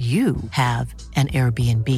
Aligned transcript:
you 0.00 0.36
have 0.50 0.94
an 1.16 1.28
Airbnb. 1.28 1.88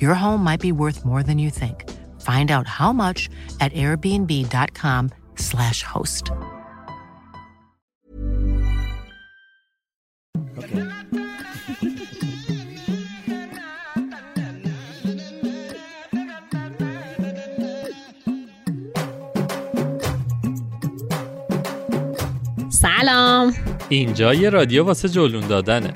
Your 0.00 0.14
home 0.14 0.42
might 0.42 0.60
be 0.60 0.72
worth 0.72 1.04
more 1.04 1.22
than 1.22 1.38
you 1.38 1.50
think. 1.50 1.84
Find 2.22 2.50
out 2.50 2.66
how 2.66 2.94
much 2.94 3.28
at 3.60 3.74
airbnb.com/slash 3.74 5.82
host. 5.82 6.32
سلام 22.68 23.52
اینجا 23.88 24.34
یه 24.34 24.48
رادیو 24.48 24.84
واسه 24.84 25.08
جلون 25.08 25.46
دادنه 25.46 25.92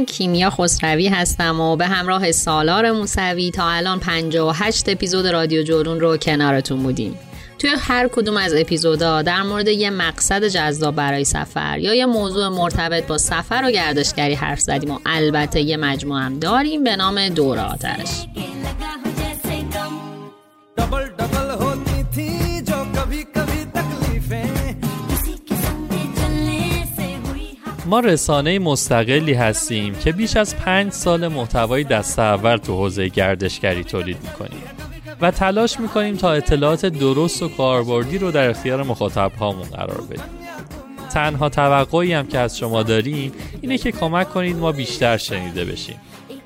من 0.00 0.06
کیمیا 0.06 0.50
خسروی 0.50 1.08
هستم 1.08 1.60
و 1.60 1.76
به 1.76 1.86
همراه 1.86 2.32
سالار 2.32 2.90
موسوی 2.90 3.50
تا 3.50 3.70
الان 3.70 4.00
58 4.00 4.88
اپیزود 4.88 5.26
رادیو 5.26 5.62
جورون 5.62 6.00
رو 6.00 6.16
کنارتون 6.16 6.82
بودیم. 6.82 7.18
توی 7.58 7.70
هر 7.78 8.08
کدوم 8.08 8.36
از 8.36 8.54
اپیزودا 8.54 9.22
در 9.22 9.42
مورد 9.42 9.68
یه 9.68 9.90
مقصد 9.90 10.44
جذاب 10.44 10.94
برای 10.94 11.24
سفر 11.24 11.78
یا 11.78 11.94
یه 11.94 12.06
موضوع 12.06 12.48
مرتبط 12.48 13.06
با 13.06 13.18
سفر 13.18 13.62
و 13.64 13.70
گردشگری 13.70 14.34
حرف 14.34 14.60
زدیم 14.60 14.90
و 14.90 14.98
البته 15.06 15.60
یه 15.60 15.76
مجموعه 15.76 16.22
هم 16.22 16.38
داریم 16.38 16.84
به 16.84 16.96
نام 16.96 17.28
دور 17.28 17.58
آتش. 17.58 18.26
ما 27.90 28.00
رسانه 28.00 28.58
مستقلی 28.58 29.34
هستیم 29.34 29.94
که 29.94 30.12
بیش 30.12 30.36
از 30.36 30.56
پنج 30.56 30.92
سال 30.92 31.28
محتوای 31.28 31.84
دست 31.84 32.18
اول 32.18 32.56
تو 32.56 32.76
حوزه 32.76 33.08
گردشگری 33.08 33.84
تولید 33.84 34.16
می‌کنیم 34.22 34.62
و 35.20 35.30
تلاش 35.30 35.80
می‌کنیم 35.80 36.16
تا 36.16 36.32
اطلاعات 36.32 36.86
درست 36.86 37.42
و 37.42 37.48
کاربردی 37.48 38.18
رو 38.18 38.30
در 38.30 38.50
اختیار 38.50 38.82
مخاطب 38.82 39.32
هامون 39.40 39.68
قرار 39.68 40.00
بدیم. 40.00 40.24
تنها 41.12 41.48
توقعی 41.48 42.12
هم 42.12 42.26
که 42.26 42.38
از 42.38 42.58
شما 42.58 42.82
داریم 42.82 43.32
اینه 43.60 43.78
که 43.78 43.92
کمک 43.92 44.30
کنید 44.30 44.56
ما 44.56 44.72
بیشتر 44.72 45.16
شنیده 45.16 45.64
بشیم. 45.64 45.96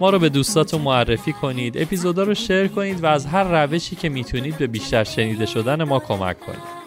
ما 0.01 0.11
رو 0.11 0.19
به 0.19 0.29
دوستاتون 0.29 0.81
معرفی 0.81 1.33
کنید 1.33 1.79
اپیزودا 1.79 2.23
رو 2.23 2.35
شیر 2.35 2.69
کنید 2.69 3.03
و 3.03 3.07
از 3.07 3.27
هر 3.27 3.45
روشی 3.45 3.97
که 3.97 4.09
می‌تونید 4.09 4.59
به 4.59 4.67
بیشتر 4.67 5.05
شنیده 5.05 5.47
شدن 5.47 5.85
ما 5.85 5.99
کمک 5.99 6.41
کنید. 6.41 6.85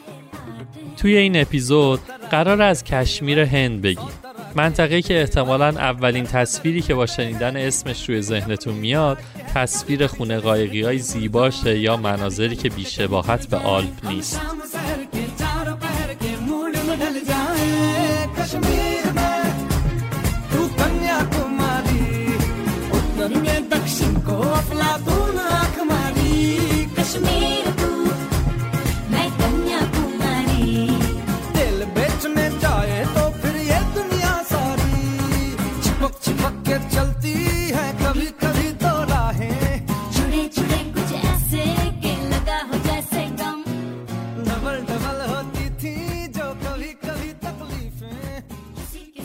توی 0.98 1.18
این 1.18 1.42
اپیزود 1.42 2.00
قرار 2.32 2.62
از 2.62 2.84
کشمیر 2.84 3.40
هند 3.40 3.82
بگیم. 3.82 4.10
منطقه 4.58 5.02
که 5.02 5.20
احتمالا 5.20 5.68
اولین 5.68 6.24
تصویری 6.24 6.82
که 6.82 6.94
با 6.94 7.06
شنیدن 7.06 7.58
اسمش 7.58 8.10
روی 8.10 8.22
ذهنتون 8.22 8.74
میاد 8.74 9.18
تصویر 9.54 10.08
خونه 10.08 10.40
قایقی 10.40 10.82
های 10.82 10.98
زیباشه 10.98 11.80
یا 11.80 11.98
مناظری 11.98 12.56
که 12.56 12.70
بیشباهت 12.70 13.48
به 13.48 13.58
آلپ 13.58 14.06
نیست. 14.08 14.42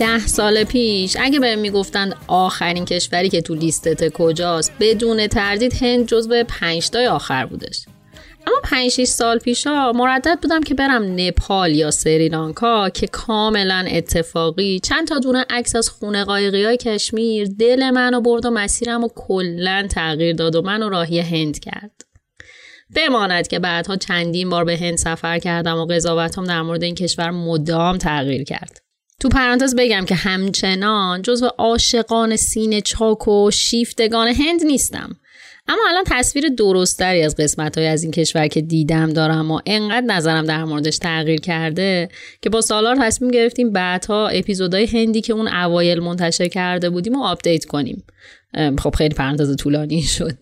ده 0.02 0.26
سال 0.26 0.64
پیش 0.64 1.16
اگه 1.20 1.40
بهم 1.40 1.58
می‌گفتند 1.58 2.16
آخرین 2.28 2.84
کشوری 2.84 3.28
که 3.28 3.40
تو 3.40 3.54
لیستت 3.54 4.12
کجاست 4.12 4.72
بدون 4.80 5.26
تردید 5.26 5.82
هند 5.82 6.06
جزو 6.06 6.44
پنجتای 6.44 7.06
آخر 7.06 7.46
بودش. 7.46 7.84
اما 8.46 8.56
5 8.64 8.90
6 8.90 9.04
سال 9.04 9.38
پیشا 9.38 9.92
مردد 9.92 10.38
بودم 10.42 10.62
که 10.62 10.74
برم 10.74 11.14
نپال 11.16 11.74
یا 11.74 11.90
سریلانکا 11.90 12.88
که 12.88 13.06
کاملا 13.06 13.84
اتفاقی 13.90 14.80
چند 14.80 15.08
تا 15.08 15.18
دونه 15.18 15.44
عکس 15.50 15.76
از 15.76 15.88
خونه 15.88 16.24
قایقی 16.24 16.64
های 16.64 16.76
کشمیر 16.76 17.48
دل 17.58 17.90
منو 17.90 18.20
برد 18.20 18.46
و 18.46 18.50
مسیرم 18.50 19.02
رو 19.02 19.10
کلا 19.14 19.86
تغییر 19.90 20.36
داد 20.36 20.56
و 20.56 20.62
منو 20.62 20.88
راهی 20.88 21.20
هند 21.20 21.58
کرد. 21.58 22.02
بماند 22.96 23.48
که 23.48 23.58
بعدها 23.58 23.96
چندین 23.96 24.50
بار 24.50 24.64
به 24.64 24.76
هند 24.76 24.96
سفر 24.96 25.38
کردم 25.38 25.78
و 25.78 25.86
قضاوتم 25.86 26.44
در 26.44 26.62
مورد 26.62 26.82
این 26.82 26.94
کشور 26.94 27.30
مدام 27.30 27.98
تغییر 27.98 28.44
کرد. 28.44 28.82
تو 29.22 29.28
پرانتز 29.28 29.74
بگم 29.74 30.04
که 30.04 30.14
همچنان 30.14 31.22
جزو 31.22 31.46
عاشقان 31.46 32.36
سینه 32.36 32.80
چاک 32.80 33.28
و 33.28 33.50
شیفتگان 33.50 34.28
هند 34.28 34.62
نیستم. 34.64 35.16
اما 35.68 35.80
الان 35.88 36.04
تصویر 36.06 36.48
درست‌تری 36.48 37.22
از 37.22 37.36
قسمت 37.36 37.78
های 37.78 37.86
از 37.86 38.02
این 38.02 38.12
کشور 38.12 38.48
که 38.48 38.60
دیدم 38.60 39.12
دارم 39.12 39.50
و 39.50 39.60
انقدر 39.66 40.06
نظرم 40.06 40.44
در 40.44 40.64
موردش 40.64 40.98
تغییر 40.98 41.40
کرده 41.40 42.08
که 42.42 42.50
با 42.50 42.60
سالار 42.60 42.96
تصمیم 42.96 43.30
گرفتیم 43.30 43.72
بعدها 43.72 44.28
اپیزودهای 44.28 44.86
هندی 44.86 45.20
که 45.20 45.32
اون 45.32 45.48
اوایل 45.48 46.00
منتشر 46.00 46.48
کرده 46.48 46.90
بودیم 46.90 47.16
و 47.16 47.24
update 47.24 47.64
کنیم. 47.64 48.04
خب 48.78 48.94
خیلی 48.94 49.14
پرانتز 49.14 49.56
طولانی 49.56 50.02
شد. 50.02 50.38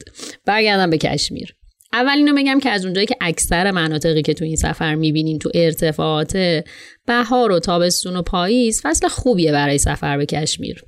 برگردم 0.46 0.90
به 0.90 0.98
کشمیر. 0.98 1.54
اول 1.92 2.16
اینو 2.16 2.34
بگم 2.36 2.60
که 2.60 2.70
از 2.70 2.84
اونجایی 2.84 3.06
که 3.06 3.16
اکثر 3.20 3.70
مناطقی 3.70 4.22
که 4.22 4.34
تو 4.34 4.44
این 4.44 4.56
سفر 4.56 4.94
می‌بینیم 4.94 5.38
تو 5.38 5.50
ارتفاعات 5.54 6.62
بهار 7.06 7.52
و 7.52 7.58
تابستون 7.58 8.16
و 8.16 8.22
پاییز 8.22 8.80
فصل 8.82 9.08
خوبیه 9.08 9.52
برای 9.52 9.78
سفر 9.78 10.16
به 10.16 10.26
کشمیر. 10.26 10.84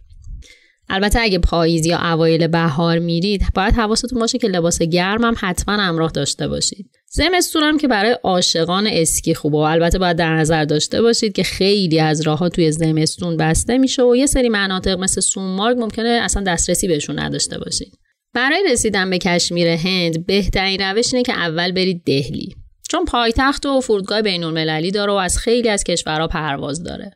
البته 0.89 1.21
اگه 1.21 1.39
پاییز 1.39 1.87
یا 1.87 1.99
اوایل 1.99 2.47
بهار 2.47 2.99
میرید 2.99 3.43
باید 3.55 3.75
حواستون 3.75 4.19
باشه 4.19 4.39
که 4.39 4.49
لباس 4.49 4.83
گرم 4.83 5.25
هم 5.25 5.35
حتما 5.39 5.75
همراه 5.75 6.11
داشته 6.11 6.49
باشید. 6.49 6.91
زمستون 7.11 7.63
هم 7.63 7.79
که 7.79 7.89
برای 7.89 8.17
عاشقان 8.23 8.87
اسکی 8.87 9.35
خوبه 9.35 9.57
و 9.57 9.61
البته 9.61 9.99
باید 9.99 10.17
در 10.17 10.37
نظر 10.37 10.65
داشته 10.65 11.03
باشید 11.03 11.33
که 11.33 11.43
خیلی 11.43 12.01
از 12.01 12.21
راهها 12.21 12.49
توی 12.49 12.73
زمستون 12.73 13.37
بسته 13.37 13.79
میشه 13.79 14.03
و 14.03 14.17
یه 14.17 14.27
سری 14.27 14.49
مناطق 14.49 14.99
مثل 14.99 15.21
سونمارگ 15.21 15.79
ممکنه 15.79 16.09
اصلا 16.09 16.43
دسترسی 16.43 16.89
بهشون 16.89 17.19
نداشته 17.19 17.59
باشید. 17.59 17.99
برای 18.35 18.65
رسیدن 18.71 19.11
به 19.11 19.19
کشمیر 19.19 19.69
هند 19.69 20.27
بهترین 20.27 20.81
روش 20.81 21.15
اینه 21.15 21.25
که 21.25 21.33
اول 21.33 21.73
برید 21.73 22.03
دهلی. 22.07 22.55
چون 22.89 23.05
پایتخت 23.05 23.67
و 23.67 23.81
فرودگاه 23.81 24.23
بین 24.23 24.45
المللی 24.45 24.91
داره 24.91 25.13
و 25.13 25.17
از 25.17 25.39
خیلی 25.39 25.69
از 25.69 25.85
کشورها 25.85 26.27
پرواز 26.27 26.83
داره. 26.83 27.11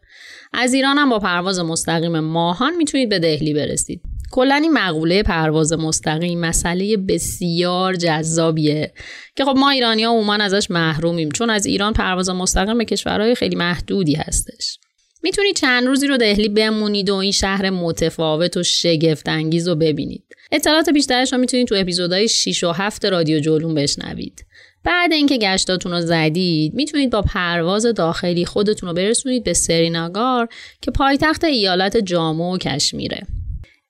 از 0.52 0.74
ایران 0.74 0.98
هم 0.98 1.10
با 1.10 1.18
پرواز 1.18 1.58
مستقیم 1.58 2.20
ماهان 2.20 2.76
می‌تونید 2.76 3.08
به 3.08 3.18
دهلی 3.18 3.54
برسید. 3.54 4.02
کلا 4.30 4.54
این 4.54 4.72
مقوله 4.72 5.22
پرواز 5.22 5.72
مستقیم 5.72 6.40
مسئله 6.40 6.96
بسیار 6.96 7.94
جذابیه 7.94 8.92
که 9.36 9.44
خب 9.44 9.54
ما 9.56 9.70
ایرانی 9.70 10.04
ها 10.04 10.10
عموما 10.10 10.34
ازش 10.34 10.70
محرومیم 10.70 11.30
چون 11.30 11.50
از 11.50 11.66
ایران 11.66 11.92
پرواز 11.92 12.30
مستقیم 12.30 12.78
به 12.78 12.84
کشورهای 12.84 13.34
خیلی 13.34 13.56
محدودی 13.56 14.14
هستش. 14.14 14.78
می‌تونید 15.22 15.56
چند 15.56 15.86
روزی 15.86 16.06
رو 16.06 16.16
دهلی 16.16 16.48
بمونید 16.48 17.10
و 17.10 17.14
این 17.14 17.32
شهر 17.32 17.70
متفاوت 17.70 18.56
و 18.56 18.62
شگفت 18.62 19.28
انگیز 19.28 19.68
رو 19.68 19.74
ببینید. 19.74 20.24
اطلاعات 20.52 20.90
بیشترش 20.90 21.32
رو 21.32 21.38
می‌تونید 21.38 21.66
تو 21.68 21.74
اپیزودهای 21.78 22.28
6 22.28 22.64
و 22.64 22.72
7 22.72 23.04
رادیو 23.04 23.40
جولون 23.40 23.74
بشنوید. 23.74 24.46
بعد 24.84 25.12
اینکه 25.12 25.38
گشتاتون 25.38 25.92
رو 25.92 26.00
زدید 26.00 26.74
می‌تونید 26.74 27.10
با 27.10 27.22
پرواز 27.22 27.86
داخلی 27.86 28.44
خودتون 28.44 28.88
رو 28.88 28.94
برسونید 28.94 29.44
به 29.44 29.52
سریناگار 29.52 30.48
که 30.80 30.90
پایتخت 30.90 31.44
ایالت 31.44 31.96
جامو 31.96 32.54
و 32.54 32.58
کشمیره. 32.58 33.26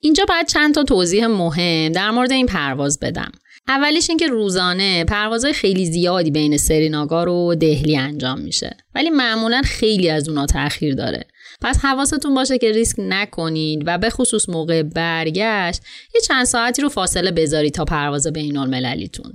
اینجا 0.01 0.25
باید 0.29 0.47
چند 0.47 0.75
تا 0.75 0.85
توضیح 0.85 1.27
مهم 1.27 1.93
در 1.93 2.11
مورد 2.11 2.33
این 2.33 2.47
پرواز 2.47 3.01
بدم. 3.01 3.33
اولیش 3.69 4.11
اینکه 4.11 4.27
روزانه 4.27 5.05
پروازهای 5.05 5.53
خیلی 5.53 5.87
زیادی 5.87 6.31
بین 6.31 6.57
سریناگار 6.57 7.29
و 7.29 7.55
دهلی 7.55 7.97
انجام 7.97 8.41
میشه. 8.41 8.77
ولی 8.95 9.11
معمولا 9.11 9.63
خیلی 9.65 10.11
از 10.11 10.29
اونا 10.29 10.47
تاخیر 10.47 10.95
داره. 10.95 11.25
پس 11.63 11.79
حواستون 11.85 12.35
باشه 12.35 12.59
که 12.59 12.73
ریسک 12.73 12.97
نکنید 12.99 13.83
و 13.87 13.99
به 13.99 14.11
خصوص 14.11 14.49
موقع 14.49 14.83
برگشت 14.83 15.83
یه 16.15 16.21
چند 16.21 16.45
ساعتی 16.45 16.83
رو 16.83 16.89
فاصله 16.89 17.31
بذارید 17.31 17.75
تا 17.75 17.85
پرواز 17.85 18.27
بین 18.27 18.57
المللیتون 18.57 19.33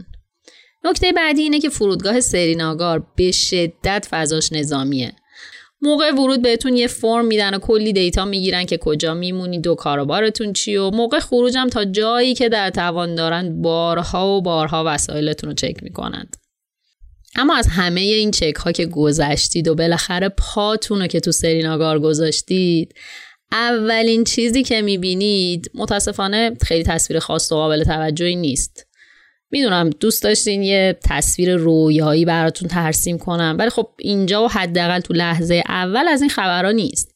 نکته 0.84 1.12
بعدی 1.12 1.42
اینه 1.42 1.60
که 1.60 1.70
فرودگاه 1.70 2.20
سریناگار 2.20 3.08
به 3.16 3.32
شدت 3.32 4.08
فضاش 4.10 4.52
نظامیه. 4.52 5.12
موقع 5.82 6.12
ورود 6.12 6.42
بهتون 6.42 6.78
یه 6.78 6.88
فرم 6.88 7.26
میدن 7.26 7.54
و 7.54 7.60
کلی 7.60 7.94
دیتا 7.94 8.26
می‌گیرن 8.26 8.66
که 8.66 8.78
کجا 8.78 9.14
میمونید 9.14 9.68
و 9.68 9.76
کاروبارتون 9.76 10.54
چی 10.54 10.76
و 10.78 10.90
موقع 10.90 11.20
خروجم 11.20 11.68
تا 11.68 11.86
جایی 11.86 12.36
که 12.36 12.50
در 12.50 12.70
توان 12.70 13.16
دارن 13.16 13.62
بارها 13.62 14.38
و 14.38 14.42
بارها 14.42 14.84
وسایلتون 14.88 15.50
رو 15.50 15.54
چک 15.54 15.84
می‌کنند. 15.84 16.41
اما 17.36 17.56
از 17.56 17.68
همه 17.68 18.02
این 18.02 18.32
چک 18.32 18.56
ها 18.56 18.72
که 18.72 18.86
گذشتید 18.86 19.68
و 19.68 19.76
بالاخره 19.76 20.30
پاتون 20.30 21.02
رو 21.02 21.08
که 21.08 21.20
تو 21.20 21.32
سریناگار 21.32 22.00
گذاشتید 22.00 22.96
اولین 23.52 24.24
چیزی 24.24 24.64
که 24.64 24.82
می‌بینید 24.82 25.72
متاسفانه 25.74 26.58
خیلی 26.66 26.84
تصویر 26.84 27.20
خاص 27.20 27.52
و 27.52 27.56
قابل 27.56 27.84
توجهی 27.84 28.36
نیست. 28.36 28.88
می‌دونم 29.52 29.90
دوست 29.90 30.24
داشتین 30.24 30.64
یه 30.64 31.00
تصویر 31.04 31.56
رویایی 31.56 32.26
براتون 32.26 32.68
ترسیم 32.68 33.18
کنم 33.18 33.56
ولی 33.60 33.70
خب 33.70 33.90
اینجا 34.00 34.44
و 34.44 34.48
حداقل 34.48 35.00
تو 35.00 35.14
لحظه 35.14 35.64
اول 35.68 36.08
از 36.08 36.22
این 36.22 36.30
خبرها 36.30 36.72
نیست. 36.72 37.12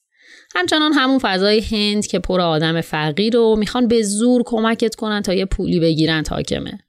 همچنان 0.55 0.93
همون 0.93 1.19
فضای 1.19 1.59
هند 1.59 2.07
که 2.07 2.19
پر 2.19 2.41
آدم 2.41 2.81
فقیر 2.81 3.33
رو 3.33 3.55
می‌خوان 3.55 3.87
به 3.87 4.03
زور 4.03 4.43
کمکت 4.45 4.95
کنن 4.95 5.21
تا 5.21 5.33
یه 5.33 5.45
پولی 5.45 5.79
بگیرن 5.79 6.23
حاکمه. 6.29 6.84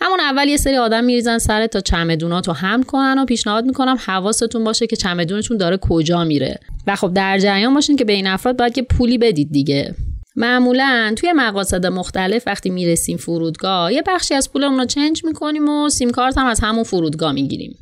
همون 0.00 0.20
اول 0.20 0.48
یه 0.48 0.56
سری 0.56 0.76
آدم 0.76 1.04
میریزن 1.04 1.38
سر 1.38 1.66
تا 1.66 1.80
چمدونات 1.80 2.48
رو 2.48 2.54
هم 2.54 2.82
کنن 2.82 3.18
و 3.18 3.24
پیشنهاد 3.24 3.64
می‌کنم 3.64 3.96
حواستون 4.06 4.64
باشه 4.64 4.86
که 4.86 4.96
چمدونتون 4.96 5.56
داره 5.56 5.76
کجا 5.76 6.24
میره. 6.24 6.58
و 6.86 6.96
خب 6.96 7.12
در 7.14 7.38
جریان 7.38 7.74
باشین 7.74 7.96
که 7.96 8.04
به 8.04 8.12
این 8.12 8.26
افراد 8.26 8.56
باید 8.56 8.74
که 8.74 8.82
پولی 8.82 9.18
بدید 9.18 9.52
دیگه. 9.52 9.94
معمولا 10.36 11.12
توی 11.16 11.32
مقاصد 11.32 11.86
مختلف 11.86 12.42
وقتی 12.46 12.70
می‌رسیم 12.70 13.16
فرودگاه 13.16 13.92
یه 13.92 14.02
بخشی 14.06 14.34
از 14.34 14.52
پولمون 14.52 14.78
رو 14.78 14.84
چنج 14.84 15.24
می‌کنیم 15.24 15.68
و 15.68 15.88
سیم 15.88 16.10
کارت 16.10 16.38
هم 16.38 16.46
از 16.46 16.60
همون 16.60 16.84
فرودگاه 16.84 17.32
می‌گیریم. 17.32 17.78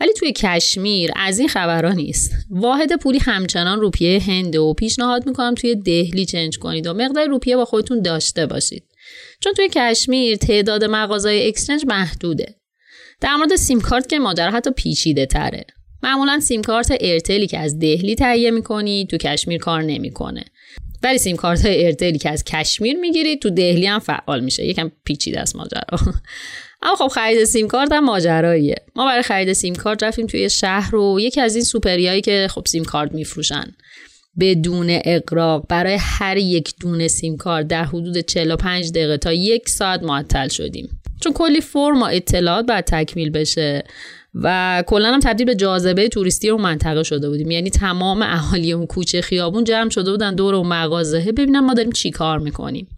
ولی 0.00 0.12
توی 0.12 0.32
کشمیر 0.32 1.10
از 1.16 1.38
این 1.38 1.48
خبرها 1.48 1.92
نیست. 1.92 2.32
واحد 2.50 2.96
پولی 2.96 3.18
همچنان 3.18 3.80
روپیه 3.80 4.22
هنده 4.22 4.60
و 4.60 4.74
پیشنهاد 4.74 5.26
می‌کنم 5.26 5.54
توی 5.54 5.74
دهلی 5.74 6.26
چنج 6.26 6.58
کنید 6.58 6.86
و 6.86 6.94
مقدار 6.94 7.26
روپیه 7.26 7.56
با 7.56 7.64
خودتون 7.64 8.02
داشته 8.02 8.46
باشید. 8.46 8.84
چون 9.44 9.52
توی 9.52 9.68
کشمیر 9.74 10.36
تعداد 10.36 10.84
مغازهای 10.84 11.48
اکسچنج 11.48 11.84
محدوده. 11.86 12.54
در 13.20 13.36
مورد 13.36 13.56
سیم 13.56 13.80
کارت 13.80 14.08
که 14.08 14.18
ماجرا 14.18 14.50
حتی 14.50 14.70
پیچیده 14.70 15.26
تره. 15.26 15.66
معمولا 16.02 16.40
سیم 16.40 16.62
کارت 16.62 16.92
ارتلی 17.00 17.46
که 17.46 17.58
از 17.58 17.78
دهلی 17.78 18.14
تهیه 18.14 18.50
می‌کنی 18.50 19.06
تو 19.10 19.16
کشمیر 19.16 19.60
کار 19.60 19.82
نمی‌کنه. 19.82 20.44
ولی 21.02 21.18
سیم 21.18 21.36
کارت 21.36 21.66
های 21.66 21.86
ارتلی 21.86 22.18
که 22.18 22.30
از 22.30 22.44
کشمیر 22.44 22.96
می‌گیرید 22.96 23.42
تو 23.42 23.50
دهلی 23.50 23.86
هم 23.86 23.98
فعال 23.98 24.40
میشه. 24.40 24.66
یکم 24.66 24.92
پیچیده 25.04 25.40
است 25.40 25.56
ماجرا. 25.56 25.98
اما 26.82 26.94
خب 26.96 27.08
خرید 27.08 27.44
سیم 27.44 27.68
کارت 27.68 27.92
هم 27.92 28.04
ماجراییه. 28.04 28.76
ما 28.96 29.06
برای 29.06 29.22
خرید 29.22 29.52
سیم 29.52 29.74
کارت 29.74 30.02
رفتیم 30.02 30.26
توی 30.26 30.50
شهر 30.50 30.96
و 30.96 31.20
یکی 31.20 31.40
از 31.40 31.54
این 31.54 31.64
سوپریایی 31.64 32.20
که 32.20 32.48
خب 32.50 32.62
سیم 32.66 32.84
کارت 32.84 33.12
میفروشن. 33.12 33.74
بدون 34.40 34.86
اقراق 35.04 35.66
برای 35.68 35.96
هر 36.00 36.36
یک 36.36 36.74
دونه 36.80 37.08
سیم 37.08 37.36
کارت 37.36 37.66
در 37.66 37.84
حدود 37.84 38.18
45 38.18 38.90
دقیقه 38.90 39.16
تا 39.16 39.32
یک 39.32 39.68
ساعت 39.68 40.02
معطل 40.02 40.48
شدیم. 40.48 41.00
چون 41.20 41.32
کلی 41.32 41.60
فرم 41.60 42.02
و 42.02 42.04
اطلاعات 42.04 42.66
باید 42.66 42.84
تکمیل 42.84 43.30
بشه 43.30 43.84
و 44.34 44.84
کلا 44.86 45.12
هم 45.12 45.20
تبدیل 45.20 45.46
به 45.46 45.54
جاذبه 45.54 46.08
توریستی 46.08 46.48
اون 46.48 46.62
منطقه 46.62 47.02
شده 47.02 47.28
بودیم. 47.28 47.50
یعنی 47.50 47.70
تمام 47.70 48.22
اهالی 48.22 48.72
اون 48.72 48.86
کوچه 48.86 49.20
خیابون 49.20 49.64
جمع 49.64 49.90
شده 49.90 50.10
بودن 50.10 50.34
دور 50.34 50.54
اون 50.54 50.66
مغازه. 50.66 51.32
ببینم 51.32 51.64
ما 51.64 51.74
داریم 51.74 51.92
چی 51.92 52.10
کار 52.10 52.38
می‌کنیم. 52.38 52.88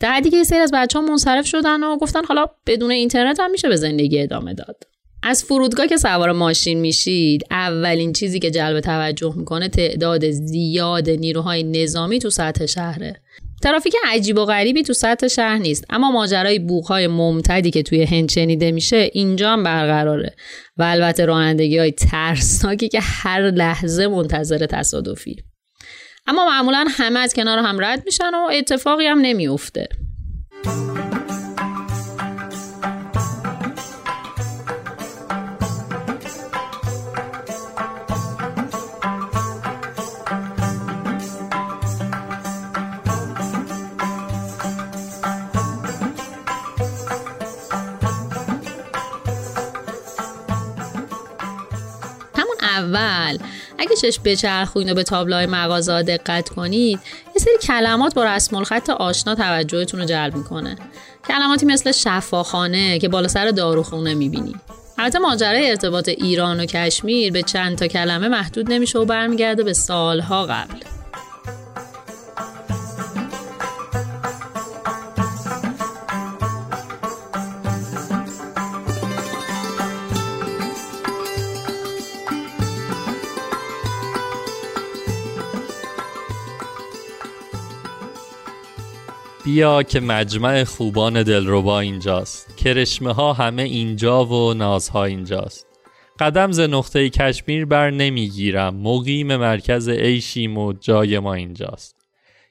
در 0.00 0.12
حدی 0.12 0.30
که 0.30 0.44
سری 0.44 0.58
از 0.58 0.70
بچه 0.74 0.98
ها 0.98 1.04
منصرف 1.04 1.46
شدن 1.46 1.82
و 1.82 1.96
گفتن 1.96 2.24
حالا 2.24 2.46
بدون 2.66 2.90
اینترنت 2.90 3.40
هم 3.40 3.50
میشه 3.50 3.68
به 3.68 3.76
زندگی 3.76 4.22
ادامه 4.22 4.54
داد. 4.54 4.84
از 5.22 5.44
فرودگاه 5.44 5.86
که 5.86 5.96
سوار 5.96 6.32
ماشین 6.32 6.80
میشید 6.80 7.44
اولین 7.50 8.12
چیزی 8.12 8.38
که 8.38 8.50
جلب 8.50 8.80
توجه 8.80 9.34
می‌کنه 9.36 9.68
تعداد 9.68 10.30
زیاد 10.30 11.10
نیروهای 11.10 11.62
نظامی 11.62 12.18
تو 12.18 12.30
سطح 12.30 12.66
شهره. 12.66 13.20
ترافیک 13.62 13.94
عجیب 14.06 14.38
و 14.38 14.44
غریبی 14.44 14.82
تو 14.82 14.92
سطح 14.92 15.28
شهر 15.28 15.58
نیست 15.58 15.84
اما 15.90 16.10
ماجرای 16.10 16.58
بوغهای 16.58 17.06
ممتدی 17.06 17.70
که 17.70 17.82
توی 17.82 18.02
هند 18.04 18.30
شنیده 18.30 18.72
میشه 18.72 19.10
اینجا 19.12 19.52
هم 19.52 19.62
برقراره 19.62 20.34
و 20.76 20.82
البته 20.82 21.24
رانندگی 21.24 21.78
های 21.78 21.92
ترسناکی 21.92 22.88
که 22.88 23.00
هر 23.02 23.50
لحظه 23.50 24.06
منتظر 24.06 24.66
تصادفی. 24.66 25.36
اما 26.26 26.46
معمولا 26.46 26.84
همه 26.90 27.18
از 27.18 27.34
کنار 27.34 27.58
هم 27.58 27.84
رد 27.84 28.02
میشن 28.06 28.34
و 28.34 28.48
اتفاقی 28.52 29.06
هم 29.06 29.18
نمیافته. 29.18 29.88
اول. 52.96 53.38
اگه 53.78 53.96
چشم 54.02 54.22
بچرخونید 54.22 54.90
و 54.90 54.94
به 54.94 55.02
تابلوهای 55.02 55.46
مغازه 55.46 56.02
دقت 56.02 56.48
کنید 56.48 57.00
یه 57.34 57.40
سری 57.40 57.58
کلمات 57.62 58.14
با 58.14 58.24
رسم 58.24 58.56
الخط 58.56 58.90
آشنا 58.90 59.34
توجهتون 59.34 60.00
رو 60.00 60.06
جلب 60.06 60.36
می‌کنه. 60.36 60.76
کلماتی 61.28 61.66
مثل 61.66 61.92
شفاخانه 61.92 62.98
که 62.98 63.08
بالا 63.08 63.28
سر 63.28 63.50
داروخونه 63.50 64.14
می‌بینی. 64.14 64.54
البته 64.98 65.18
ماجرای 65.18 65.70
ارتباط 65.70 66.08
ایران 66.08 66.60
و 66.60 66.66
کشمیر 66.66 67.32
به 67.32 67.42
چند 67.42 67.78
تا 67.78 67.86
کلمه 67.86 68.28
محدود 68.28 68.72
نمیشه 68.72 68.98
و 68.98 69.04
برمیگرده 69.04 69.62
به 69.62 69.72
سالها 69.72 70.46
قبل. 70.46 70.95
بیا 89.56 89.82
که 89.82 90.00
مجمع 90.00 90.64
خوبان 90.64 91.22
دلربا 91.22 91.80
اینجاست. 91.80 92.56
کرشمه 92.56 93.12
ها 93.12 93.32
همه 93.32 93.62
اینجا 93.62 94.24
و 94.24 94.54
نازها 94.54 95.04
اینجاست. 95.04 95.66
قدم 96.20 96.52
ز 96.52 96.60
نقطه 96.60 97.10
کشمیر 97.10 97.64
بر 97.64 97.90
نمی‌گیرم. 97.90 98.76
مقیم 98.76 99.36
مرکز 99.36 99.88
عیشیم 99.88 100.58
و 100.58 100.72
جای 100.72 101.18
ما 101.18 101.34
اینجاست. 101.34 101.96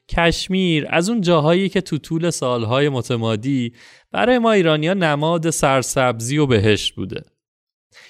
کشمیر 0.08 0.86
از 0.90 1.08
اون 1.08 1.20
جاهایی 1.20 1.68
که 1.68 1.80
تو 1.80 1.98
طول 1.98 2.30
سالهای 2.30 2.88
متمادی 2.88 3.72
برای 4.12 4.38
ما 4.38 4.52
ایرانیا 4.52 4.94
نماد 4.94 5.50
سرسبزی 5.50 6.38
و 6.38 6.46
بهشت 6.46 6.94
بوده. 6.94 7.22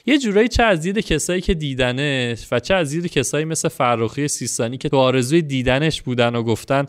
یه 0.06 0.18
جورایی 0.18 0.48
چه 0.48 0.62
از 0.62 0.80
دید 0.80 0.98
کسایی 0.98 1.40
که 1.40 1.54
دیدنش 1.54 2.46
و 2.50 2.58
چه 2.58 2.74
از 2.74 2.90
دید 2.90 3.06
کسایی 3.06 3.44
مثل 3.44 3.68
فرخی 3.68 4.28
سیستانی 4.28 4.78
که 4.78 4.88
تو 4.88 4.96
آرزوی 4.96 5.42
دیدنش 5.42 6.02
بودن 6.02 6.34
و 6.34 6.42
گفتن 6.42 6.86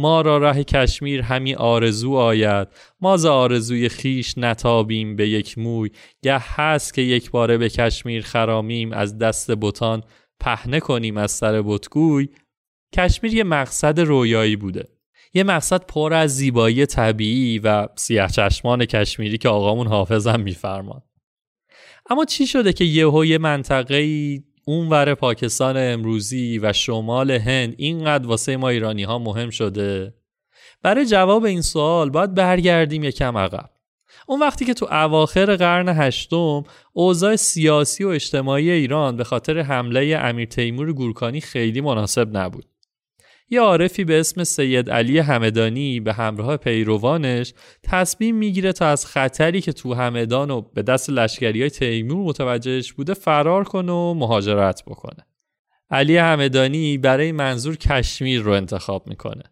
ما 0.00 0.20
را 0.20 0.38
ره 0.38 0.64
کشمیر 0.64 1.22
همی 1.22 1.54
آرزو 1.54 2.12
آید. 2.12 2.68
ما 3.00 3.16
ز 3.16 3.24
آرزوی 3.24 3.88
خیش 3.88 4.38
نتابیم 4.38 5.16
به 5.16 5.28
یک 5.28 5.58
موی. 5.58 5.90
گه 6.22 6.38
هست 6.40 6.94
که 6.94 7.02
یک 7.02 7.30
باره 7.30 7.58
به 7.58 7.68
کشمیر 7.68 8.22
خرامیم 8.22 8.92
از 8.92 9.18
دست 9.18 9.50
بتان 9.50 10.02
پهنه 10.40 10.80
کنیم 10.80 11.16
از 11.16 11.30
سر 11.30 11.62
بتگوی. 11.62 12.28
کشمیر 12.94 13.34
یه 13.34 13.44
مقصد 13.44 14.00
رویایی 14.00 14.56
بوده. 14.56 14.88
یه 15.34 15.44
مقصد 15.44 15.86
پر 15.86 16.14
از 16.14 16.36
زیبایی 16.36 16.86
طبیعی 16.86 17.58
و 17.58 17.88
سیاه 17.96 18.30
چشمان 18.30 18.84
کشمیری 18.84 19.38
که 19.38 19.48
آقامون 19.48 19.86
حافظم 19.86 20.40
میفرمان 20.40 21.02
اما 22.10 22.24
چی 22.24 22.46
شده 22.46 22.72
که 22.72 22.84
یهو 22.84 23.24
یه 23.24 23.38
منطقه 23.38 23.98
اونور 24.70 25.14
پاکستان 25.14 25.76
امروزی 25.76 26.58
و 26.58 26.72
شمال 26.72 27.30
هند 27.30 27.74
اینقدر 27.78 28.26
واسه 28.26 28.56
ما 28.56 28.68
ایرانی 28.68 29.02
ها 29.02 29.18
مهم 29.18 29.50
شده؟ 29.50 30.14
برای 30.82 31.06
جواب 31.06 31.44
این 31.44 31.62
سوال 31.62 32.10
باید 32.10 32.34
برگردیم 32.34 33.04
یکم 33.04 33.38
عقب. 33.38 33.70
اون 34.26 34.40
وقتی 34.40 34.64
که 34.64 34.74
تو 34.74 34.86
اواخر 34.90 35.56
قرن 35.56 35.88
هشتم 35.88 36.64
اوضاع 36.92 37.36
سیاسی 37.36 38.04
و 38.04 38.08
اجتماعی 38.08 38.70
ایران 38.70 39.16
به 39.16 39.24
خاطر 39.24 39.58
حمله 39.58 40.18
امیر 40.22 40.48
تیمور 40.48 40.92
گورکانی 40.92 41.40
خیلی 41.40 41.80
مناسب 41.80 42.36
نبود. 42.36 42.64
یه 43.52 43.60
عارفی 43.60 44.04
به 44.04 44.20
اسم 44.20 44.44
سید 44.44 44.90
علی 44.90 45.18
همدانی 45.18 46.00
به 46.00 46.12
همراه 46.12 46.56
پیروانش 46.56 47.54
تصمیم 47.82 48.36
می‌گیره 48.36 48.72
تا 48.72 48.86
از 48.86 49.06
خطری 49.06 49.60
که 49.60 49.72
تو 49.72 49.94
همدان 49.94 50.50
و 50.50 50.60
به 50.60 50.82
دست 50.82 51.10
لشکری 51.10 51.60
های 51.60 51.70
تیمور 51.70 52.28
متوجهش 52.28 52.92
بوده 52.92 53.14
فرار 53.14 53.64
کنه 53.64 53.92
و 53.92 54.14
مهاجرت 54.14 54.82
بکنه. 54.86 55.26
علی 55.90 56.16
همدانی 56.16 56.98
برای 56.98 57.32
منظور 57.32 57.76
کشمیر 57.76 58.40
رو 58.40 58.52
انتخاب 58.52 59.06
می‌کنه. 59.06 59.42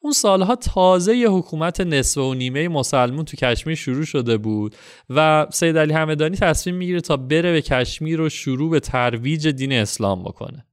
اون 0.00 0.12
سالها 0.12 0.56
تازه 0.56 1.16
یه 1.16 1.30
حکومت 1.30 1.80
نصف 1.80 2.18
و 2.18 2.34
نیمه 2.34 2.68
مسلمون 2.68 3.24
تو 3.24 3.36
کشمیر 3.36 3.76
شروع 3.76 4.04
شده 4.04 4.36
بود 4.36 4.76
و 5.10 5.46
سید 5.52 5.78
علی 5.78 5.92
همدانی 5.92 6.36
تصمیم 6.36 6.76
می‌گیره 6.76 7.00
تا 7.00 7.16
بره 7.16 7.52
به 7.52 7.62
کشمیر 7.62 8.20
و 8.20 8.28
شروع 8.28 8.70
به 8.70 8.80
ترویج 8.80 9.48
دین 9.48 9.72
اسلام 9.72 10.22
بکنه. 10.22 10.66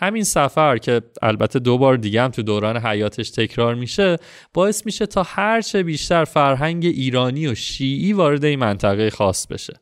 همین 0.00 0.24
سفر 0.24 0.78
که 0.78 1.02
البته 1.22 1.58
دو 1.58 1.78
بار 1.78 1.96
دیگه 1.96 2.22
هم 2.22 2.30
تو 2.30 2.42
دوران 2.42 2.76
حیاتش 2.76 3.30
تکرار 3.30 3.74
میشه 3.74 4.16
باعث 4.54 4.86
میشه 4.86 5.06
تا 5.06 5.22
هرچه 5.22 5.82
بیشتر 5.82 6.24
فرهنگ 6.24 6.84
ایرانی 6.84 7.46
و 7.46 7.54
شیعی 7.54 8.12
وارد 8.12 8.44
این 8.44 8.58
منطقه 8.58 9.10
خاص 9.10 9.46
بشه. 9.46 9.80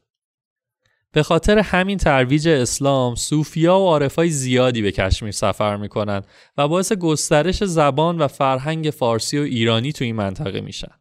به 1.13 1.23
خاطر 1.23 1.59
همین 1.59 1.99
ترویج 1.99 2.49
اسلام 2.49 3.15
صوفیا 3.15 3.79
و 3.79 3.87
عارفای 3.87 4.29
زیادی 4.31 4.83
به 4.83 4.93
کشمیر 4.93 5.33
سفر 5.33 5.77
می‌کنن 5.77 6.23
و 6.57 6.69
باعث 6.69 6.93
گسترش 6.93 7.65
زبان 7.65 8.19
و 8.19 8.29
فرهنگ 8.29 8.91
فارسی 8.91 9.39
و 9.39 9.43
ایرانی 9.43 9.93
تو 9.93 10.05
این 10.05 10.17
منطقه 10.17 10.61
میشن. 10.61 10.93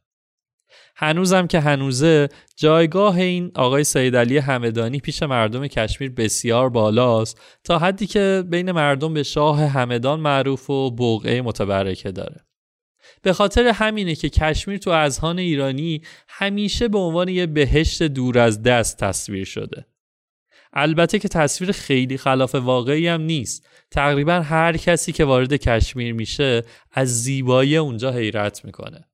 هنوزم 1.00 1.48
که 1.48 1.60
هنوزه 1.60 2.30
جایگاه 2.56 3.18
این 3.18 3.52
آقای 3.56 3.84
سید 3.84 4.16
علی 4.16 4.38
همدانی 4.38 5.00
پیش 5.00 5.24
مردم 5.24 5.68
کشمیر 5.68 6.12
بسیار 6.12 6.70
بالاست 6.70 7.42
تا 7.64 7.80
حدی 7.80 8.08
که 8.08 8.44
بین 8.50 8.72
مردم 8.72 9.14
به 9.14 9.24
شاه 9.24 9.66
همدان 9.66 10.20
معروف 10.20 10.70
و 10.70 10.92
بوقعه 10.92 11.42
متبرکه 11.42 12.12
داره. 12.12 12.46
به 13.22 13.34
خاطر 13.34 13.68
همینه 13.68 14.16
که 14.16 14.30
کشمیر 14.30 14.78
تو 14.78 14.90
اذهان 14.90 15.40
ایرانی 15.40 16.02
همیشه 16.28 16.88
به 16.88 16.98
عنوان 16.98 17.28
یه 17.28 17.46
بهشت 17.46 18.04
دور 18.04 18.40
از 18.40 18.64
دست 18.64 18.98
تصویر 18.98 19.46
شده. 19.46 19.86
البته 20.74 21.20
که 21.20 21.28
تصویر 21.28 21.72
خیلی 21.72 22.18
خلاف 22.18 22.56
واقعی 22.56 23.08
هم 23.08 23.22
نیست. 23.22 23.68
تقریبا 23.92 24.34
هر 24.34 24.78
کسی 24.78 25.12
که 25.12 25.26
وارد 25.26 25.54
کشمیر 25.54 26.14
میشه 26.14 26.64
از 26.92 27.24
زیبایی 27.24 27.78
اونجا 27.78 28.12
حیرت 28.12 28.66
می‌کنه. 28.66 29.07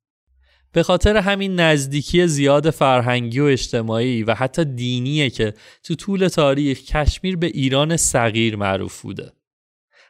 به 0.73 0.83
خاطر 0.83 1.17
همین 1.17 1.59
نزدیکی 1.59 2.27
زیاد 2.27 2.69
فرهنگی 2.69 3.39
و 3.39 3.43
اجتماعی 3.43 4.23
و 4.23 4.33
حتی 4.33 4.65
دینیه 4.65 5.29
که 5.29 5.53
تو 5.83 5.95
طول 5.95 6.27
تاریخ 6.27 6.81
کشمیر 6.81 7.37
به 7.37 7.47
ایران 7.47 7.97
صغیر 7.97 8.55
معروف 8.55 9.01
بوده. 9.01 9.31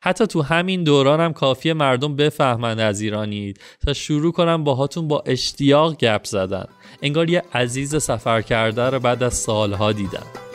حتی 0.02 0.28
تو 0.28 0.42
همین 0.42 0.84
دوران 0.84 1.20
هم 1.20 1.34
کافی 1.34 1.74
مردم 1.74 2.16
بفهمند 2.16 2.80
از 2.80 3.02
ایرانید 3.02 3.60
تا 3.86 3.94
شروع 3.94 4.32
کنن 4.32 4.64
باهاتون 4.64 5.08
با 5.08 5.24
اشتیاق 5.26 5.98
گپ 5.98 6.24
زدن. 6.24 6.66
انگار 7.02 7.30
یه 7.30 7.44
عزیز 7.54 8.04
سفر 8.04 8.42
کرده 8.42 8.90
رو 8.90 9.00
بعد 9.00 9.24
از 9.24 9.34
سالها 9.34 9.92
دیدن. 9.92 10.53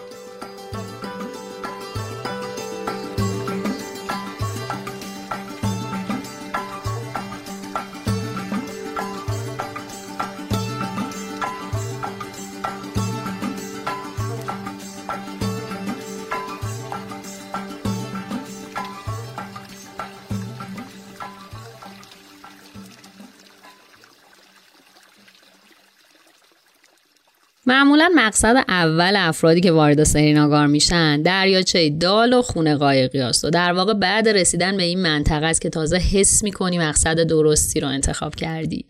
معمولا 27.69 28.11
مقصد 28.15 28.65
اول 28.69 29.15
افرادی 29.17 29.61
که 29.61 29.73
وارد 29.73 30.05
سریناگار 30.05 30.67
میشن 30.67 31.23
دریاچه 31.23 31.91
دال 31.91 32.33
و 32.33 32.43
خونه 32.43 32.77
قایقی 32.77 33.21
است 33.21 33.45
و 33.45 33.51
در 33.51 33.73
واقع 33.73 33.95
بعد 33.95 34.29
رسیدن 34.29 34.77
به 34.77 34.83
این 34.83 35.03
منطقه 35.03 35.47
است 35.47 35.61
که 35.61 35.71
تازه 35.71 35.97
حس 35.97 36.45
می‌کنی 36.45 36.79
مقصد 36.79 37.21
درستی 37.21 37.81
رو 37.81 37.89
انتخاب 37.89 38.35
کردی. 38.35 38.85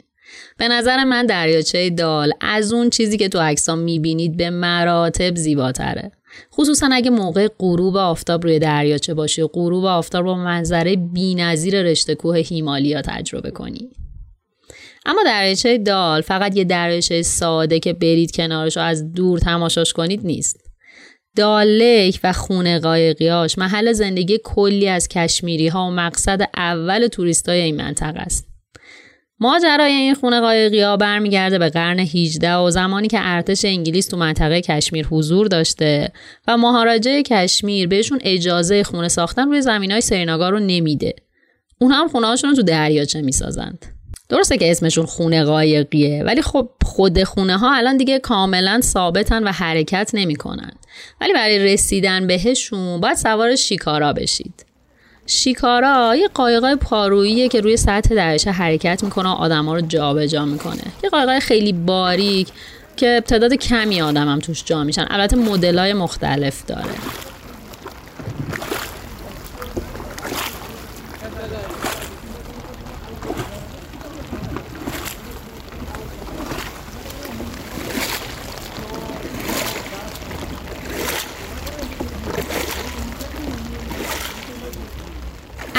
به 0.59 0.69
نظر 0.69 1.05
من 1.05 1.27
دریاچه 1.27 1.91
دال 1.91 2.33
از 2.41 2.73
اون 2.73 2.91
چیزی 2.91 3.17
که 3.17 3.29
تو 3.29 3.39
عکس‌ها 3.39 3.77
می‌بینید 3.77 4.37
به 4.37 4.51
مراتب 4.51 5.37
زیباتره. 5.37 6.13
خصوصا 6.53 6.89
اگه 6.93 7.11
موقع 7.11 7.49
غروب 7.59 7.97
آفتاب 7.97 8.45
روی 8.45 8.59
دریاچه 8.59 9.15
باشی 9.15 9.43
و 9.43 9.49
غروب 9.49 9.85
آفتاب 9.85 10.25
رو 10.25 10.35
منظره 10.35 10.97
بی‌نظیر 10.97 11.83
رشته 11.83 12.15
کوه 12.15 12.37
هیمالیا 12.37 13.03
تجربه 13.03 13.51
کنی. 13.51 13.91
اما 15.09 15.23
دریاچه 15.27 15.79
دال 15.79 16.21
فقط 16.21 16.57
یه 16.57 16.65
دریاچه 16.65 17.23
ساده 17.23 17.79
که 17.79 17.93
برید 17.93 18.31
کنارش 18.31 18.77
و 18.77 18.81
از 18.81 19.13
دور 19.13 19.39
تماشاش 19.39 19.93
کنید 19.93 20.27
نیست. 20.27 20.61
دالک 21.37 22.21
و 22.25 22.33
خونه 22.33 22.79
قایقیاش 22.79 23.59
محل 23.59 23.93
زندگی 23.93 24.39
کلی 24.45 24.89
از 24.89 25.09
کشمیری 25.09 25.69
ها 25.69 25.87
و 25.87 25.91
مقصد 25.91 26.51
اول 26.57 27.07
توریست 27.07 27.49
های 27.49 27.61
این 27.61 27.77
منطقه 27.77 28.21
است. 28.21 28.49
ماجرای 29.41 29.93
این 29.93 30.15
خونه 30.15 30.41
قایقی 30.41 30.81
ها 30.81 30.97
برمیگرده 30.97 31.59
به 31.59 31.69
قرن 31.69 31.99
18 31.99 32.55
و 32.55 32.71
زمانی 32.71 33.09
که 33.09 33.19
ارتش 33.21 33.65
انگلیس 33.65 34.07
تو 34.07 34.17
منطقه 34.17 34.61
کشمیر 34.61 35.07
حضور 35.07 35.47
داشته 35.47 36.13
و 36.49 36.57
مهاراجه 36.57 37.23
کشمیر 37.23 37.89
بهشون 37.89 38.19
اجازه 38.23 38.83
خونه 38.83 39.09
ساختن 39.09 39.49
روی 39.49 39.63
زمین 39.63 39.91
های 39.91 40.01
سریناگار 40.01 40.53
رو 40.53 40.59
نمیده. 40.59 41.15
اون 41.81 41.93
هم 41.93 42.09
خونه 42.09 42.27
هاشون 42.27 42.51
رو 42.51 42.57
تو 42.57 42.63
دریاچه 42.63 43.23
می‌سازند. 43.23 43.98
درسته 44.29 44.59
که 44.59 44.71
اسمشون 44.71 45.07
خونه 45.07 45.45
قایقیه 45.45 46.25
ولی 46.25 46.43
خب 46.43 46.69
خود 46.85 47.23
خونه 47.23 47.59
ها 47.59 47.77
الان 47.77 47.97
دیگه 47.97 48.19
کاملا 48.19 48.81
ثابتن 48.83 49.45
و 49.45 49.53
حرکت 49.53 50.11
نمی‌کنن. 50.15 50.73
ولی 51.21 51.33
برای 51.33 51.59
رسیدن 51.59 52.27
بهشون 52.27 53.01
باید 53.01 53.17
سوار 53.17 53.57
شیکارا 53.57 54.13
بشید. 54.13 54.65
شیکارا 55.27 56.17
یه 56.17 56.29
قایقای 56.29 56.77
پاروییه 56.77 57.49
که 57.49 57.61
روی 57.61 57.77
سطح 57.77 58.15
دریاچه 58.15 58.51
حرکت 58.51 59.05
می‌کنه 59.05 59.29
و 59.29 59.33
آدما 59.33 59.75
رو 59.75 59.81
جابجا 59.81 60.45
می‌کنه. 60.45 60.83
یه 61.05 61.11
قایقای 61.11 61.41
خیلی 61.41 61.73
باریک 61.73 62.49
که 62.97 63.23
تعداد 63.27 63.55
کمی 63.55 64.03
آدم 64.03 64.29
هم 64.29 64.39
توش 64.39 64.65
جا 64.65 64.85
میشن. 64.85 65.07
البته 65.11 65.37
مدلای 65.37 65.93
مختلف 65.93 66.67
داره. 66.67 66.95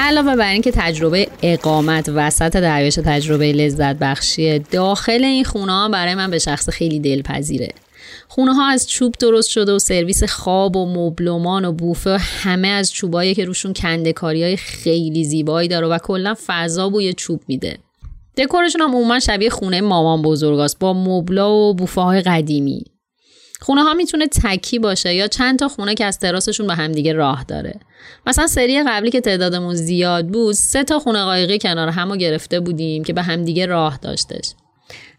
علاوه 0.02 0.36
بر 0.36 0.52
اینکه 0.52 0.72
تجربه 0.72 1.28
اقامت 1.44 2.10
وسط 2.10 2.58
دریاچه 2.58 3.02
تجربه 3.02 3.54
لذت 3.54 3.96
بخشیه 3.96 4.60
داخل 4.72 5.24
این 5.24 5.44
خونه 5.44 5.72
ها 5.72 5.90
برای 5.90 6.16
من 6.16 6.32
به 6.32 6.40
شخص 6.40 6.70
خیلی 6.70 7.00
دلپذیره. 7.00 7.70
خونه 8.28 8.54
ها 8.54 8.70
از 8.70 8.90
چوب 8.90 9.16
درست 9.20 9.50
شده 9.50 9.72
و 9.72 9.80
سرویس 9.80 10.24
خواب 10.24 10.76
و 10.76 10.86
مبلمان 10.86 11.66
و 11.66 11.72
بوفه 11.72 12.18
همه 12.18 12.68
از 12.68 12.92
چوبایی 12.92 13.36
که 13.36 13.46
روشون 13.46 13.74
کندکاری 13.74 14.44
های 14.44 14.58
خیلی 14.58 15.24
زیبایی 15.24 15.68
داره 15.68 15.88
و 15.88 15.98
کلا 15.98 16.36
فضا 16.48 16.90
بوی 16.90 17.14
چوب 17.14 17.42
میده. 17.48 17.78
دکورشون 18.38 18.82
هم 18.82 18.90
عموما 18.90 19.20
شبیه 19.20 19.50
خونه 19.50 19.82
مامان 19.82 20.22
بزرگاست 20.22 20.80
با 20.80 20.94
مبلا 20.94 21.56
و 21.56 21.74
بوفه 21.74 22.02
های 22.02 22.22
قدیمی. 22.22 22.84
خونه 23.60 23.84
ها 23.84 23.94
می‌تونه 23.94 24.28
تکی 24.28 24.80
باشه 24.80 25.14
یا 25.14 25.28
چند 25.28 25.60
تا 25.60 25.68
خونه 25.68 25.96
که 25.96 26.06
از 26.06 26.20
تراسشون 26.20 26.68
به 26.68 26.76
همدیگه 26.76 27.14
راه 27.14 27.44
داره. 27.44 27.80
مثلا 28.28 28.48
سری 28.48 28.84
قبلی 28.84 29.12
که 29.12 29.22
تعدادمون 29.22 29.76
زیاد 29.76 30.28
بود 30.28 30.54
سه 30.54 30.84
تا 30.84 31.00
خونه 31.00 31.24
قایقی 31.24 31.60
کنار 31.60 31.88
همو 31.90 32.16
گرفته 32.16 32.60
بودیم 32.60 33.04
که 33.04 33.14
به 33.14 33.22
همدیگه 33.22 33.66
راه 33.66 33.98
داشتش. 34.02 34.54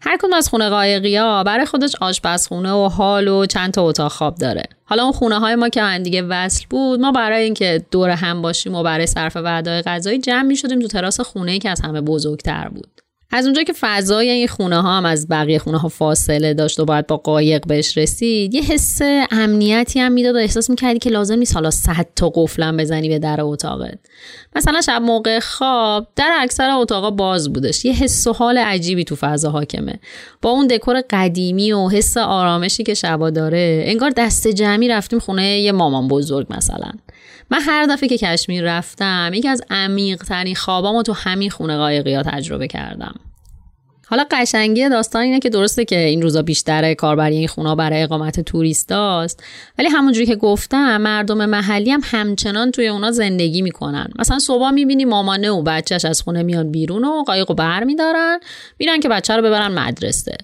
هر 0.01 0.17
کدوم 0.17 0.33
از 0.33 0.49
خونه 0.49 0.69
قایقی 0.69 1.17
ها 1.17 1.43
برای 1.43 1.65
خودش 1.65 1.95
آشپزخونه 2.01 2.71
و 2.71 2.87
حال 2.87 3.27
و 3.27 3.45
چند 3.45 3.73
تا 3.73 3.83
اتاق 3.83 4.11
خواب 4.11 4.35
داره. 4.35 4.63
حالا 4.85 5.03
اون 5.03 5.11
خونه 5.11 5.39
های 5.39 5.55
ما 5.55 5.69
که 5.69 5.81
هم 5.81 6.03
دیگه 6.03 6.21
وصل 6.21 6.65
بود 6.69 6.99
ما 6.99 7.11
برای 7.11 7.43
اینکه 7.43 7.85
دور 7.91 8.09
هم 8.09 8.41
باشیم 8.41 8.75
و 8.75 8.83
برای 8.83 9.07
صرف 9.07 9.35
وعدای 9.35 9.81
غذایی 9.81 10.19
جمع 10.19 10.41
می 10.41 10.55
شدیم 10.55 10.79
تو 10.79 10.87
تراس 10.87 11.19
خونه 11.19 11.51
ای 11.51 11.59
که 11.59 11.69
از 11.69 11.81
همه 11.81 12.01
بزرگتر 12.01 12.67
بود. 12.67 13.00
از 13.31 13.45
اونجا 13.45 13.63
که 13.63 13.73
فضای 13.79 14.29
این 14.29 14.47
خونه 14.47 14.81
ها 14.81 14.97
هم 14.97 15.05
از 15.05 15.27
بقیه 15.27 15.59
خونه 15.59 15.77
ها 15.77 15.87
فاصله 15.87 16.53
داشت 16.53 16.79
و 16.79 16.85
باید 16.85 17.07
با 17.07 17.17
قایق 17.17 17.67
بهش 17.67 17.97
رسید 17.97 18.53
یه 18.53 18.61
حس 18.61 18.99
امنیتی 19.31 19.99
هم 19.99 20.11
می‌داد 20.11 20.35
و 20.35 20.37
احساس 20.37 20.69
می‌کردی 20.69 20.99
که 20.99 21.09
لازم 21.09 21.35
نیست 21.35 21.53
حالا 21.53 21.71
صد 21.71 22.07
تا 22.15 22.31
قفلم 22.35 22.77
بزنی 22.77 23.09
به 23.09 23.19
در 23.19 23.41
اتاقت. 23.41 23.99
مثلا 24.55 24.81
شب 24.81 25.01
موقع 25.01 25.39
خواب 25.39 26.07
در 26.15 26.37
اکثر 26.39 26.69
اتاقا 26.69 27.11
باز 27.11 27.53
بودش. 27.53 27.85
یه 27.85 27.93
حس 27.93 28.27
و 28.27 28.33
حال 28.33 28.57
عجیبی 28.57 29.03
تو 29.03 29.15
فضا 29.15 29.51
حاکمه. 29.51 29.99
با 30.41 30.49
اون 30.49 30.67
دکور 30.67 31.03
قدیمی 31.09 31.71
و 31.71 31.89
حس 31.89 32.17
آرامشی 32.17 32.83
که 32.83 32.93
شبا 32.93 33.29
داره 33.29 33.83
انگار 33.85 34.09
دست 34.17 34.47
جمعی 34.47 34.87
رفتیم 34.87 35.19
خونه 35.19 35.59
یه 35.59 35.71
مامان 35.71 36.07
بزرگ 36.07 36.47
مثلا. 36.49 36.91
من 37.49 37.59
هر 37.61 37.85
دفعه 37.85 38.09
که 38.09 38.17
کشمیر 38.17 38.63
رفتم 38.63 39.31
یکی 39.33 39.47
از 39.47 39.61
عمیق 39.69 40.23
ترین 40.23 40.55
خوابامو 40.55 41.03
تو 41.03 41.13
همین 41.13 41.49
خونه 41.49 41.77
قایقی 41.77 42.23
تجربه 42.23 42.67
کردم. 42.67 43.15
حالا 44.11 44.25
قشنگی 44.31 44.89
داستان 44.89 45.21
اینه 45.21 45.39
که 45.39 45.49
درسته 45.49 45.85
که 45.85 45.99
این 45.99 46.21
روزا 46.21 46.41
بیشتر 46.41 46.93
کاربری 46.93 47.37
این 47.37 47.47
خونه 47.47 47.75
برای 47.75 48.03
اقامت 48.03 48.39
توریستاست 48.39 49.43
ولی 49.77 49.87
همونجوری 49.87 50.25
که 50.25 50.35
گفتم 50.35 50.97
مردم 50.97 51.45
محلی 51.45 51.91
هم 51.91 52.01
همچنان 52.03 52.71
توی 52.71 52.87
اونا 52.87 53.11
زندگی 53.11 53.61
می‌کنن. 53.61 54.07
مثلا 54.19 54.39
صبح 54.39 54.69
می‌بینی 54.69 55.05
مامانه 55.05 55.49
و 55.49 55.61
بچهش 55.61 56.05
از 56.05 56.21
خونه 56.21 56.43
میان 56.43 56.71
بیرون 56.71 57.05
و 57.05 57.23
قایق 57.23 57.53
بر 57.53 57.83
میدارن 57.83 58.39
میرن 58.79 58.99
که 58.99 59.09
بچه 59.09 59.35
رو 59.35 59.41
ببرن 59.41 59.71
مدرسه. 59.71 60.37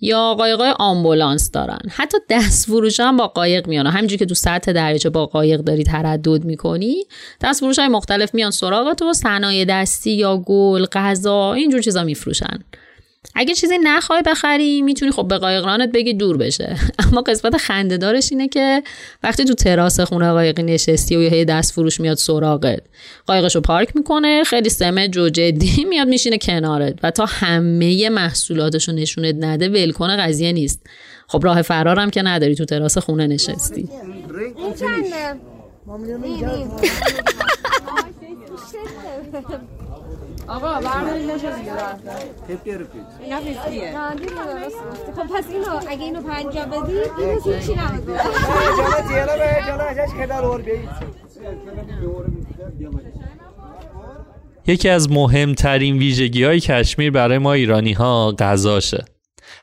یا 0.00 0.34
قایقای 0.34 0.74
آمبولانس 0.78 1.50
دارن. 1.50 1.78
حتی 1.90 2.18
دست 2.30 2.66
فروش 2.66 3.00
هم 3.00 3.16
با 3.16 3.28
قایق 3.28 3.68
میان. 3.68 3.86
همینجوری 3.86 4.18
که 4.18 4.26
تو 4.26 4.34
سطح 4.34 4.72
دریاچه 4.72 5.10
با 5.10 5.26
قایق 5.26 5.60
داری 5.60 5.84
تردد 5.84 6.44
می‌کنی 6.44 7.04
دست 7.40 7.60
فروش 7.60 7.78
های 7.78 7.88
مختلف 7.88 8.34
میان 8.34 8.50
سراغت 8.50 9.02
و 9.02 9.12
صنایع 9.12 9.64
دستی 9.64 10.12
یا 10.12 10.36
گل 10.36 10.86
غذا 10.86 11.52
اینجور 11.52 11.80
چیزا 11.80 12.04
میفروشن. 12.04 12.58
اگه 13.34 13.54
چیزی 13.54 13.78
نخوای 13.78 14.22
بخری 14.26 14.82
می‌تونی 14.82 15.12
خب 15.12 15.28
به 15.28 15.38
قایقرانت 15.38 15.92
بگی 15.92 16.14
دور 16.14 16.36
بشه. 16.36 16.76
اما 17.06 17.20
قسمت 17.20 17.56
خندهدارش 17.56 18.32
اینه 18.32 18.48
که 18.48 18.82
وقتی 19.22 19.44
تو 19.44 19.54
تراس 19.54 20.00
خونه 20.00 20.32
قایقی 20.32 20.62
نشستی 20.62 21.16
و 21.16 21.20
یه 21.20 21.44
دست 21.44 21.72
فروش 21.72 22.00
میاد 22.00 22.16
سراغت 22.16 22.80
قایقشو 23.26 23.60
پارک 23.60 23.96
می‌کنه 23.96 24.44
خیلی 24.44 24.68
سمج 24.68 25.18
و 25.18 25.28
جدی 25.28 25.84
میاد 25.84 26.08
میشینه 26.08 26.38
کنارت 26.38 26.94
و 27.02 27.10
تا 27.10 27.26
همه 27.26 28.08
محصولاتشو 28.08 28.92
نشونت 28.92 29.36
نده 29.40 29.68
ولکن 29.68 30.16
قضیه 30.16 30.52
نیست. 30.52 30.86
خب 31.28 31.44
راه 31.44 31.62
فرارم 31.62 32.10
که 32.10 32.22
نداری 32.22 32.54
تو 32.54 32.64
تراس 32.64 32.98
خونه 32.98 33.26
نشستی. 33.26 33.88
آقا 40.48 40.80
بردارید 40.80 41.32
دیگه. 41.32 41.72
اینا 43.20 43.40
فیفتیه 43.40 43.94
خب 45.16 45.36
پس 45.36 45.44
اینو 45.50 45.80
اگه 45.88 46.04
اینو 46.04 46.22
پنجا 46.22 46.64
بدی 46.64 46.98
اینو 47.18 47.40
هیچی 47.44 47.74
نبود. 47.74 48.20
یکی 54.66 54.88
از 54.88 55.10
مهمترین 55.10 55.98
ویژگی 55.98 56.44
های 56.44 56.60
کشمیر 56.60 57.10
برای 57.10 57.38
ما 57.38 57.52
ایرانی 57.52 57.92
ها 57.92 58.34
غذاشه 58.38 59.04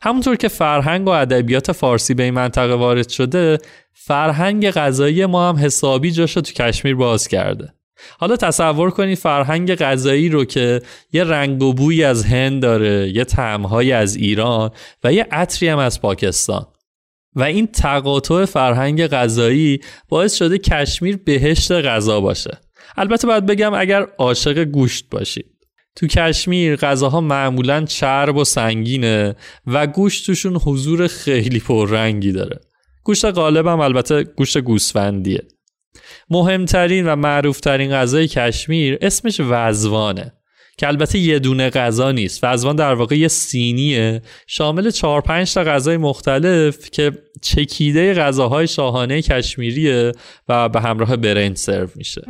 همونطور 0.02 0.36
که 0.36 0.48
فرهنگ 0.48 1.08
و 1.08 1.10
ادبیات 1.10 1.72
فارسی 1.72 2.14
به 2.14 2.24
این 2.24 2.34
منطقه 2.34 2.74
وارد 2.74 3.10
شده 3.10 3.58
فرهنگ 3.94 4.72
غذایی 4.72 5.26
ما 5.26 5.50
هم 5.50 5.56
حسابی 5.56 6.12
جاشو 6.12 6.42
تو 6.42 6.54
کشمیر 6.54 6.96
باز 6.96 7.28
کرده. 7.28 7.74
حالا 8.20 8.36
تصور 8.36 8.92
کنید 8.92 9.18
فرهنگ 9.18 9.76
غذایی 9.76 10.30
رو 10.30 10.46
که 10.46 10.82
یه 11.14 11.24
رنگ 11.24 11.64
و 11.64 11.74
بوی 11.74 12.04
از 12.04 12.26
هند 12.26 12.62
داره 12.62 13.12
یه 13.16 13.24
طعمهایی 13.24 13.92
از 13.92 14.16
ایران 14.16 14.72
و 15.04 15.14
یه 15.14 15.28
عطری 15.32 15.70
هم 15.70 15.78
از 15.78 16.02
پاکستان. 16.02 16.66
و 17.36 17.44
این 17.44 17.68
تقاطع 17.68 18.46
فرهنگ 18.46 19.08
غذایی 19.08 19.80
باعث 20.10 20.36
شده 20.36 20.58
کشمیر 20.58 21.18
بهشت 21.18 21.72
غذا 21.72 22.22
باشه. 22.22 22.58
البته 22.98 23.28
باید 23.28 23.46
بگم 23.46 23.74
اگر 23.74 24.08
عاشق 24.18 24.64
گوشت 24.64 25.10
باشید 25.10 25.54
تو 25.96 26.08
کشمیر 26.08 26.76
غذاها 26.76 27.22
معمولا 27.22 27.86
چرب 27.86 28.36
و 28.36 28.44
سنگینه 28.44 29.36
و 29.68 29.88
گوشت 29.88 30.26
توشون 30.26 30.56
حضور 30.56 31.08
خیلی 31.08 31.60
پررنگی 31.60 32.32
داره. 32.32 32.60
گوشت 33.04 33.26
غالب 33.26 33.68
هم 33.68 33.80
البته 33.80 34.24
گوشت 34.24 34.58
گوسفندیه. 34.58 35.42
مهمترین 36.30 37.08
و 37.08 37.16
معروفترین 37.16 37.92
غذای 37.92 38.28
کشمیر 38.28 38.98
اسمش 39.02 39.38
وزوانه 39.40 40.34
که 40.78 40.88
البته 40.88 41.20
یه 41.20 41.40
دونه 41.40 41.70
غذا 41.70 42.12
نیست. 42.12 42.44
وزوان 42.44 42.76
در 42.76 42.94
واقع 42.94 43.18
یه 43.18 43.28
سینیه 43.28 44.22
شامل 44.48 44.90
4 44.90 45.22
5 45.22 45.54
تا 45.54 45.64
غذای 45.64 45.98
مختلف 45.98 46.90
که 46.90 47.12
چکیده 47.42 48.14
غذاهای 48.14 48.68
شاهانه 48.68 49.22
کشمیریه 49.22 50.12
و 50.50 50.70
به 50.70 50.82
همراه 50.82 51.16
برنج 51.16 51.58
سرو 51.58 51.88
میشه. 51.96 52.22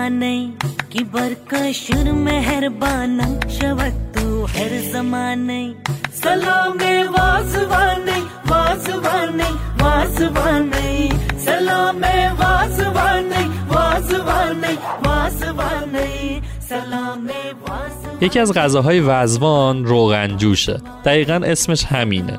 زمانه 0.00 0.50
كبر 0.90 1.32
كشر 1.50 2.12
مهربانا 2.12 3.40
شوقتو 3.48 4.46
هر 4.46 4.72
زمانه 4.92 5.74
سلام 6.12 6.78
واسوانه 7.16 8.18
واسوانه 8.50 9.48
واسوانه 9.80 11.08
سلام 11.36 12.02
واسوانه 12.40 13.42
واسوانه 13.70 14.72
واسوانه 15.04 16.40
یکی 18.20 18.38
از 18.38 18.52
غذاهای 18.52 19.00
وزوان 19.00 19.84
روغن 19.84 20.36
جوشه. 20.36 20.80
دقیقا 21.04 21.40
اسمش 21.44 21.84
همینه. 21.84 22.38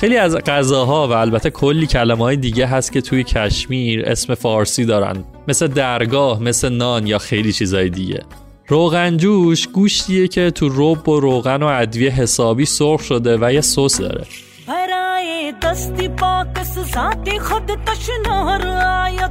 خیلی 0.00 0.16
از 0.16 0.36
غذاها 0.36 1.08
و 1.08 1.12
البته 1.12 1.50
کلی 1.50 1.86
کلمه 1.86 2.24
های 2.24 2.36
دیگه 2.36 2.66
هست 2.66 2.92
که 2.92 3.00
توی 3.00 3.24
کشمیر 3.24 4.04
اسم 4.06 4.34
فارسی 4.34 4.84
دارن. 4.84 5.24
مثل 5.48 5.66
درگاه 5.66 6.42
مثل 6.42 6.68
نان 6.68 7.06
یا 7.06 7.18
خیلی 7.18 7.52
چیزای 7.52 7.90
دیگه. 7.90 8.22
روغنجوش 8.68 9.68
گوشتیه 9.68 10.28
که 10.28 10.50
تو 10.50 10.68
رب 10.68 11.08
و 11.08 11.20
روغن 11.20 11.62
و 11.62 11.66
ادویه 11.66 12.10
حسابی 12.10 12.64
سرخ 12.64 13.02
شده 13.02 13.38
و 13.40 13.52
یه 13.52 13.60
سس 13.60 14.00
داره. 14.00 14.24
دستی 15.62 16.08
پاکس 16.08 16.78
ذات 16.78 17.38
خود 17.38 17.70
تشنه 17.86 18.32
آید. 19.04 19.30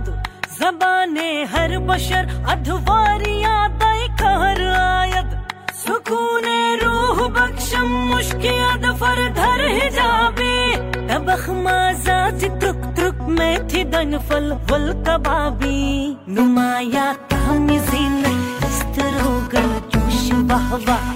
زبان 0.60 1.17
هر 1.47 1.80
بشر 1.80 2.27
ادواری 2.47 3.45
آدائی 3.45 4.08
کار 4.19 4.62
آید. 4.62 5.46
सुकूने 5.88 6.60
रूह 6.84 7.19
बख्शम 7.36 7.88
मुश्कियाद 8.13 8.86
फर 9.02 9.19
धर 9.39 9.62
हिजाबी। 9.78 10.56
तबख 11.10 11.43
माजाज 11.65 12.43
त्रुक 12.62 12.82
त्रुक 12.97 13.21
में 13.38 13.67
थी 13.69 13.84
दन 13.93 14.17
फल 14.30 14.47
फल 14.69 14.86
कबाबी 15.08 15.78
नुमाया 16.36 17.06
तामिजीन 17.34 18.26
इस्तरोगल 18.69 19.69
जोश 19.93 20.23
वाह 20.52 20.69
वाह 20.88 21.08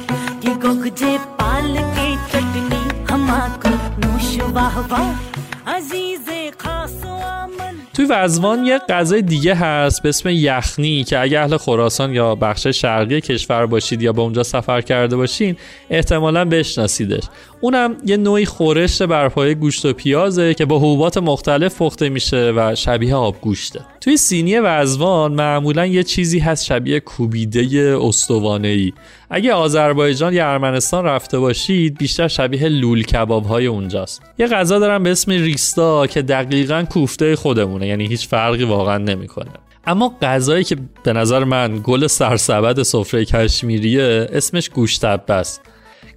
ये 0.47 0.53
गोगजे 0.63 1.11
पाल 1.41 1.73
के 1.97 2.07
चटनी 2.31 2.81
हमाको 3.11 3.73
नोश 4.05 4.29
वाह 4.57 4.79
वाह 4.91 5.75
अजीजे 5.75 6.40
توی 7.93 8.05
وزوان 8.09 8.65
یه 8.65 8.79
غذای 8.89 9.21
دیگه 9.21 9.55
هست 9.55 10.03
به 10.03 10.09
اسم 10.09 10.29
یخنی 10.29 11.03
که 11.03 11.19
اگه 11.19 11.39
اهل 11.39 11.57
خراسان 11.57 12.13
یا 12.13 12.35
بخش 12.35 12.67
شرقی 12.67 13.21
کشور 13.21 13.65
باشید 13.65 14.01
یا 14.01 14.13
به 14.13 14.21
اونجا 14.21 14.43
سفر 14.43 14.81
کرده 14.81 15.15
باشین 15.15 15.55
احتمالا 15.89 16.45
بشناسیدش. 16.45 17.23
اونم 17.61 17.97
یه 18.05 18.17
نوعی 18.17 18.45
خورش 18.45 19.01
بر 19.01 19.29
پایه 19.29 19.53
گوشت 19.53 19.85
و 19.85 19.93
پیازه 19.93 20.53
که 20.53 20.65
با 20.65 20.77
حبوبات 20.77 21.17
مختلف 21.17 21.77
پخته 21.77 22.09
میشه 22.09 22.53
و 22.55 22.75
شبیه 22.75 23.15
آب 23.15 23.41
گوشته. 23.41 23.79
توی 24.01 24.17
سینی 24.17 24.59
وزوان 24.59 25.33
معمولا 25.33 25.85
یه 25.85 26.03
چیزی 26.03 26.39
هست 26.39 26.65
شبیه 26.65 26.99
کوبیده 26.99 27.97
استوانه 28.01 28.67
ای 28.67 28.93
اگه 29.29 29.53
آذربایجان 29.53 30.33
یا 30.33 30.51
ارمنستان 30.51 31.05
رفته 31.05 31.39
باشید 31.39 31.97
بیشتر 31.97 32.27
شبیه 32.27 32.69
لول 32.69 33.03
کباب 33.03 33.45
های 33.45 33.65
اونجاست. 33.65 34.21
یه 34.37 34.47
غذا 34.47 34.79
دارم 34.79 35.03
به 35.03 35.11
اسم 35.11 35.31
ریستا 35.31 36.07
که 36.07 36.21
دقیقا 36.21 36.85
کوفته 36.89 37.35
خودمونه 37.35 37.87
یعنی 37.87 38.07
هیچ 38.07 38.27
فرقی 38.27 38.63
واقعا 38.63 38.97
نمی‌کنه. 38.97 39.51
اما 39.85 40.15
غذایی 40.21 40.63
که 40.63 40.77
به 41.03 41.13
نظر 41.13 41.43
من 41.43 41.79
گل 41.83 42.07
سرسبد 42.07 42.83
سفره 42.83 43.25
کشمیریه 43.25 44.27
اسمش 44.33 44.69
گوشتبه 44.69 45.33
است 45.33 45.61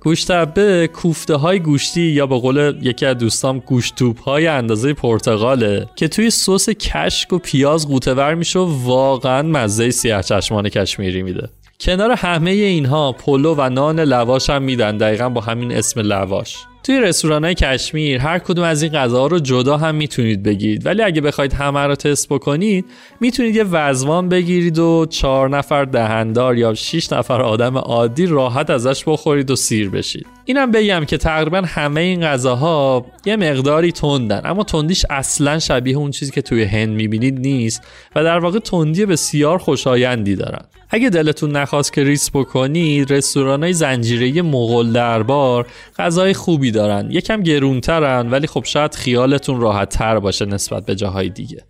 گوشتبه 0.05 0.88
کوفته 0.93 1.35
های 1.35 1.61
گوشتی 1.61 2.03
یا 2.03 2.27
به 2.27 2.38
قول 2.38 2.79
یکی 2.83 3.07
از 3.07 3.19
دوستام 3.19 3.59
گوشتوب 3.59 4.19
های 4.19 4.47
اندازه 4.47 4.93
پرتغاله 4.93 5.87
که 5.97 6.09
توی 6.09 6.31
سس 6.31 6.69
کشک 6.69 7.33
و 7.33 7.38
پیاز 7.38 7.88
قوطه 7.88 8.14
ور 8.14 8.35
میشه 8.35 8.59
و 8.59 8.85
واقعا 8.85 9.43
مزه 9.43 9.90
سیاه 9.90 10.23
چشمان 10.23 10.69
کشمیری 10.69 11.23
میده. 11.23 11.49
کنار 11.81 12.11
همه 12.11 12.51
اینها 12.51 13.12
پلو 13.12 13.55
و 13.59 13.69
نان 13.69 14.01
لواش 14.01 14.51
هم 14.51 14.62
میدن. 14.62 14.97
دقیقا 14.97 15.29
با 15.29 15.40
همین 15.40 15.73
اسم 15.73 16.01
لواش. 16.01 16.57
توی 16.85 17.01
رستوران 17.01 17.55
کشمیر 17.55 18.20
هر 18.20 18.38
کدوم 18.38 18.64
از 18.64 18.83
این 18.83 18.92
غذاها 18.92 19.27
رو 19.27 19.38
جدا 19.38 19.77
هم 19.77 19.94
می‌تونید 19.94 20.42
بگیرید. 20.42 20.87
ولی 20.87 21.03
اگه 21.03 21.20
بخواید 21.20 21.53
همه 21.53 21.81
رو 21.81 21.94
تست 21.94 22.29
بکنید 22.29 22.85
می‌تونید 23.20 23.57
یه 23.57 23.64
وزوان 23.64 24.29
بگیرید 24.29 24.79
و 24.79 25.07
چهار 25.11 25.51
نفر 25.51 25.85
دهندار 25.85 26.59
یا 26.59 26.75
6 26.75 27.12
نفر 27.12 27.42
آدم 27.42 27.79
عادی 27.79 28.27
راحت 28.27 28.70
ازش 28.70 29.05
بخورید 29.07 29.51
و 29.51 29.57
سیر 29.57 29.90
بشید. 29.90 30.27
اینم 30.44 30.70
بگم 30.70 31.05
که 31.05 31.16
تقریبا 31.16 31.62
همه 31.66 32.01
این 32.01 32.20
غذاها 32.20 33.07
یه 33.25 33.37
مقداری 33.37 33.92
تندن 33.92 34.40
اما 34.44 34.64
تندیش 34.64 35.07
اصلا 35.11 35.59
شبیه 35.59 35.97
اون 35.97 36.11
چیزی 36.11 36.33
که 36.33 36.42
توی 36.42 36.62
هند 36.64 36.88
می‌بینید 36.88 37.40
نیست 37.40 37.83
و 38.16 38.25
در 38.25 38.38
واقع 38.38 38.59
تندی 38.59 39.07
بسیار 39.07 39.59
خوشایندی 39.59 40.37
دارن. 40.37 40.64
اگه 40.90 41.11
دلتون 41.11 41.57
نخواست 41.57 41.92
که 41.92 42.05
ریس 42.05 42.31
بکنید 42.35 43.12
رستوران 43.12 43.62
های 43.62 43.73
زنجیره 43.73 44.42
مغول 44.42 44.92
دربار 44.92 45.66
غذای 45.99 46.35
خوبی 46.35 46.70
دارن. 46.75 47.11
یکم 47.11 47.43
گرونترن 47.43 48.31
ولی 48.31 48.47
خب 48.47 48.65
شاید 48.65 48.95
خیالتون 48.95 49.61
راحت 49.61 49.89
تر 49.89 50.19
باشه 50.19 50.45
نسبت 50.45 50.87
به 50.87 50.95
جاهای 50.95 51.29
دیگه. 51.29 51.65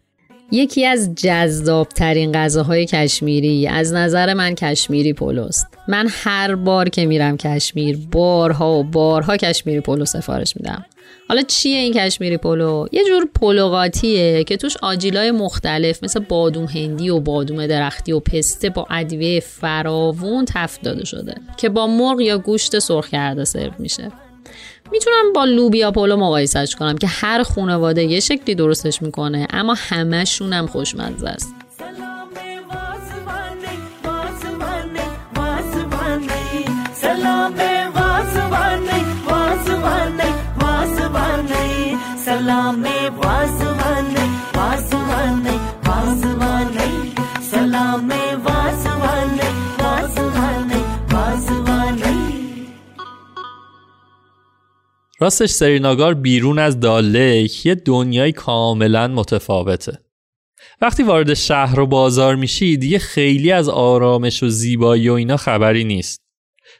یکی 0.52 0.86
از 0.86 1.14
جذاب 1.14 1.88
ترین 1.88 2.32
غذاهای 2.32 2.86
کشمیری 2.86 3.66
از 3.66 3.92
نظر 3.92 4.34
من 4.34 4.54
کشمیری 4.54 5.12
پلوست. 5.12 5.66
من 5.88 6.06
هر 6.10 6.54
بار 6.54 6.88
که 6.88 7.06
میرم 7.06 7.36
کشمیر 7.36 7.98
بارها 8.12 8.72
و 8.72 8.84
بارها 8.84 9.36
کشمیری 9.36 9.80
پلو 9.80 10.04
سفارش 10.04 10.56
میدم. 10.56 10.84
حالا 11.28 11.42
چیه 11.42 11.78
این 11.78 11.92
کشمیری 11.92 12.36
پلو؟ 12.36 12.86
یه 12.92 13.04
جور 13.04 13.28
پلو 13.40 13.85
قاطیه 13.85 14.44
که 14.44 14.56
توش 14.56 14.76
آجیلای 14.82 15.30
مختلف 15.30 16.04
مثل 16.04 16.20
بادوم 16.20 16.64
هندی 16.64 17.10
و 17.10 17.20
بادوم 17.20 17.66
درختی 17.66 18.12
و 18.12 18.20
پسته 18.20 18.70
با 18.70 18.86
ادویه 18.90 19.40
فراوون 19.40 20.44
تفت 20.44 20.82
داده 20.82 21.04
شده 21.04 21.34
که 21.56 21.68
با 21.68 21.86
مرغ 21.86 22.20
یا 22.20 22.38
گوشت 22.38 22.78
سرخ 22.78 23.08
کرده 23.08 23.44
سرو 23.44 23.72
میشه. 23.78 24.10
می‌تونم 24.94 25.32
با 25.34 25.44
لوبیا 25.44 25.90
پلو 25.90 26.16
مقایسش 26.16 26.76
کنم 26.78 26.98
که 26.98 27.06
هر 27.06 27.42
خانواده 27.42 28.04
یه 28.04 28.20
شکلی 28.20 28.54
درستش 28.54 29.02
می‌کنه 29.02 29.46
اما 29.50 29.74
همشون 29.78 30.52
هم 30.52 30.66
خوشمزه 30.66 31.28
است. 31.28 31.63
راستش 55.24 55.50
سریناگار 55.50 56.14
بیرون 56.14 56.58
از 56.58 56.80
دالیک 56.80 57.66
یه 57.66 57.74
دنیای 57.74 58.32
کاملا 58.32 59.08
متفاوته. 59.08 59.98
وقتی 60.80 61.02
وارد 61.02 61.34
شهر 61.34 61.80
و 61.80 61.86
بازار 61.86 62.36
میشی 62.36 62.76
دیگه 62.76 62.98
خیلی 62.98 63.52
از 63.52 63.68
آرامش 63.68 64.42
و 64.42 64.48
زیبایی 64.48 65.08
و 65.08 65.12
اینا 65.12 65.36
خبری 65.36 65.84
نیست. 65.84 66.20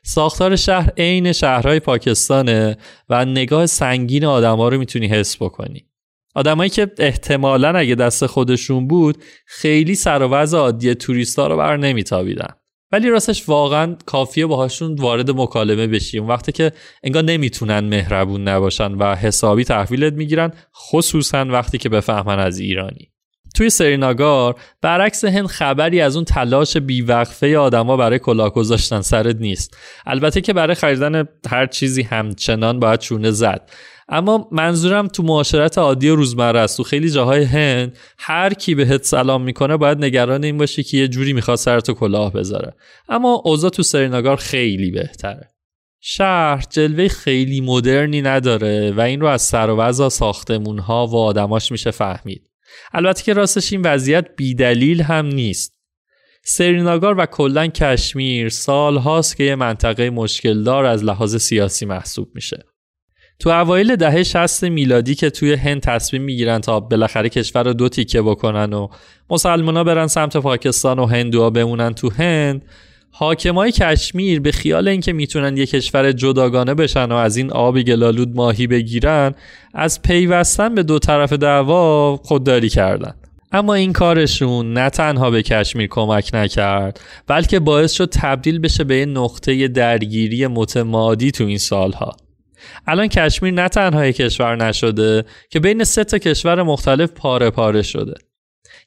ساختار 0.03 0.57
شهر 0.57 0.93
عین 0.97 1.33
شهرهای 1.33 1.81
پاکستانه 1.81 2.77
و 3.09 3.25
نگاه 3.25 3.67
سنگین 3.67 4.25
آدما 4.25 4.69
رو 4.69 4.79
می‌تونی 4.79 5.07
حس 5.07 5.37
بکنی. 5.43 5.87
آدمایی 6.35 6.71
که 6.71 6.91
احتمالا 6.99 7.79
اگه 7.79 7.95
دست 7.95 8.27
خودشون 8.27 8.89
بود 8.89 9.19
خیلی 9.47 9.95
سر 9.95 10.23
و 10.23 10.29
وضع 10.29 10.59
عادی 10.59 10.95
توریستا 10.95 11.47
رو 11.47 11.57
بر 11.57 11.77
نمیتابیدن. 11.77 12.55
ولی 12.95 13.11
راستش 13.11 13.49
واقعا 13.49 13.97
کافیه 14.07 14.47
باهاشون 14.47 14.95
وارد 14.95 15.31
مکالمه 15.31 15.87
بشی. 15.87 16.19
اون 16.19 16.29
وقتی 16.29 16.53
که 16.53 16.73
انگار 17.03 17.23
نمی‌تونن 17.23 17.81
مهربون 17.81 18.49
نباشن 18.49 18.93
و 18.93 19.15
حسابی 19.15 19.65
تحویلت 19.65 20.13
می‌گیرن 20.13 20.53
خصوصا 20.77 21.45
وقتی 21.45 21.79
که 21.79 21.89
بفهمن 21.89 22.39
از 22.39 22.59
ایرانی. 22.59 23.11
توی 23.55 23.71
سریناگار 23.71 24.55
برعکس 24.83 25.25
هند 25.25 25.47
خبری 25.47 26.01
از 26.01 26.17
اون 26.17 26.25
تلاش 26.25 26.77
بیوقفه 26.77 27.59
آدما 27.59 27.97
برای 27.97 28.19
کلاه 28.19 28.53
گذاشتن 28.53 29.01
سرت 29.01 29.37
نیست. 29.37 29.77
البته 30.07 30.41
که 30.41 30.53
برای 30.53 30.75
خریدن 30.75 31.29
هر 31.51 31.67
چیزی 31.67 32.03
همچنان 32.03 32.81
باید 32.81 33.01
چونه 33.01 33.31
زد. 33.31 33.71
اما 34.09 34.49
منظورم 34.53 35.09
تو 35.09 35.23
معاشرت 35.23 35.79
عادی 35.79 36.09
روزمره 36.09 36.61
است. 36.61 36.77
تو 36.77 36.83
خیلی 36.83 37.11
جاهای 37.11 37.45
هند 37.45 37.99
هر 38.19 38.55
کی 38.55 38.75
بهت 38.75 39.05
سلام 39.05 39.43
می‌کنه 39.43 39.77
باید 39.77 40.05
نگران 40.05 40.45
این 40.45 40.59
باشی 40.59 40.83
که 40.83 40.97
یه 40.97 41.09
جوری 41.09 41.33
می‌خواد 41.33 41.57
سرتو 41.57 41.95
کلاه 41.95 42.33
بذاره. 42.33 42.75
اما 43.09 43.43
اوضاع 43.45 43.71
تو 43.71 43.83
سریناگار 43.83 44.37
خیلی 44.37 44.90
بهتره. 44.90 45.49
شهر 46.01 46.64
جلوه 46.71 47.09
خیلی 47.09 47.61
مدرنی 47.61 48.23
نداره 48.23 48.93
و 48.97 49.01
این 49.01 49.21
رو 49.21 49.27
از 49.27 49.43
سر 49.43 49.71
و 49.71 49.77
وضع 49.77 50.09
ساختمون 50.09 50.79
ها 50.79 51.07
و 51.07 51.17
آدماش 51.17 51.73
میشه 51.73 51.90
فهمید. 51.90 52.51
البته 52.93 53.23
که 53.23 53.33
راستش 53.33 53.73
این 53.73 53.83
وضعیت 53.83 54.27
بیدلیل 54.37 55.03
هم 55.03 55.27
نیست. 55.27 55.75
سریناگار 56.45 57.19
و 57.19 57.27
کلا 57.27 57.67
کشمیر 57.67 58.49
سال 58.49 58.97
هاست 58.97 59.37
که 59.37 59.45
یه 59.45 59.55
منطقه 59.55 60.11
مشکلدار 60.11 60.85
از 60.85 61.05
لحاظ 61.05 61.37
سیاسی 61.37 61.87
محسوب 61.87 62.29
میشه. 62.35 62.64
تو 63.38 63.51
اوایل 63.51 63.97
دهه 63.97 64.23
60 64.23 64.64
میلادی 64.64 65.14
که 65.14 65.31
توی 65.31 65.53
هند 65.53 65.81
تصمیم 65.81 66.23
می‌گیرن 66.23 66.61
تا 66.61 66.81
بالاخره 66.81 67.29
کشور 67.29 67.62
رو 67.62 67.73
دو 67.73 67.88
تیکه 67.88 68.23
بکنن 68.23 68.73
و 68.73 68.88
مسلمونا 69.31 69.85
برن 69.85 70.07
سمت 70.07 70.37
پاکستان 70.37 70.99
و 70.99 71.07
هندوها 71.07 71.51
بمونن 71.51 71.94
تو 71.94 72.11
هند 72.11 72.64
حاکمای 73.11 73.73
کشمیر 73.73 74.40
به 74.40 74.53
خیال 74.53 74.88
اینکه 74.88 75.12
می‌تونن 75.12 75.57
یه 75.57 75.66
کشور 75.66 76.12
جداگانه 76.12 76.75
بشن 76.75 77.12
و 77.12 77.14
از 77.14 77.37
این 77.37 77.53
آب 77.53 77.81
گلالود 77.81 78.37
ماهی 78.37 78.66
بگیرن 78.66 79.35
از 79.75 80.03
پیوستن 80.03 80.75
به 80.75 80.83
دو 80.83 80.99
طرف 80.99 81.33
دعوا 81.33 82.16
خودداری 82.16 82.68
کردن. 82.68 83.14
اما 83.53 83.75
این 83.75 83.92
کارشون 83.92 84.73
نه 84.73 84.90
تنها 84.90 85.31
به 85.31 85.42
کشمیر 85.42 85.87
کمک 85.87 86.31
نکرد 86.35 87.01
بلکه 87.27 87.61
باعث 87.61 87.92
شد 87.92 88.09
تبدیل 88.12 88.59
بشه 88.59 88.85
به 88.85 89.07
نقطه 89.07 89.68
درگیری 89.68 90.47
متمادی 90.47 91.31
تو 91.31 91.44
این 91.44 91.59
سالها. 91.59 92.16
الان 92.87 93.09
کشمیر 93.09 93.55
نه 93.55 93.69
تنها 93.69 94.11
کشور 94.11 94.57
نشده 94.57 95.25
که 95.51 95.61
بین 95.61 95.85
سه 95.85 96.05
تا 96.05 96.19
کشور 96.19 96.62
مختلف 96.62 97.11
پاره 97.12 97.51
پاره 97.51 97.83
شده. 97.83 98.14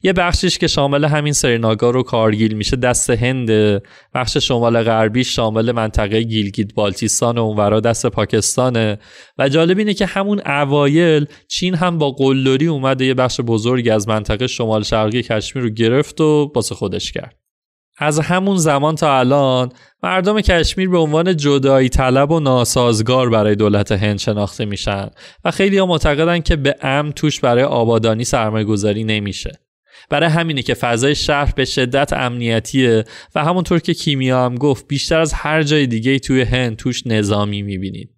یه 0.02 0.12
بخشش 0.12 0.58
که 0.58 0.66
شامل 0.66 1.04
همین 1.04 1.32
سریناگار 1.32 1.96
و 1.96 2.02
کارگیل 2.02 2.54
میشه 2.54 2.76
دست 2.76 3.10
هنده 3.10 3.82
بخش 4.14 4.36
شمال 4.36 4.82
غربی 4.82 5.24
شامل 5.24 5.72
منطقه 5.72 6.22
گیلگیت 6.22 6.74
بالتیستان 6.74 7.38
و 7.38 7.42
اونورا 7.42 7.80
دست 7.80 8.06
پاکستانه 8.06 8.98
و 9.38 9.48
جالب 9.48 9.78
اینه 9.78 9.94
که 9.94 10.06
همون 10.06 10.40
اوایل 10.46 11.26
چین 11.48 11.74
هم 11.74 11.98
با 11.98 12.10
قلدری 12.10 12.66
اومده 12.66 13.04
یه 13.04 13.14
بخش 13.14 13.40
بزرگی 13.40 13.90
از 13.90 14.08
منطقه 14.08 14.46
شمال 14.46 14.82
شرقی 14.82 15.22
کشمیر 15.22 15.64
رو 15.64 15.70
گرفت 15.70 16.20
و 16.20 16.46
باسه 16.54 16.74
خودش 16.74 17.12
کرد. 17.12 17.47
از 17.98 18.18
همون 18.18 18.56
زمان 18.56 18.94
تا 18.94 19.18
الان 19.18 19.72
مردم 20.02 20.40
کشمیر 20.40 20.88
به 20.88 20.98
عنوان 20.98 21.36
جدایی 21.36 21.88
طلب 21.88 22.30
و 22.30 22.40
ناسازگار 22.40 23.30
برای 23.30 23.54
دولت 23.54 23.92
هند 23.92 24.18
شناخته 24.18 24.64
میشن 24.64 25.10
و 25.44 25.50
خیلی 25.50 25.78
ها 25.78 25.86
معتقدن 25.86 26.40
که 26.40 26.56
به 26.56 26.76
ام 26.82 27.10
توش 27.10 27.40
برای 27.40 27.64
آبادانی 27.64 28.24
سرمایه 28.24 28.64
گذاری 28.64 29.04
نمیشه. 29.04 29.52
برای 30.10 30.28
همینه 30.28 30.62
که 30.62 30.74
فضای 30.74 31.14
شهر 31.14 31.52
به 31.56 31.64
شدت 31.64 32.12
امنیتیه 32.12 33.04
و 33.34 33.44
همونطور 33.44 33.78
که 33.78 33.94
کیمیا 33.94 34.44
هم 34.44 34.54
گفت 34.54 34.88
بیشتر 34.88 35.20
از 35.20 35.32
هر 35.32 35.62
جای 35.62 35.86
دیگه 35.86 36.18
توی 36.18 36.42
هند 36.42 36.76
توش 36.76 37.06
نظامی 37.06 37.62
می‌بینید. 37.62 38.10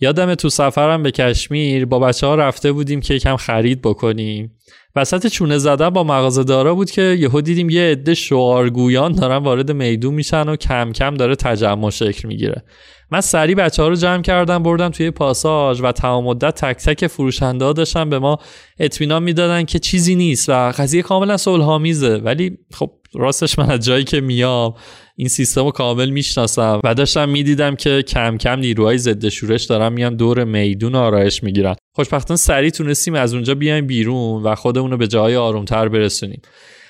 یادم 0.00 0.34
تو 0.34 0.48
سفرم 0.48 1.02
به 1.02 1.10
کشمیر 1.10 1.86
با 1.86 1.98
بچه 1.98 2.26
ها 2.26 2.34
رفته 2.34 2.72
بودیم 2.72 3.00
که 3.00 3.14
یکم 3.14 3.36
خرید 3.36 3.82
بکنیم. 3.82 4.52
وسط 4.96 5.26
چونه 5.26 5.58
زدن 5.58 5.90
با 5.90 6.04
مغازه 6.04 6.44
دارا 6.44 6.74
بود 6.74 6.90
که 6.90 7.02
یهو 7.02 7.40
دیدیم 7.40 7.70
یه 7.70 7.82
عده 7.82 8.14
شعارگویان 8.14 9.12
دارن 9.12 9.36
وارد 9.36 9.72
میدون 9.72 10.14
میشن 10.14 10.48
و 10.48 10.56
کم 10.56 10.92
کم 10.92 11.14
داره 11.14 11.36
تجمع 11.36 11.90
شکل 11.90 12.28
می‌گیره. 12.28 12.64
من 13.10 13.20
سریع 13.20 13.54
بچه 13.54 13.82
ها 13.82 13.88
رو 13.88 13.94
جمع 13.94 14.22
کردم 14.22 14.62
بردم 14.62 14.88
توی 14.88 15.10
پاساژ 15.10 15.80
و 15.82 15.92
تمام 15.92 16.24
مدت 16.24 16.64
تک 16.64 16.76
تک 16.76 17.06
فروشنده 17.06 17.72
داشتن 17.72 18.10
به 18.10 18.18
ما 18.18 18.38
اطمینان 18.78 19.22
می‌دادن 19.22 19.64
که 19.64 19.78
چیزی 19.78 20.14
نیست 20.14 20.48
و 20.48 20.72
قضیه 20.78 21.02
کاملا 21.02 21.36
صلحآمیزه. 21.36 22.16
ولی 22.16 22.58
خب 22.72 22.90
راستش 23.14 23.58
من 23.58 23.70
از 23.70 23.84
جایی 23.84 24.04
که 24.04 24.20
میام 24.20 24.74
این 25.16 25.28
سیستم 25.28 25.64
رو 25.64 25.70
کامل 25.70 26.10
می‌شناسم. 26.10 26.80
و 26.84 26.94
داشتم 26.94 27.28
می‌دیدم 27.28 27.76
که 27.76 28.02
کم 28.02 28.36
کم 28.36 28.58
نیروهای 28.58 28.98
ضد 28.98 29.28
شورش 29.28 29.64
دارن 29.64 29.92
میان 29.92 30.16
دور 30.16 30.44
میدون 30.44 30.94
آرایش 30.94 31.42
می‌گیرن. 31.42 31.74
خوشبختانه 31.92 32.36
سریع 32.38 32.70
تونستیم 32.70 33.14
از 33.14 33.34
اونجا 33.34 33.54
بیایم 33.54 33.86
بیرون 33.86 34.42
و 34.42 34.54
خودمون 34.54 34.90
رو 34.90 34.96
به 34.96 35.06
جای 35.06 35.36
آرومتر 35.36 35.88
برسونیم. 35.88 36.42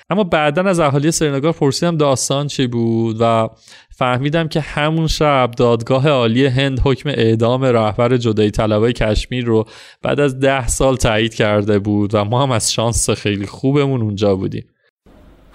اما 0.09 0.23
بعدا 0.23 0.61
از 0.61 0.79
اهالی 0.79 1.11
سرینگار 1.11 1.51
پرسیدم 1.51 1.97
داستان 1.97 2.47
چی 2.47 2.67
بود 2.67 3.17
و 3.19 3.49
فهمیدم 3.97 4.47
که 4.47 4.61
همون 4.61 5.07
شب 5.07 5.51
دادگاه 5.57 6.07
عالی 6.09 6.45
هند 6.45 6.79
حکم 6.83 7.09
اعدام 7.09 7.63
رهبر 7.63 8.17
جدایی 8.17 8.51
طلبای 8.51 8.93
کشمیر 8.93 9.45
رو 9.45 9.65
بعد 10.01 10.19
از 10.19 10.39
ده 10.39 10.67
سال 10.67 10.95
تایید 10.95 11.33
کرده 11.33 11.79
بود 11.79 12.15
و 12.15 12.25
ما 12.25 12.43
هم 12.43 12.51
از 12.51 12.73
شانس 12.73 13.09
خیلی 13.09 13.45
خوبمون 13.45 14.01
اونجا 14.01 14.35
بودیم. 14.35 14.67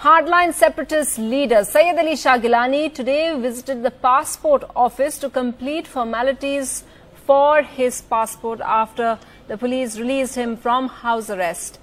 Hardline 0.02 0.54
separatist 0.54 1.18
leader 1.18 1.62
Sayyid 1.62 1.98
Ali 1.98 2.16
Shah 2.16 2.38
Gilani 2.38 2.90
today 2.98 3.38
visited 3.38 3.82
the 3.82 3.90
passport 3.90 4.62
office 4.74 5.18
to 5.18 5.28
complete 5.28 5.86
formalities 5.86 6.84
for 7.26 7.60
his 7.62 8.00
passport 8.12 8.62
after 8.62 9.18
the 9.48 9.58
police 9.58 9.98
released 9.98 10.36
him 10.36 10.56
from 10.56 10.88
house 10.88 11.28
arrest. 11.28 11.78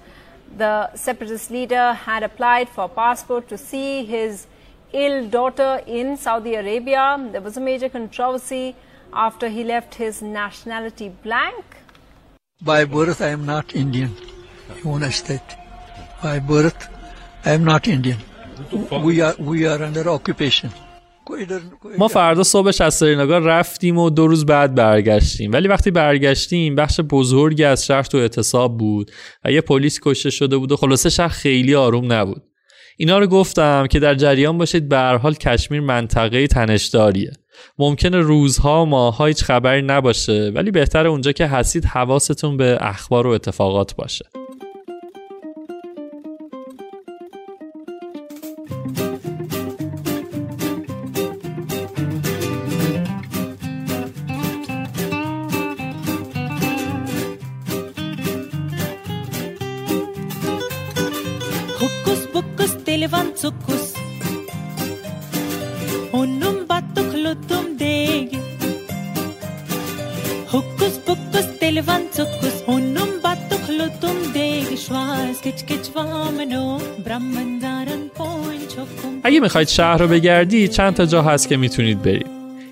The 0.56 0.92
separatist 0.96 1.52
leader 1.52 1.92
had 1.92 2.24
applied 2.24 2.68
for 2.68 2.88
passport 2.88 3.48
to 3.50 3.56
see 3.56 4.04
his 4.04 4.48
ill 4.92 5.28
daughter 5.28 5.80
in 5.86 6.16
Saudi 6.16 6.56
Arabia. 6.56 7.06
There 7.30 7.40
was 7.40 7.56
a 7.56 7.60
major 7.60 7.88
controversy 7.88 8.74
after 9.12 9.48
he 9.48 9.62
left 9.62 9.94
his 9.94 10.20
nationality 10.22 11.10
blank. 11.22 11.64
By 12.60 12.84
birth, 12.84 13.22
I 13.22 13.28
am 13.28 13.46
not 13.46 13.76
Indian. 13.76 14.12
United 14.84 15.12
States. 15.12 15.54
By 16.20 16.40
birth, 16.40 16.97
I 17.48 17.52
am 17.52 17.64
not 17.64 17.84
Indian. 17.96 18.20
We 19.06 19.14
are 19.26 19.36
we 19.50 19.58
are 19.70 19.80
under 19.88 20.04
occupation. 20.18 20.70
ما 21.98 22.08
فردا 22.08 22.42
صبحش 22.42 22.80
از 22.80 22.94
سرینگار 22.94 23.42
رفتیم 23.42 23.98
و 23.98 24.10
دو 24.10 24.26
روز 24.26 24.46
بعد 24.46 24.74
برگشتیم. 24.74 25.52
ولی 25.52 25.68
وقتی 25.68 25.90
برگشتیم 25.90 26.74
بخش 26.74 27.00
بزرگی 27.00 27.64
از 27.64 27.86
شهر 27.86 28.02
تو 28.02 28.18
اعتصاب 28.18 28.78
بود. 28.78 29.10
و 29.44 29.52
یه 29.52 29.60
پلیس 29.60 30.00
کشته 30.02 30.30
شده 30.30 30.56
بود 30.56 30.72
و 30.72 30.76
خلاصه 30.76 31.10
شهر 31.10 31.28
خیلی 31.28 31.74
آروم 31.74 32.12
نبود. 32.12 32.42
اینا 32.96 33.18
رو 33.18 33.26
گفتم 33.26 33.86
که 33.86 34.00
در 34.00 34.14
جریان 34.14 34.58
باشید 34.58 34.88
به 34.88 34.96
هر 34.96 35.16
حال 35.16 35.34
کشمیر 35.34 35.80
منطقه 35.80 36.46
تنشداریه. 36.46 37.32
ممکنه 37.78 38.20
روزها 38.20 38.82
و 38.82 38.86
ماهها 38.86 39.26
هیچ 39.26 39.44
خبری 39.44 39.82
نباشه 39.82 40.52
ولی 40.54 40.70
بهتر 40.70 41.06
اونجا 41.06 41.32
که 41.32 41.46
هستید 41.46 41.84
حواستون 41.84 42.56
به 42.56 42.78
اخبار 42.80 43.26
و 43.26 43.30
اتفاقات 43.30 43.94
باشه. 43.96 44.24
اگه 79.38 79.44
می‌خواید 79.44 79.68
شهر 79.68 79.96
رو 79.98 80.08
بگردید 80.08 80.70
چند 80.70 80.94
تا 80.94 81.06
جا 81.06 81.22
هست 81.22 81.48
که 81.48 81.56
می‌تونید 81.56 82.02
برید. 82.02 82.26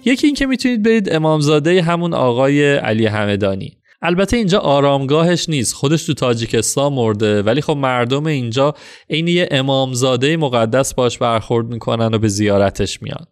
یکی 0.05 0.27
این 0.27 0.37
که 0.37 0.47
می‌تونید 0.47 0.83
برید 0.83 1.15
امامزاده 1.15 1.83
همون 1.83 2.15
آقای 2.15 2.75
علی 2.75 3.07
همدانی 3.07 3.79
البته 4.03 4.37
اینجا 4.37 4.59
آرامگاهش 4.59 5.49
نیست. 5.49 5.75
خودش 5.75 6.07
تو 6.07 6.15
تاجیکستان 6.15 6.93
مرده 6.93 7.43
ولی 7.43 7.61
خب 7.61 7.77
مردم 7.77 8.27
اینجا 8.27 8.75
عین 9.11 9.29
یه 9.29 9.49
امامزاده 9.51 10.37
مقدس 10.37 10.95
باش 10.95 11.19
برخورد 11.19 11.67
می‌کنن 11.67 12.15
و 12.15 12.19
به 12.19 12.29
زیارتش 12.29 13.03
میان. 13.03 13.27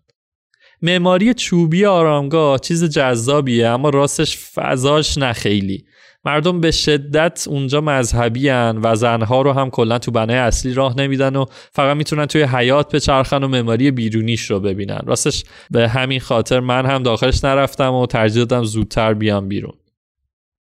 معماری 0.82 1.34
چوبی 1.34 1.84
آرامگاه 1.84 2.58
چیز 2.58 2.84
جذابیه 2.84 3.68
اما 3.68 3.88
راستش 3.88 4.38
فضاش 4.38 5.18
نه 5.18 5.32
خیلی. 5.32 5.84
مردم 6.24 6.60
به 6.60 6.70
شدت 6.70 7.44
اونجا 7.48 7.80
مذهبی 7.80 8.48
هن 8.48 8.78
و 8.82 8.94
زنها 8.94 9.42
رو 9.42 9.52
هم 9.52 9.70
کلا 9.70 9.98
تو 9.98 10.10
بنای 10.10 10.36
اصلی 10.36 10.74
راه 10.74 10.96
نمیدن 10.96 11.36
و 11.36 11.44
فقط 11.72 11.96
می‌تونن 11.96 12.26
توی 12.26 12.42
حیات 12.42 12.94
بچرخن 12.94 13.44
و 13.44 13.48
معماری 13.48 13.90
بیرونیش 13.90 14.50
رو 14.50 14.60
ببینن. 14.60 15.00
راستش 15.06 15.44
به 15.70 15.88
همین 15.88 16.20
خاطر 16.20 16.60
من 16.60 16.86
هم 16.86 17.02
داخلش 17.02 17.44
نرفتم 17.44 17.94
و 17.94 18.06
ترجیح 18.06 18.44
دادم 18.44 18.64
زودتر 18.64 19.14
بیام 19.14 19.48
بیرون. 19.48 19.74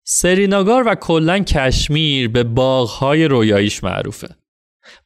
سریناگار 0.05 0.89
و 0.89 0.95
کلا 0.95 1.39
کشمیر 1.39 2.29
به 2.29 2.45
باغهای 2.45 3.25
رویاییش 3.25 3.85
معروفه. 3.85 4.29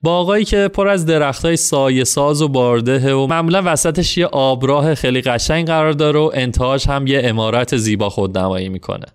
باغایی 0.02 0.44
که 0.44 0.68
پر 0.68 0.88
از 0.88 1.06
درختای 1.06 1.56
سایه 1.56 2.04
ساز 2.04 2.42
و 2.42 2.48
باردهه 2.48 3.12
و 3.12 3.26
معمولا 3.26 3.62
وسطش 3.64 4.18
یه 4.18 4.26
آبراه 4.26 4.94
خیلی 4.94 5.20
قشنگ 5.20 5.66
قرار 5.66 5.92
داره 5.92 6.20
و 6.20 6.30
انتهاش 6.34 6.88
هم 6.88 7.06
یه 7.06 7.20
امارت 7.24 7.76
زیبا 7.76 8.08
خودنمایی 8.08 8.68
می‌کنه. 8.68 9.06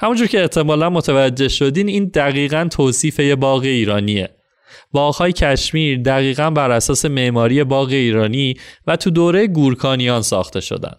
همونجور 0.00 0.26
که 0.26 0.40
احتمالا 0.40 0.90
متوجه 0.90 1.48
شدین 1.48 1.88
این 1.88 2.04
دقیقا 2.04 2.68
توصیف 2.70 3.20
یه 3.20 3.36
باغ 3.36 3.62
ایرانیه. 3.62 4.28
باغهای 4.92 5.32
کشمیر 5.32 6.02
دقیقا 6.02 6.50
بر 6.50 6.70
اساس 6.70 7.04
معماری 7.04 7.64
باغ 7.64 7.88
ایرانی 7.88 8.54
و 8.86 8.96
تو 8.96 9.10
دوره 9.10 9.46
گورکانیان 9.46 10.22
ساخته 10.22 10.60
شدن. 10.60 10.94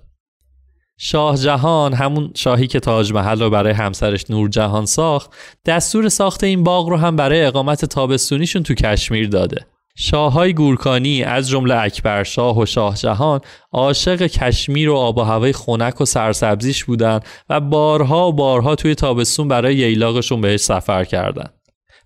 شاه 0.97 1.37
جهان 1.37 1.93
همون 1.93 2.31
شاهی 2.35 2.67
که 2.67 2.79
تاج 2.79 3.13
محل 3.13 3.39
رو 3.39 3.49
برای 3.49 3.73
همسرش 3.73 4.29
نور 4.29 4.49
جهان 4.49 4.85
ساخت 4.85 5.31
دستور 5.65 6.09
ساخت 6.09 6.43
این 6.43 6.63
باغ 6.63 6.89
رو 6.89 6.97
هم 6.97 7.15
برای 7.15 7.45
اقامت 7.45 7.85
تابستونیشون 7.85 8.63
تو 8.63 8.73
کشمیر 8.73 9.29
داده. 9.29 9.65
شاههای 9.97 10.53
گورکانی 10.53 11.23
از 11.23 11.49
جمله 11.49 11.75
اکبر 11.75 12.23
شاه 12.23 12.59
و 12.59 12.65
شاه 12.65 12.95
جهان 12.95 13.41
عاشق 13.71 14.21
کشمیر 14.21 14.89
و 14.89 14.95
آب 14.95 15.17
و 15.17 15.21
هوای 15.21 15.53
خنک 15.53 16.01
و 16.01 16.05
سرسبزیش 16.05 16.83
بودن 16.85 17.19
و 17.49 17.59
بارها 17.59 18.27
و 18.27 18.33
بارها 18.33 18.75
توی 18.75 18.95
تابستون 18.95 19.47
برای 19.47 19.75
ییلاقشون 19.75 20.41
بهش 20.41 20.59
سفر 20.59 21.03
کردن. 21.03 21.49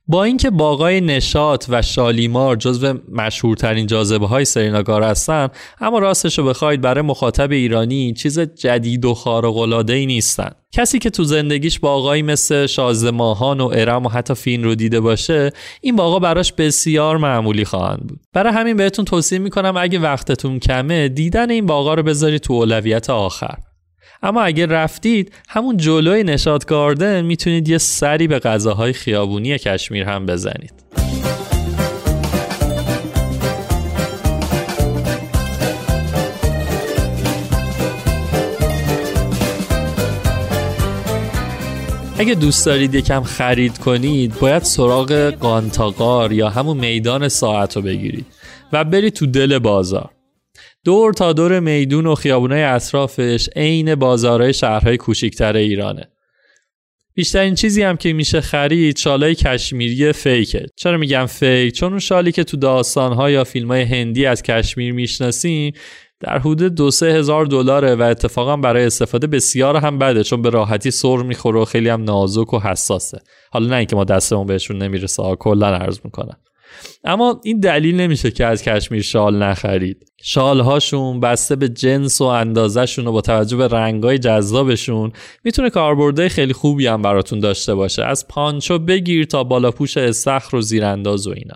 با 0.09 0.23
اینکه 0.23 0.49
باغای 0.49 1.01
نشاط 1.01 1.65
و 1.69 1.81
شالیمار 1.81 2.55
جزو 2.55 2.93
مشهورترین 3.11 3.87
جاذبه 3.87 4.27
های 4.27 4.45
سریناگار 4.45 5.03
هستن 5.03 5.47
اما 5.81 5.99
راستش 5.99 6.39
رو 6.39 6.45
بخواید 6.45 6.81
برای 6.81 7.01
مخاطب 7.01 7.51
ایرانی 7.51 8.13
چیز 8.13 8.39
جدید 8.39 9.05
و 9.05 9.13
خارق 9.13 9.57
العاده 9.57 9.93
ای 9.93 10.05
نیستن. 10.05 10.51
کسی 10.71 10.99
که 10.99 11.09
تو 11.09 11.23
زندگیش 11.23 11.79
باغایی 11.79 12.21
مثل 12.21 12.65
شازماهان 12.65 13.61
و 13.61 13.71
ارم 13.73 14.05
و 14.05 14.09
حتی 14.09 14.33
فین 14.33 14.63
رو 14.63 14.75
دیده 14.75 14.99
باشه 14.99 15.51
این 15.81 15.95
باغا 15.95 16.19
براش 16.19 16.53
بسیار 16.53 17.17
معمولی 17.17 17.65
خواهند 17.65 18.07
بود. 18.07 18.19
برای 18.33 18.53
همین 18.53 18.77
بهتون 18.77 19.05
توصیه 19.05 19.39
می‌کنم 19.39 19.77
اگه 19.77 19.99
وقتتون 19.99 20.59
کمه 20.59 21.09
دیدن 21.09 21.49
این 21.49 21.65
باغا 21.65 21.93
رو 21.93 22.03
بذارید 22.03 22.41
تو 22.41 22.53
اولویت 22.53 23.09
آخر. 23.09 23.57
اما 24.23 24.41
اگه 24.41 24.65
رفتید 24.65 25.33
همون 25.49 25.77
جلوی 25.77 26.23
نشاط 26.23 26.65
گاردن 26.65 27.21
می‌تونید 27.21 27.69
یه 27.69 27.77
سری 27.77 28.27
به 28.27 28.39
غذاهای 28.39 28.93
خیابونی 28.93 29.57
کشمیر 29.57 30.03
هم 30.03 30.25
بزنید. 30.25 30.73
اگه 42.19 42.35
دوست 42.35 42.65
دارید 42.65 42.95
یکم 42.95 43.23
خرید 43.23 43.77
کنید 43.77 44.39
باید 44.39 44.63
سراغ 44.63 45.33
قانتاقار 45.39 46.31
یا 46.31 46.49
همون 46.49 46.77
میدان 46.77 47.27
ساعت 47.27 47.75
رو 47.75 47.81
بگیرید 47.81 48.25
و 48.73 48.83
برید 48.83 49.13
تو 49.13 49.25
دل 49.25 49.59
بازار. 49.59 50.18
دور 50.85 51.13
تا 51.13 51.33
دور 51.33 51.59
میدون 51.59 52.05
و 52.05 52.15
خیابونای 52.15 52.63
اطرافش 52.63 53.49
عین 53.55 53.95
بازارهای 53.95 54.53
شهرهای 54.53 54.97
کوچیکتر 54.97 55.55
ایرانه. 55.55 56.09
بیشترین 57.13 57.55
چیزی 57.55 57.81
هم 57.81 57.97
که 57.97 58.13
میشه 58.13 58.41
خرید 58.41 58.97
شالای 58.97 59.35
کشمیری 59.35 60.13
فیکه. 60.13 60.65
چرا 60.75 60.97
میگم 60.97 61.25
فیک؟ 61.25 61.73
چون 61.73 61.89
اون 61.89 61.99
شالی 61.99 62.31
که 62.31 62.43
تو 62.43 62.57
داستانها 62.57 63.31
یا 63.31 63.43
فیلمهای 63.43 63.81
هندی 63.81 64.25
از 64.25 64.43
کشمیر 64.43 64.93
می‌شناسیم 64.93 65.73
در 66.19 66.39
حدود 66.39 66.75
دو 66.75 66.91
سه 66.91 67.05
هزار 67.05 67.45
دلاره 67.45 67.95
و 67.95 68.01
اتفاقا 68.01 68.57
برای 68.57 68.85
استفاده 68.85 69.27
بسیار 69.27 69.75
هم 69.75 69.99
بده 69.99 70.23
چون 70.23 70.41
به 70.41 70.49
راحتی 70.49 70.91
سر 70.91 71.17
می‌خوره 71.17 71.59
و 71.59 71.65
خیلی 71.65 71.89
هم 71.89 72.03
نازک 72.03 72.53
و 72.53 72.59
حساسه. 72.59 73.19
حالا 73.51 73.67
نه 73.67 73.75
اینکه 73.75 73.95
ما 73.95 74.03
دستمون 74.03 74.47
بهشون 74.47 74.77
نمی‌رسه 74.77 75.35
کلا 75.39 75.67
عرض 75.67 75.99
می‌کنم. 76.03 76.37
اما 77.03 77.41
این 77.43 77.59
دلیل 77.59 77.95
نمیشه 77.95 78.31
که 78.31 78.45
از 78.45 78.63
کشمیر 78.63 79.01
شال 79.01 79.43
نخرید. 79.43 80.11
شال 80.23 80.59
هاشون 80.59 81.19
بسته 81.19 81.55
به 81.55 81.69
جنس 81.69 82.21
و 82.21 82.23
اندازهشون 82.23 83.07
و 83.07 83.11
با 83.11 83.21
توجه 83.21 83.57
به 83.57 83.67
رنگای 83.67 84.17
جذابشون 84.17 85.11
می‌تونه 85.43 85.69
کاربردهای 85.69 86.29
خیلی 86.29 86.53
خوبی 86.53 86.87
هم 86.87 87.01
براتون 87.01 87.39
داشته 87.39 87.75
باشه. 87.75 88.03
از 88.03 88.27
پانچو 88.27 88.79
بگیر 88.79 89.25
تا 89.25 89.43
بالا 89.43 89.71
پوش 89.71 89.97
استخر 89.97 90.55
و 90.55 90.61
زیرانداز 90.61 91.27
و 91.27 91.31
اینا. 91.31 91.55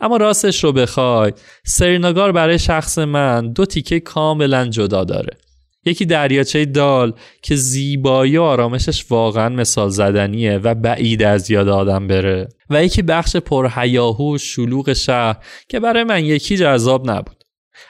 اما 0.00 0.16
راستش 0.16 0.64
رو 0.64 0.72
بخوای 0.72 1.32
سریناگار 1.64 2.32
برای 2.32 2.58
شخص 2.58 2.98
من 2.98 3.52
دو 3.52 3.66
تیکه 3.66 4.00
کاملا 4.00 4.66
جدا 4.68 5.04
داره. 5.04 5.36
یکی 5.84 6.04
دریاچه 6.04 6.64
دال 6.64 7.12
که 7.42 7.56
زیبایی 7.56 8.36
و 8.36 8.42
آرامشش 8.42 9.04
واقعا 9.10 9.48
مثال 9.48 9.88
زدنیه 9.88 10.58
و 10.58 10.74
بعید 10.74 11.22
از 11.22 11.50
یاد 11.50 11.68
آدم 11.68 12.06
بره. 12.06 12.48
و 12.70 12.84
یکی 12.84 13.02
بخش 13.02 13.36
پرهیاهو 13.36 14.34
و 14.34 14.38
شلوغ 14.38 14.92
شهر 14.92 15.36
که 15.68 15.80
برای 15.80 16.04
من 16.04 16.24
یکی 16.24 16.56
جذاب 16.56 17.10
نبود. 17.10 17.44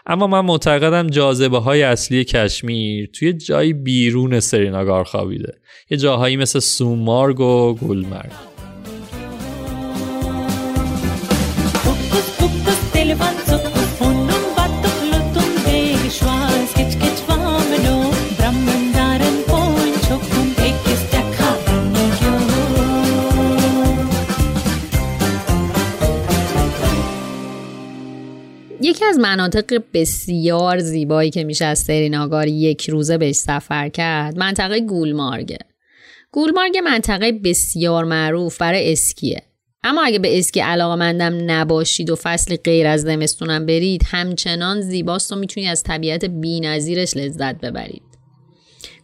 اما 0.07 0.27
من 0.27 0.41
معتقدم 0.41 1.07
جاذبه 1.07 1.59
های 1.59 1.83
اصلی 1.83 2.25
کشمیر 2.25 3.11
توی 3.13 3.33
جایی 3.33 3.73
بیرون 3.73 4.41
سریناگار 4.41 5.05
خوابیده. 5.05 5.59
یه 5.91 5.99
جاهایی 5.99 6.37
مثل 6.37 6.59
سومارگ 6.59 7.41
و 7.41 7.75
گلمرگ. 7.75 8.52
یکی 28.83 29.05
از 29.05 29.19
مناطق 29.19 29.83
بسیار 29.95 30.79
زیبایی 30.79 31.31
که 31.31 31.45
میشه 31.45 31.65
از 31.65 31.79
سریناگار 31.79 32.49
یک 32.49 32.91
روزه 32.91 33.19
بهش 33.19 33.37
سفر 33.37 33.89
کرد 33.89 34.39
منطقه 34.39 34.81
گولمارگه. 34.81 35.59
گولمارگ 36.33 36.79
منطقه 36.85 37.33
بسیار 37.33 38.05
معروف 38.05 38.59
برای 38.59 38.93
اسکیه. 38.93 39.43
اما 39.85 40.03
اگه 40.05 40.19
به 40.19 40.39
اسکی 40.39 40.61
علاقمندم 40.61 41.51
نباشید 41.51 42.11
و 42.11 42.17
فصل 42.17 42.57
غیر 42.57 42.87
از 42.87 43.03
زمستونم 43.03 43.67
برید 43.67 44.03
همچنان 44.07 44.81
زیباست 44.81 45.33
و 45.33 45.37
می‌تونید 45.37 45.69
از 45.69 45.83
طبیعت 45.83 46.25
بینظیرش 46.25 47.17
لذت 47.17 47.61
ببرید. 47.61 48.12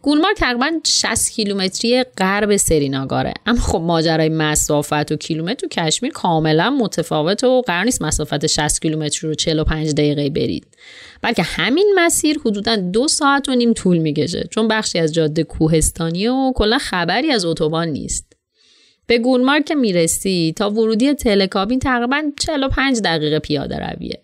گولمارگ 0.01 0.35
تقریبا 0.35 0.71
60 0.85 1.31
کیلومتری 1.31 2.03
غرب 2.03 2.57
سریناگاره. 2.57 3.33
اما 3.45 3.59
خب 3.59 3.79
ماجرای 3.79 4.29
مسافت 4.29 5.11
و 5.11 5.15
کیلومتر 5.15 5.53
تو 5.53 5.67
کشمیر 5.67 6.11
کاملا 6.11 6.69
متفاوت 6.69 7.43
و 7.43 7.61
قرار 7.61 7.83
نیست 7.83 8.01
مسافت 8.01 8.47
60 8.47 8.81
کیلومتری 8.81 9.29
رو 9.29 9.35
45 9.35 9.93
دقیقه 9.93 10.29
برید. 10.29 10.67
بلکه 11.21 11.43
همین 11.43 11.95
مسیر 11.97 12.39
حدودا 12.45 12.75
دو 12.75 13.07
ساعت 13.07 13.49
و 13.49 13.55
نیم 13.55 13.73
طول 13.73 13.97
می‌کشه 13.97 14.47
چون 14.51 14.67
بخشی 14.67 14.99
از 14.99 15.13
جاده 15.13 15.43
کوهستانی 15.43 16.27
و 16.27 16.51
کلا 16.55 16.77
خبری 16.77 17.31
از 17.31 17.45
اتوبان 17.45 17.87
نیست. 17.87 18.33
به 19.07 19.17
گولمارگ 19.17 19.65
که 19.65 19.75
می‌رسی 19.75 20.53
تا 20.57 20.69
ورودی 20.69 21.13
تلکابین 21.13 21.79
تقریبا 21.79 22.23
45 22.39 23.01
دقیقه 23.01 23.39
پیاده 23.39 23.77
رویه. 23.77 24.21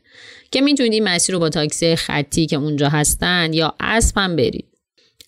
که 0.51 0.61
می‌تونید 0.61 0.93
این 0.93 1.03
مسیر 1.03 1.35
رو 1.35 1.39
با 1.39 1.49
تاکسی 1.49 1.95
خطی 1.95 2.45
که 2.45 2.55
اونجا 2.55 2.89
هستن 2.89 3.53
یا 3.53 3.75
اسب 3.79 4.17
هم 4.17 4.35
برید. 4.35 4.74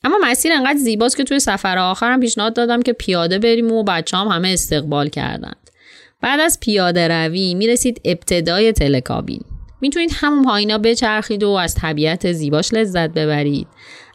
اما 0.03 0.17
مسیر 0.23 0.53
انقدر 0.53 0.77
زیباست 0.77 1.17
که 1.17 1.23
توی 1.23 1.39
سفر 1.39 1.77
آخرم 1.77 2.19
پیشنهاد 2.19 2.55
دادم 2.55 2.81
که 2.81 2.93
پیاده 2.93 3.39
بریم 3.39 3.71
و 3.71 3.83
بچه 3.83 4.17
هم 4.17 4.27
همه 4.27 4.47
استقبال 4.47 5.09
کردند. 5.09 5.69
بعد 6.21 6.39
از 6.39 6.59
پیاده 6.59 7.07
روی 7.07 7.53
می‌رسید 7.53 8.01
ابتدای 8.05 8.71
تلکابین. 8.71 9.41
می‌تونید 9.81 10.11
همون 10.13 10.45
پایینا 10.45 10.77
بچرخید 10.77 11.43
و 11.43 11.49
از 11.49 11.75
طبیعت 11.75 12.31
زیباش 12.31 12.73
لذت 12.73 13.09
ببرید. 13.09 13.67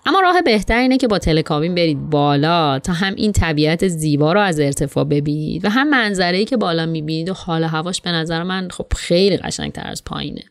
اما 0.07 0.21
راه 0.21 0.43
بهتر 0.43 0.79
اینه 0.79 0.97
که 0.97 1.09
با 1.09 1.19
تلکابین 1.19 1.75
برید 1.75 2.11
بالا 2.11 2.79
تا 2.79 2.93
هم 2.93 3.15
این 3.15 3.33
طبیعت 3.33 3.89
زیبا 3.89 4.33
رو 4.33 4.41
از 4.41 4.61
ارتفاع 4.61 5.05
ببینید 5.05 5.65
و 5.65 5.69
هم 5.69 5.89
منظره 5.89 6.45
که 6.45 6.57
بالا 6.57 6.87
می‌بینید 6.87 7.29
و 7.29 7.35
حال 7.35 7.65
هواش 7.65 8.01
به 8.01 8.11
نظر 8.11 8.43
من 8.43 8.69
خب 8.69 8.87
خیلی 8.97 9.37
قشنگتر 9.37 9.87
از 9.87 10.05
پایینه. 10.05 10.43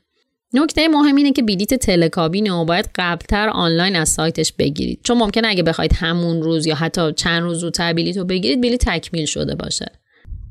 نکته 0.54 0.88
مهم 0.88 1.16
اینه 1.16 1.32
که 1.32 1.42
بلیت 1.42 1.74
تلکابین 1.74 2.48
رو 2.48 2.66
باید 2.66 2.90
قبلتر 2.96 3.50
آنلاین 3.50 3.96
از 3.96 4.10
سایتش 4.10 4.54
بگیرید. 4.54 5.00
چون 5.04 5.18
ممکن 5.18 5.46
اگه 5.46 5.64
بخواید 5.64 5.94
همون 5.94 6.42
روز 6.42 6.68
یا 6.68 6.76
حتی 6.76 7.14
چند 7.14 7.42
روز 7.42 7.58
زودتر 7.58 7.94
بلیت 7.94 8.18
رو 8.18 8.24
بگیرید 8.24 8.62
بلیت 8.62 8.90
تکمیل 8.90 9.26
شده 9.26 9.56
باشه. 9.56 9.92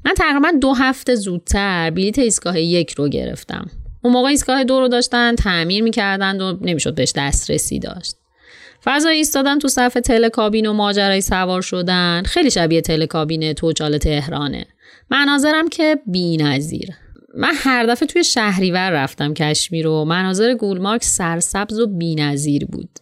من 0.05 0.15
تقریبا 0.15 0.53
دو 0.61 0.73
هفته 0.73 1.15
زودتر 1.15 1.91
بلیت 1.91 2.19
ایستگاه 2.19 2.61
یک 2.61 2.91
رو 2.91 3.09
گرفتم. 3.09 3.71
اون 4.03 4.13
موقع 4.13 4.29
ایستگاه 4.29 4.65
دو 4.65 4.81
رو 4.81 4.89
داشتن 4.89 5.35
تعمیر 5.35 5.83
می‌کردند 5.83 6.41
و 6.41 6.59
نمی‌شد 6.61 6.95
بهش 6.95 7.13
دسترسی 7.17 7.79
داشت. 7.79 8.17
فضای 8.85 9.17
ایستادن 9.17 9.59
تو 9.59 9.69
صف 9.69 9.95
تلکابین 9.95 10.67
و 10.67 10.73
ماجرای 10.73 11.21
سوار 11.21 11.63
شدن 11.63 12.23
خیلی 12.27 12.51
شبیه 12.51 12.81
تلکابین 12.81 13.53
توچال 13.53 13.99
تهرانه. 13.99 14.67
مناظرم 15.11 15.69
که 15.69 15.99
بی‌نظیر. 16.07 16.89
من 17.35 17.53
هر 17.55 17.87
دفعه 17.87 18.07
توی 18.07 18.25
شهریور 18.25 18.91
رفتم 18.91 19.35
کشمیر 19.35 19.87
و 19.87 20.05
مناظر 20.05 20.55
گولمارک 20.55 21.05
سرسبز 21.05 21.81
و 21.81 21.87
بی‌نظیر 21.87 22.67
بود. 22.67 22.99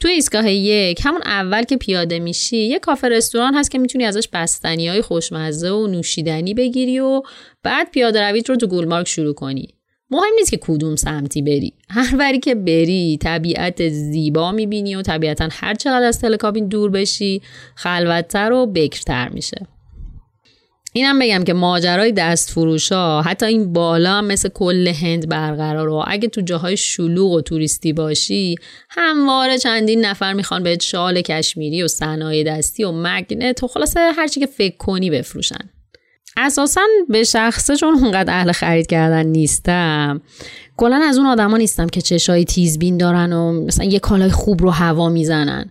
توی 0.00 0.10
ایستگاه 0.10 0.52
یک 0.52 1.00
همون 1.04 1.22
اول 1.24 1.62
که 1.62 1.76
پیاده 1.76 2.18
میشی 2.18 2.56
یه 2.56 2.78
کافه 2.78 3.08
رستوران 3.08 3.54
هست 3.54 3.70
که 3.70 3.78
می‌تونی 3.78 4.04
ازش 4.04 4.28
بستنی 4.32 4.88
های 4.88 5.02
خوشمزه 5.02 5.70
و 5.70 5.86
نوشیدنی 5.86 6.54
بگیری 6.54 6.98
و 6.98 7.22
بعد 7.62 7.90
پیاده 7.90 8.22
رویت 8.22 8.48
رو 8.48 8.56
تو 8.56 8.66
گولمارک 8.66 9.08
شروع 9.08 9.34
کنی. 9.34 9.68
مهم 10.10 10.34
نیست 10.38 10.50
که 10.50 10.56
کدوم 10.56 10.96
سمتی 10.96 11.42
بری. 11.42 11.72
هر 11.90 12.16
وری 12.18 12.38
که 12.38 12.54
بری 12.54 13.18
طبیعت 13.22 13.88
زیبا 13.88 14.52
می‌بینی 14.52 14.96
و 14.96 15.02
طبیعتا 15.02 15.48
هر 15.52 15.74
چقدر 15.74 16.06
از 16.06 16.20
تلکابین 16.20 16.68
دور 16.68 16.90
بشی 16.90 17.42
خلوتتر 17.74 18.52
و 18.52 18.66
بکرتر 18.66 19.28
میشه. 19.28 19.66
اینم 20.96 21.18
بگم 21.18 21.44
که 21.44 21.52
ماجرای 21.52 22.12
دست 22.12 22.50
فروش 22.50 22.92
ها 22.92 23.22
حتی 23.22 23.46
این 23.46 23.72
بالا 23.72 24.12
هم 24.12 24.24
مثل 24.24 24.48
کل 24.48 24.88
هند 24.88 25.28
برقرار 25.28 25.88
و 25.88 26.04
اگه 26.06 26.28
تو 26.28 26.40
جاهای 26.40 26.76
شلوغ 26.76 27.32
و 27.32 27.40
توریستی 27.40 27.92
باشی 27.92 28.54
همواره 28.90 29.58
چندین 29.58 30.04
نفر 30.04 30.32
می‌خوان 30.32 30.62
بهت 30.62 30.82
شال 30.82 31.20
کشمیری 31.20 31.82
و 31.82 31.88
صنایع 31.88 32.44
دستی 32.44 32.84
و 32.84 32.92
مگنت 32.94 33.62
و 33.62 33.68
خلاصه 33.68 34.00
هرچی 34.16 34.40
که 34.40 34.46
فکر 34.46 34.76
کنی 34.76 35.10
بفروشن. 35.10 35.70
اساسا 36.36 36.80
به 37.08 37.24
شخصه 37.24 37.76
چون 37.76 37.94
اونقدر 37.94 38.32
اهل 38.32 38.52
خرید 38.52 38.86
کردن 38.86 39.26
نیستم. 39.26 40.20
کلا 40.76 41.00
از 41.04 41.18
اون 41.18 41.26
آدما 41.26 41.56
نیستم 41.56 41.86
که 41.86 42.00
چشای 42.00 42.44
تیزبین 42.44 42.96
دارن 42.96 43.32
و 43.32 43.64
مثلا 43.64 43.84
یه 43.84 43.98
کالای 43.98 44.30
خوب 44.30 44.62
رو 44.62 44.70
هوا 44.70 45.08
می‌زنن. 45.08 45.70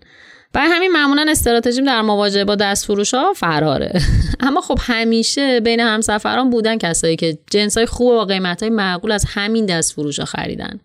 برای 0.56 0.70
همین 0.72 0.92
معمولا 0.92 1.26
استراتژیم 1.30 1.86
در 1.86 2.02
مواجهه 2.02 2.44
با 2.44 2.56
دست 2.56 2.86
فروش 2.86 3.14
ها 3.14 3.34
فراره. 3.34 4.02
اما 4.48 4.62
خب 4.62 4.78
همیشه 4.82 5.60
بین 5.60 5.80
همسفران 5.80 6.50
بودن 6.50 6.78
کسایی 6.78 7.16
که 7.16 7.38
جنس 7.52 7.78
های 7.78 7.86
خوب 7.86 8.08
و 8.08 8.26
قیمت 8.26 8.64
های 8.64 8.70
معقول 8.70 9.12
از 9.12 9.26
همین 9.28 9.66
دست 9.66 9.94
فروش 9.94 10.20
ها 10.20 10.26
خریدن. 10.26 10.80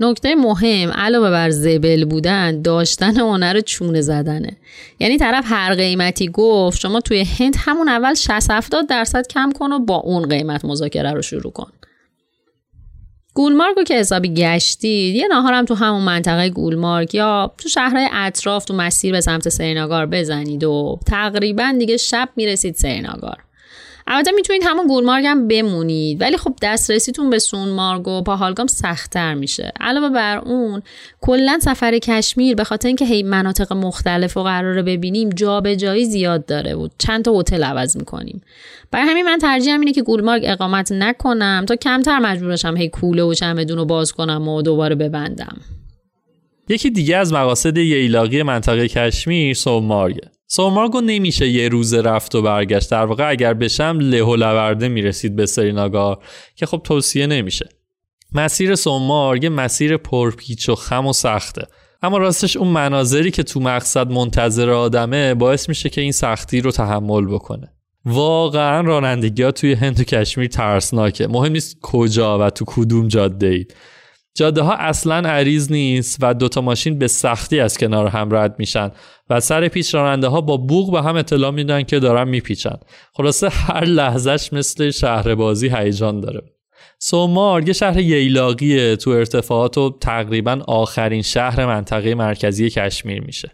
نکته 0.00 0.34
مهم 0.34 0.90
علاوه 0.90 1.30
بر 1.30 1.50
زبل 1.50 2.04
بودن 2.04 2.62
داشتن 2.62 3.16
هنر 3.16 3.60
چونه 3.60 4.00
زدنه. 4.00 4.56
یعنی 5.00 5.18
طرف 5.18 5.44
هر 5.46 5.74
قیمتی 5.74 6.28
گفت 6.28 6.80
شما 6.80 7.00
توی 7.00 7.24
هند 7.38 7.54
همون 7.58 7.88
اول 7.88 8.14
60 8.14 8.50
70 8.50 8.88
درصد 8.88 9.26
کم 9.26 9.52
کن 9.52 9.72
و 9.72 9.78
با 9.78 9.96
اون 9.96 10.28
قیمت 10.28 10.64
مذاکره 10.64 11.12
رو 11.12 11.22
شروع 11.22 11.52
کن. 11.52 11.72
گولمارگ 13.40 13.76
رو 13.76 13.84
که 13.84 13.94
حسابی 13.94 14.34
گشتید 14.34 15.16
یه 15.16 15.28
ناهارم 15.28 15.64
تو 15.64 15.74
همون 15.74 16.02
منطقه 16.02 16.50
گولمارگ 16.50 17.14
یا 17.14 17.52
تو 17.58 17.68
شهرهای 17.68 18.08
اطراف 18.12 18.64
تو 18.64 18.74
مسیر 18.74 19.12
به 19.12 19.20
سمت 19.20 19.48
سریناگار 19.48 20.06
بزنید 20.06 20.64
و 20.64 20.98
تقریبا 21.06 21.74
دیگه 21.78 21.96
شب 21.96 22.28
می‌رسید 22.36 22.74
سریناگار. 22.74 23.36
البته 24.06 24.30
می‌تونید 24.30 24.62
همون 24.64 24.86
گولمارگ 24.86 25.26
هم 25.26 25.48
بمونید. 25.48 26.20
ولی 26.20 26.36
خب 26.36 26.54
دسترسیتون 26.62 27.30
به 27.30 27.38
سونمارگ 27.38 28.08
و 28.08 28.22
پاهالگام 28.22 28.66
سختتر 28.66 29.34
میشه. 29.34 29.72
علاوه 29.80 30.08
بر 30.08 30.38
اون 30.38 30.82
کلا 31.20 31.58
سفر 31.62 31.98
کشمیر 31.98 32.54
به 32.54 32.64
خاطر 32.64 32.86
اینکه 32.86 33.04
هی 33.04 33.22
مناطق 33.22 33.72
مختلف 33.72 34.36
و 34.36 34.42
قراره 34.42 34.82
ببینیم 34.82 35.30
جابجایی 35.30 36.04
زیاد 36.04 36.46
داره 36.46 36.74
و 36.74 36.88
چند 36.98 37.24
تا 37.24 37.38
هتل 37.38 37.64
عوض 37.64 37.96
می‌کنیم. 37.96 38.42
برای 38.90 39.06
همین 39.06 39.24
من 39.24 39.38
ترجیحم 39.38 39.80
اینه 39.80 39.92
که 39.92 40.02
گولمارگ 40.02 40.42
اقامت 40.46 40.92
نکنم 40.92 41.64
تا 41.68 41.76
کمتر 41.76 42.18
مجبورشم 42.18 42.76
هی 42.76 42.88
کوله 42.88 43.22
و 43.22 43.34
چمدون 43.34 43.78
رو 43.78 43.84
باز 43.84 44.12
کنم 44.12 44.48
و 44.48 44.62
دوباره 44.62 44.94
ببندم. 44.94 45.56
یکی 46.68 46.90
دیگه 46.90 47.16
از 47.16 47.32
مقاصد 47.32 47.76
ییلاقی 47.76 48.42
منطقه 48.42 48.88
کشمیر 48.88 49.54
سومارگه 49.54 50.30
سومارگو 50.52 51.00
نمیشه 51.00 51.48
یه 51.48 51.68
روز 51.68 51.94
رفت 51.94 52.34
و 52.34 52.42
برگشت. 52.42 52.90
در 52.90 53.04
واقع 53.04 53.30
اگر 53.30 53.54
بشم 53.54 53.98
له 54.00 54.22
و 54.22 54.36
لورده 54.36 54.88
می‌رسید 54.88 55.36
به 55.36 55.46
سریناگار 55.46 56.18
که 56.56 56.66
خب 56.66 56.80
توصیه 56.84 57.26
نمیشه. 57.26 57.68
مسیر 58.32 58.74
سومار 58.74 59.44
یه 59.44 59.50
مسیر 59.50 59.96
پرپیچ 59.96 60.68
و 60.68 60.74
خم 60.74 61.06
و 61.06 61.12
سخته. 61.12 61.66
اما 62.02 62.18
راستش 62.18 62.56
اون 62.56 62.68
مناظری 62.68 63.30
که 63.30 63.42
تو 63.42 63.60
مقصد 63.60 64.10
منتظر 64.10 64.70
آدمه 64.70 65.34
باعث 65.34 65.68
میشه 65.68 65.88
که 65.88 66.00
این 66.00 66.12
سختی 66.12 66.60
رو 66.60 66.70
تحمل 66.70 67.26
بکنه. 67.26 67.72
واقعا 68.04 68.80
رانندگی 68.80 69.42
ها 69.42 69.50
توی 69.50 69.72
هند 69.72 70.00
و 70.00 70.04
کشمیر 70.04 70.48
ترسناکه. 70.48 71.26
مهم 71.26 71.52
نیست 71.52 71.76
کجا 71.82 72.46
و 72.46 72.50
تو 72.50 72.64
کدوم 72.68 73.08
جاده 73.08 73.46
اید 73.46 73.74
جاده 74.34 74.62
ها 74.62 74.74
اصلا 74.74 75.28
عریض 75.28 75.72
نیست 75.72 76.16
و 76.20 76.34
دوتا 76.34 76.60
ماشین 76.60 76.98
به 76.98 77.08
سختی 77.08 77.60
از 77.60 77.78
کنار 77.78 78.06
هم 78.06 78.34
رد 78.34 78.54
میشن 78.58 78.90
و 79.30 79.40
سر 79.40 79.68
پیچ 79.68 79.94
راننده 79.94 80.28
ها 80.28 80.40
با 80.40 80.56
بوغ 80.56 80.92
به 80.92 81.02
هم 81.02 81.16
اطلاع 81.16 81.50
میدن 81.50 81.82
که 81.82 81.98
دارن 81.98 82.28
میپیچن. 82.28 82.76
خلاصه 83.14 83.48
هر 83.48 83.84
لحظهش 83.84 84.52
مثل 84.52 84.90
شهر 84.90 85.34
بازی 85.34 85.68
هیجان 85.68 86.20
داره. 86.20 86.42
سونمارگ 86.98 87.68
یه 87.68 87.72
شهر 87.72 87.98
ییلاقیه 87.98 88.96
تو 88.96 89.10
ارتفاعات 89.10 89.78
و 89.78 89.98
تقریبا 90.00 90.60
آخرین 90.68 91.22
شهر 91.22 91.66
منطقه 91.66 92.14
مرکزی 92.14 92.70
کشمیر 92.70 93.20
میشه. 93.20 93.50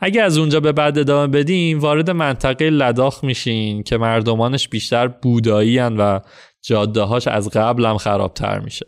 اگه 0.00 0.22
از 0.22 0.38
اونجا 0.38 0.60
به 0.60 0.72
بعد 0.72 0.98
ادامه 0.98 1.26
بدیم 1.26 1.80
وارد 1.80 2.10
منطقه 2.10 2.70
لداخ 2.70 3.24
میشین 3.24 3.82
که 3.82 3.96
مردمانش 3.96 4.68
بیشتر 4.68 5.08
بودایی 5.08 5.78
و 5.78 6.20
جاده 6.62 7.02
هاش 7.02 7.28
از 7.28 7.50
قبل 7.50 7.84
هم 7.86 7.96
خرابتر 7.96 8.58
میشه. 8.58 8.86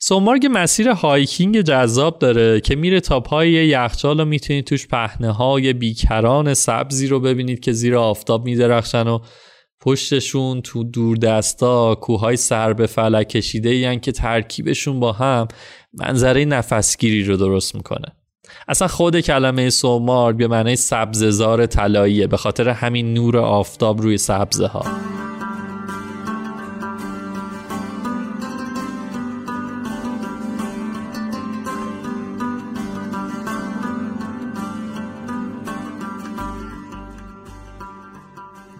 سونمارگ 0.00 0.48
مسیر 0.50 0.88
hiking 0.88 1.60
جذاب 1.60 2.18
داره 2.18 2.60
که 2.60 2.76
میره 2.76 3.00
تا 3.00 3.20
پای 3.20 3.50
یخچال 3.50 4.20
و 4.20 4.24
می‌تونید 4.24 4.64
توش 4.64 4.86
پهنه 4.86 5.32
های 5.32 5.72
بیکران 5.72 6.54
سبزی 6.54 7.06
رو 7.06 7.20
ببینید 7.20 7.60
که 7.60 7.72
زیر 7.72 7.96
آفتاب 7.96 8.44
میدرخشن 8.44 9.08
و 9.08 9.18
پشتشون 9.80 10.62
تو 10.62 10.84
دور 10.84 11.16
دستا 11.16 11.94
کوههای 11.94 12.36
سر 12.36 12.72
به 12.72 12.86
فلک 12.86 13.28
کشیده 13.28 13.68
این 13.68 14.00
که 14.00 14.12
ترکیبشون 14.12 15.00
با 15.00 15.12
هم 15.12 15.48
منظره 15.92 16.44
نفسگیری 16.44 17.24
رو 17.24 17.36
درست 17.36 17.74
می‌کنه. 17.74 18.16
اصلا 18.68 18.88
خود 18.88 19.20
کلمه 19.20 19.70
سومار 19.70 20.32
به 20.32 20.48
معنی 20.48 20.76
سبززار 20.76 21.66
طلاییه 21.66 22.26
به 22.26 22.36
خاطر 22.36 22.68
همین 22.68 23.14
نور 23.14 23.38
آفتاب 23.38 24.02
روی 24.02 24.18
سبزه 24.18 24.66
ها 24.66 25.17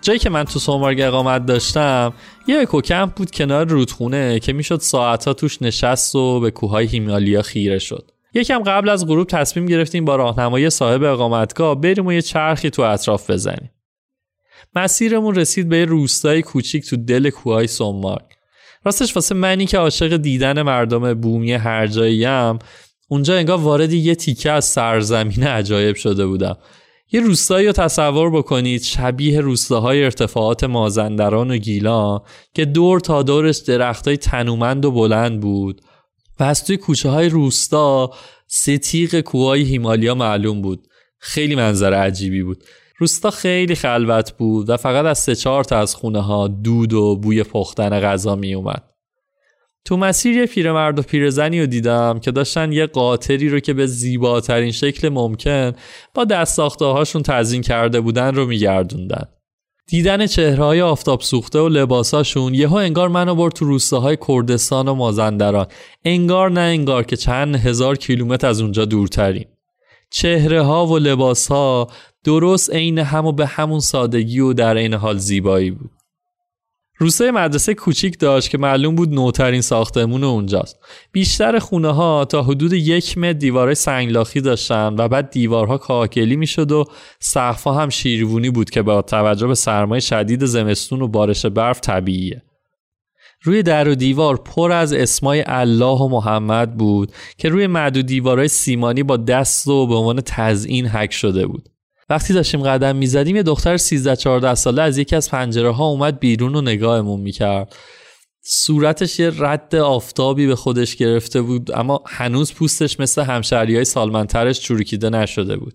جایی 0.08 0.18
که 0.18 0.30
من 0.30 0.44
تو 0.44 0.58
سومارگ 0.58 1.00
اقامت 1.00 1.46
داشتم 1.46 2.12
یه 2.46 2.60
اکوکمپ 2.60 3.14
بود 3.14 3.30
کنار 3.30 3.68
رودخونه 3.68 4.40
که 4.40 4.52
می‌شد 4.52 4.80
ساعتها 4.80 5.34
توش 5.34 5.62
نشست 5.62 6.14
و 6.14 6.40
به 6.40 6.50
کوههای 6.50 6.86
هیمالیا 6.86 7.42
خیره 7.42 7.78
شد. 7.78 8.10
یکم 8.34 8.62
قبل 8.62 8.88
از 8.88 9.06
غروب 9.06 9.26
تصمیم 9.26 9.66
گرفتیم 9.66 10.04
با 10.04 10.16
راهنمای 10.16 10.70
صاحب 10.70 11.02
اقامتگاه 11.02 11.80
بریم 11.80 12.06
و 12.06 12.12
یه 12.12 12.22
چرخی 12.22 12.70
تو 12.70 12.82
اطراف 12.82 13.30
بزنیم. 13.30 13.70
مسیرمون 14.74 15.34
رسید 15.34 15.68
به 15.68 15.84
روستای 15.84 16.42
کوچیک 16.42 16.86
تو 16.86 16.96
دل 16.96 17.30
کوههای 17.30 17.66
سومارگ 17.66 18.26
راستش 18.84 19.16
واسه 19.16 19.34
منی 19.34 19.66
که 19.66 19.78
عاشق 19.78 20.16
دیدن 20.16 20.62
مردم 20.62 21.14
بومی 21.14 21.52
هر 21.52 21.86
جاییم 21.86 22.58
اونجا 23.08 23.36
انگار 23.36 23.58
وارد 23.58 23.92
یه 23.92 24.14
تیکه 24.14 24.50
از 24.50 24.64
سرزمین 24.64 25.46
عجایب 25.46 25.96
شده 25.96 26.26
بودم. 26.26 26.56
یه 27.12 27.20
روستایی 27.20 27.66
رو 27.66 27.72
تصور 27.72 28.30
بکنید 28.30 28.82
شبیه 28.82 29.40
روستاهای 29.40 30.04
ارتفاعات 30.04 30.64
مازندران 30.64 31.50
و 31.50 31.56
گیلان 31.56 32.20
که 32.54 32.64
دور 32.64 33.00
تا 33.00 33.22
دورش 33.22 33.56
درختای 33.56 34.16
تنومند 34.16 34.84
و 34.84 34.90
بلند 34.90 35.40
بود 35.40 35.80
و 36.40 36.44
از 36.44 36.64
توی 36.64 36.76
کوچه 36.76 37.08
های 37.08 37.28
روستا 37.28 38.10
ستیق 38.46 39.20
کوههای 39.20 39.62
هیمالیا 39.62 40.14
معلوم 40.14 40.62
بود. 40.62 40.86
خیلی 41.18 41.54
منظر 41.54 41.94
عجیبی 41.94 42.42
بود. 42.42 42.64
روستا 42.98 43.30
خیلی 43.30 43.74
خلوت 43.74 44.32
بود 44.32 44.70
و 44.70 44.76
فقط 44.76 45.04
از 45.04 45.18
سه 45.18 45.34
چهار 45.34 45.64
تا 45.64 45.78
از 45.78 45.94
خونه 45.94 46.20
ها 46.20 46.48
دود 46.48 46.92
و 46.92 47.16
بوی 47.16 47.42
پختن 47.42 48.00
غذا 48.00 48.36
می 48.36 48.54
اومد 48.54 48.82
تو 49.84 49.96
مسیر 49.96 50.36
یه 50.36 50.46
پیرمرد 50.46 50.98
و 50.98 51.02
پیرزنی 51.02 51.60
رو 51.60 51.66
دیدم 51.66 52.18
که 52.18 52.30
داشتن 52.30 52.72
یه 52.72 52.86
قاطری 52.86 53.48
رو 53.48 53.60
که 53.60 53.72
به 53.72 53.86
زیباترین 53.86 54.72
شکل 54.72 55.08
ممکن 55.08 55.72
با 56.14 56.24
دست 56.24 56.60
تزین 57.24 57.62
کرده 57.62 58.00
بودن 58.00 58.34
رو 58.34 58.46
میگردوندن. 58.46 59.28
دیدن 59.88 60.26
چهرهای 60.26 60.80
آفتاب 60.80 61.20
سوخته 61.20 61.58
و 61.58 61.68
لباساشون 61.68 62.54
یهو 62.54 62.74
انگار 62.74 63.08
منو 63.08 63.34
برد 63.34 63.52
تو 63.52 63.64
روستاهای 63.64 64.18
کردستان 64.28 64.88
و 64.88 64.94
مازندران. 64.94 65.66
انگار 66.04 66.50
نه 66.50 66.60
انگار 66.60 67.04
که 67.04 67.16
چند 67.16 67.56
هزار 67.56 67.96
کیلومتر 67.96 68.46
از 68.46 68.60
اونجا 68.60 68.84
دورتریم. 68.84 69.48
چهره 70.10 70.62
ها 70.62 70.86
و 70.86 70.98
لباس 70.98 71.48
ها 71.48 71.88
درست 72.24 72.70
عین 72.74 72.98
هم 72.98 73.26
و 73.26 73.32
به 73.32 73.46
همون 73.46 73.80
سادگی 73.80 74.40
و 74.40 74.52
در 74.52 74.76
عین 74.76 74.94
حال 74.94 75.18
زیبایی 75.18 75.70
بود. 75.70 75.90
روسای 77.00 77.30
مدرسه 77.30 77.74
کوچیک 77.74 78.18
داشت 78.18 78.50
که 78.50 78.58
معلوم 78.58 78.94
بود 78.94 79.12
نوترین 79.12 79.60
ساختمون 79.60 80.24
اونجاست. 80.24 80.76
بیشتر 81.12 81.58
خونه 81.58 81.92
ها 81.92 82.24
تا 82.24 82.42
حدود 82.42 82.72
یک 82.72 83.18
متر 83.18 83.32
دیوارهای 83.32 83.74
سنگلاخی 83.74 84.40
داشتن 84.40 84.94
و 84.98 85.08
بعد 85.08 85.30
دیوارها 85.30 85.78
کاکلی 85.78 86.36
می‌شد 86.36 86.72
و 86.72 86.84
سقفها 87.20 87.74
هم 87.74 87.88
شیروونی 87.88 88.50
بود 88.50 88.70
که 88.70 88.82
با 88.82 89.02
توجه 89.02 89.46
به 89.46 89.54
سرمایه 89.54 90.00
شدید 90.00 90.44
زمستون 90.44 91.02
و 91.02 91.08
بارش 91.08 91.46
برف 91.46 91.80
طبیعیه. 91.80 92.42
روی 93.42 93.62
در 93.62 93.88
و 93.88 93.94
دیوار 93.94 94.36
پر 94.36 94.72
از 94.72 94.92
اسمای 94.92 95.44
الله 95.46 95.98
و 95.98 96.08
محمد 96.08 96.76
بود 96.76 97.12
که 97.36 97.48
روی 97.48 97.66
معدود 97.66 98.06
دیوارهای 98.06 98.48
سیمانی 98.48 99.02
با 99.02 99.16
دست 99.16 99.68
و 99.68 99.86
به 99.86 99.94
عنوان 99.94 100.20
تزئین 100.20 100.86
حک 100.86 101.12
شده 101.12 101.46
بود. 101.46 101.68
وقتی 102.10 102.34
داشتیم 102.34 102.62
قدم 102.62 102.96
می‌زدیم 102.96 103.36
یه 103.36 103.42
دختر 103.42 103.76
13 103.76 104.16
14 104.16 104.54
ساله 104.54 104.82
از 104.82 104.98
یکی 104.98 105.16
از 105.16 105.30
پنجره 105.30 105.70
ها 105.70 105.86
اومد 105.86 106.18
بیرون 106.18 106.54
و 106.54 106.60
نگاهمون 106.60 107.20
می‌کرد. 107.20 107.76
صورتش 108.42 109.18
یه 109.20 109.32
رد 109.38 109.74
آفتابی 109.74 110.46
به 110.46 110.56
خودش 110.56 110.96
گرفته 110.96 111.42
بود 111.42 111.70
اما 111.72 112.02
هنوز 112.06 112.54
پوستش 112.54 113.00
مثل 113.00 113.22
همشهری 113.22 113.74
های 113.74 113.84
سالمنترش 113.84 114.60
چروکیده 114.60 115.10
نشده 115.10 115.56
بود. 115.56 115.74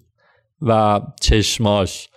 و 0.62 1.02
چشماش. 1.22 2.10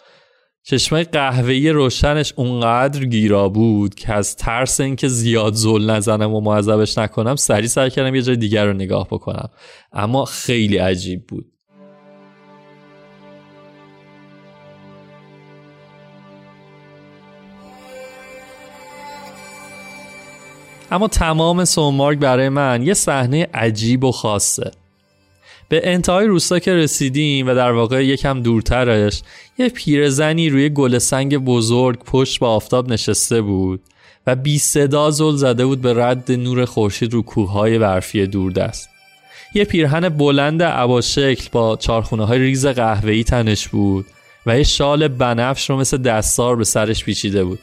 چشمای 0.63 1.05
قهوه‌ای 1.05 1.71
روشنش 1.71 2.33
اونقدر 2.37 3.05
گیرا 3.05 3.49
بود 3.49 3.95
که 3.95 4.13
از 4.13 4.37
ترس 4.37 4.81
اینکه 4.81 5.09
زیاد 5.09 5.55
زل 5.55 5.91
نزنم 5.91 6.35
و 6.35 6.41
معذبش 6.41 6.99
نکنم 6.99 7.37
سری 7.37 7.69
سعی 7.69 7.91
کردم 7.91 8.15
یه 8.15 8.23
جای 8.23 8.37
دیگر 8.37 8.67
رو 8.67 8.73
نگاه 8.73 9.07
بکنم. 9.11 9.49
اما 9.93 10.25
خیلی 10.25 10.77
عجیب 10.77 11.27
بود. 11.27 11.56
اما 20.91 21.09
تمام 21.09 21.65
سومارگ 21.65 22.19
برای 22.19 22.49
من 22.49 22.83
یه 22.83 22.95
صحنه 22.95 23.49
عجیب 23.55 24.05
و 24.05 24.13
خاصه. 24.13 24.71
به 25.69 25.81
انتهای 25.85 26.27
روستا 26.27 26.59
که 26.59 26.75
رسیدیم 26.75 27.49
و 27.49 27.55
در 27.55 27.73
واقع 27.73 28.05
یکم 28.05 28.43
دورترش 28.43 29.23
یه 29.59 29.69
پیرزنی 29.69 30.49
روی 30.49 30.69
گل 30.69 30.99
سنگ 30.99 31.39
بزرگ 31.39 31.99
پشت 32.05 32.41
به 32.41 32.47
آفتاب 32.47 32.93
نشسته 32.93 33.41
بود 33.41 33.81
و 34.27 34.37
بی 34.37 34.59
صدا 34.59 35.11
زل 35.11 35.37
زده 35.37 35.67
بود 35.67 35.81
به 35.81 35.95
رد 36.05 36.33
نور 36.33 36.65
خورشید 36.65 37.13
رو 37.13 37.23
کوههای 37.23 37.79
برفی 37.79 38.27
دوردست. 38.27 38.89
یه 39.55 39.65
پیرهن 39.65 40.09
بلند 40.09 40.63
عباشکل 40.63 41.49
با 41.53 41.77
چارخونه 41.77 42.25
های 42.27 42.39
ریز 42.39 42.67
قهوه‌ای 42.67 43.25
تنش 43.25 43.69
بود 43.69 44.07
و 44.47 44.59
یه 44.59 44.65
شال 44.65 45.09
بنفش 45.09 45.71
رو 45.71 45.77
مثل 45.77 45.97
دستار 45.97 46.57
به 46.57 46.65
سرش 46.65 47.05
پیچیده 47.05 47.45
بود. 47.45 47.59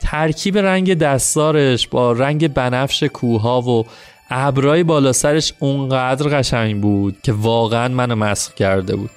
ترکیب 0.00 0.58
رنگ 0.58 0.94
دستارش 0.94 1.88
با 1.88 2.12
رنگ 2.12 2.48
بنفش 2.54 3.02
کوها 3.02 3.60
و 3.60 3.84
ابرای 4.30 4.82
بالا 4.82 5.12
سرش 5.12 5.52
اونقدر 5.58 6.38
قشنگ 6.38 6.80
بود 6.80 7.16
که 7.22 7.32
واقعا 7.32 7.88
منو 7.88 8.14
مسخ 8.14 8.54
کرده 8.54 8.96
بود. 8.96 9.10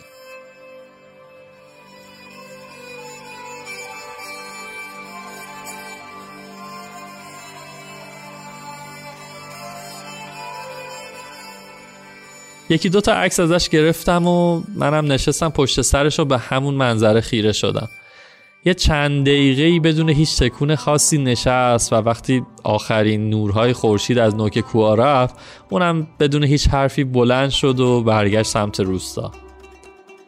یکی 12.69 12.89
دوتا 12.89 13.13
عکس 13.13 13.39
ازش 13.39 13.69
گرفتم 13.69 14.27
و 14.27 14.61
منم 14.75 15.11
نشستم 15.11 15.49
پشت 15.49 15.81
سرش 15.81 16.19
و 16.19 16.25
به 16.25 16.37
همون 16.37 16.73
منظره 16.73 17.21
خیره 17.21 17.51
شدم. 17.51 17.89
یه 18.65 18.73
چند 18.73 19.25
دقیقه 19.25 19.79
بدون 19.79 20.09
هیچ 20.09 20.37
تکون 20.37 20.75
خاصی 20.75 21.17
نشست 21.17 21.93
و 21.93 21.95
وقتی 21.95 22.43
آخرین 22.63 23.29
نورهای 23.29 23.73
خورشید 23.73 24.17
از 24.17 24.35
نوک 24.35 24.59
کوه 24.59 24.95
رفت 24.95 25.35
اونم 25.69 26.07
بدون 26.19 26.43
هیچ 26.43 26.67
حرفی 26.67 27.03
بلند 27.03 27.49
شد 27.49 27.79
و 27.79 28.03
برگشت 28.03 28.49
سمت 28.49 28.79
روستا. 28.79 29.31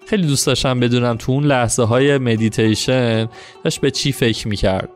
خیلی 0.07 0.27
دوست 0.27 0.47
داشتم 0.47 0.79
بدونم 0.79 1.17
تو 1.17 1.32
اون 1.32 1.43
لحظه 1.43 1.84
های 1.84 2.17
مدیتیشن 2.17 3.29
داشت 3.63 3.82
به 3.82 3.91
چی 3.91 4.11
فکر 4.11 4.47
می‌کرد. 4.47 4.89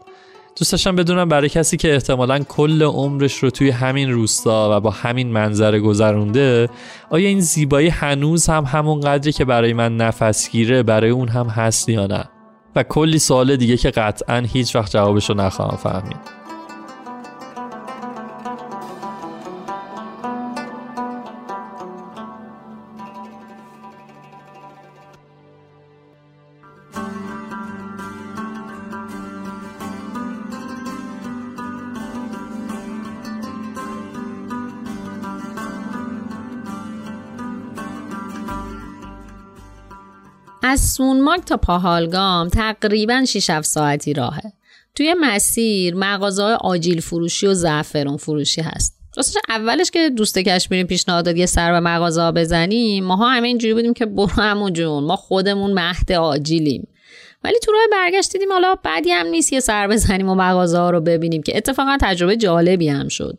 دوست 0.57 0.71
داشتم 0.71 0.95
بدونم 0.95 1.29
برای 1.29 1.49
کسی 1.49 1.77
که 1.77 1.93
احتمالا 1.93 2.39
کل 2.39 2.83
عمرش 2.83 3.37
رو 3.37 3.49
توی 3.49 3.69
همین 3.69 4.11
روستا 4.11 4.77
و 4.77 4.79
با 4.79 4.89
همین 4.89 5.27
منظره 5.31 5.79
گذرونده 5.79 6.69
آیا 7.09 7.27
این 7.27 7.39
زیبایی 7.39 7.89
هنوز 7.89 8.47
هم 8.47 8.63
همون 8.63 8.99
قدری 8.99 9.31
که 9.31 9.45
برای 9.45 9.73
من 9.73 9.97
نفسگیره 9.97 10.83
برای 10.83 11.09
اون 11.09 11.27
هم 11.27 11.47
هست 11.47 11.89
یا 11.89 12.07
نه؟ 12.07 12.34
و 12.75 12.83
کلی 12.83 13.19
سوال 13.19 13.55
دیگه 13.55 13.77
که 13.77 13.91
قطعا 13.91 14.37
هیچ 14.37 14.75
وقت 14.75 14.91
جوابش 14.91 15.29
رو 15.29 15.35
نخواهم 15.35 15.77
فهمید. 15.77 16.44
از 40.67 40.81
سونمارک 40.81 41.45
تا 41.45 41.57
پاهالگام 41.57 42.49
تقریبا 42.49 43.25
6 43.25 43.49
7 43.49 43.67
ساعتی 43.67 44.13
راهه. 44.13 44.53
توی 44.95 45.15
مسیر 45.21 45.95
مغازه 45.95 46.43
های 46.43 46.53
آجیل 46.53 47.01
فروشی 47.01 47.47
و 47.47 47.53
زعفرون 47.53 48.17
فروشی 48.17 48.61
هست. 48.61 48.99
راستش 49.17 49.37
اولش 49.49 49.91
که 49.91 50.09
دوست 50.09 50.37
کشمیری 50.37 50.83
پیشنهاد 50.83 51.25
داد 51.25 51.37
یه 51.37 51.45
سر 51.45 51.71
به 51.71 51.79
مغازه 51.79 52.21
ها 52.21 52.31
بزنیم 52.31 53.03
ماها 53.03 53.29
همه 53.29 53.47
اینجوری 53.47 53.73
بودیم 53.73 53.93
که 53.93 54.05
برو 54.05 54.29
همون 54.29 54.73
جون 54.73 55.03
ما 55.03 55.15
خودمون 55.15 55.73
مهد 55.73 56.11
آجیلیم 56.11 56.87
ولی 57.43 57.59
تو 57.63 57.71
راه 57.71 57.81
برگشت 57.91 58.31
دیدیم 58.31 58.51
حالا 58.51 58.75
بعدی 58.83 59.11
هم 59.11 59.27
نیست 59.27 59.53
یه 59.53 59.59
سر 59.59 59.87
بزنیم 59.87 60.29
و 60.29 60.35
مغازه 60.35 60.77
ها 60.77 60.89
رو 60.89 61.01
ببینیم 61.01 61.43
که 61.43 61.57
اتفاقا 61.57 61.97
تجربه 62.01 62.37
جالبی 62.37 62.89
هم 62.89 63.07
شد 63.07 63.37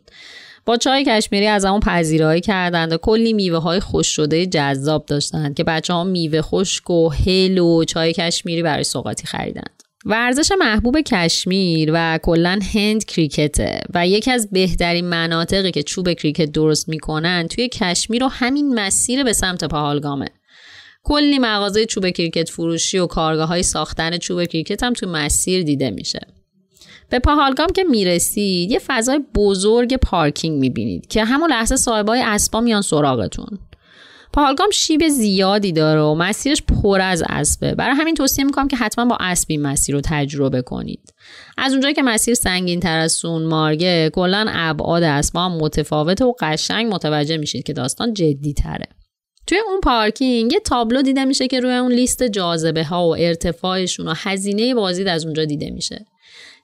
با 0.67 0.77
چای 0.77 1.03
کشمیری 1.07 1.47
از 1.47 1.65
همون 1.65 1.79
پذیرایی 1.79 2.41
کردند 2.41 2.93
و 2.93 2.97
کلی 2.97 3.33
میوه 3.33 3.57
های 3.57 3.79
خوش 3.79 4.07
شده 4.07 4.45
جذاب 4.45 5.05
داشتند 5.05 5.55
که 5.55 5.63
بچه 5.63 5.93
ها 5.93 6.03
میوه 6.03 6.41
خشک 6.41 6.89
و 6.89 7.09
هل 7.09 7.57
و 7.57 7.83
چای 7.83 8.13
کشمیری 8.13 8.63
برای 8.63 8.83
سوقاتی 8.83 9.27
خریدند. 9.27 9.83
ورزش 10.05 10.51
محبوب 10.59 11.01
کشمیر 11.01 11.91
و 11.93 12.19
کلا 12.23 12.59
هند 12.73 13.05
کریکته 13.05 13.79
و 13.93 14.07
یکی 14.07 14.31
از 14.31 14.49
بهترین 14.51 15.05
مناطقی 15.05 15.71
که 15.71 15.83
چوب 15.83 16.13
کریکت 16.13 16.51
درست 16.51 16.89
می‌کنن 16.89 17.47
توی 17.47 17.69
کشمیر 17.69 18.23
و 18.23 18.27
همین 18.27 18.73
مسیر 18.79 19.23
به 19.23 19.33
سمت 19.33 19.63
پاهالگامه. 19.63 20.27
کلی 21.03 21.39
مغازه 21.39 21.85
چوب 21.85 22.09
کریکت 22.09 22.49
فروشی 22.49 22.97
و 22.97 23.07
کارگاه 23.07 23.47
های 23.47 23.63
ساختن 23.63 24.17
چوب 24.17 24.45
کریکت 24.45 24.83
هم 24.83 24.93
تو 24.93 25.07
مسیر 25.07 25.63
دیده 25.63 25.89
میشه. 25.89 26.19
به 27.09 27.19
پاهالگام 27.19 27.67
که 27.67 27.83
می‌رسید 27.83 28.71
یه 28.71 28.79
فضای 28.87 29.19
بزرگ 29.35 29.95
پارکینگ 29.95 30.59
می‌بینید 30.59 31.07
که 31.07 31.23
همون 31.23 31.49
لحظه 31.49 31.75
صاحبای 31.75 32.21
اسبا 32.21 32.61
میان 32.61 32.81
سراغتون. 32.81 33.59
پاهالگام 34.33 34.69
شیب 34.69 35.07
زیادی 35.07 35.71
داره 35.71 36.01
و 36.01 36.15
مسیرش 36.15 36.61
پر 36.61 37.01
از 37.01 37.23
اسبه. 37.29 37.75
برای 37.75 37.95
همین 37.95 38.15
توصیه 38.15 38.45
می‌کنم 38.45 38.67
که 38.67 38.77
حتما 38.77 39.05
با 39.05 39.17
اسب 39.19 39.51
مسیر 39.51 39.95
رو 39.95 40.01
تجربه 40.05 40.61
کنید. 40.61 41.13
از 41.57 41.71
اونجایی 41.71 41.93
که 41.93 42.03
مسیر 42.03 42.33
سنگین 42.33 42.79
تر 42.79 42.97
از 42.97 43.11
سون 43.11 43.43
مارگه 43.43 44.09
کلا 44.13 44.45
ابعاد 44.49 45.03
اسبا 45.03 45.45
هم 45.45 45.51
متفاوته 45.51 46.25
و 46.25 46.33
قشنگ 46.39 46.93
متوجه 46.93 47.37
میشید 47.37 47.63
که 47.63 47.73
داستان 47.73 48.13
جدی 48.13 48.53
تره 48.53 48.87
توی 49.47 49.57
اون 49.57 49.81
پارکینگ 49.81 50.53
یه 50.53 50.59
تابلو 50.59 51.01
دیده 51.01 51.25
میشه 51.25 51.47
که 51.47 51.59
روی 51.59 51.73
اون 51.73 51.91
لیست 51.91 52.23
جاذبه 52.23 52.83
ها 52.83 53.07
و 53.07 53.15
ارتفاعشون 53.17 54.07
و 54.07 54.13
هزینه 54.17 54.75
بازدید 54.75 55.07
از 55.07 55.25
اونجا 55.25 55.45
دیده 55.45 55.69
میشه. 55.69 56.05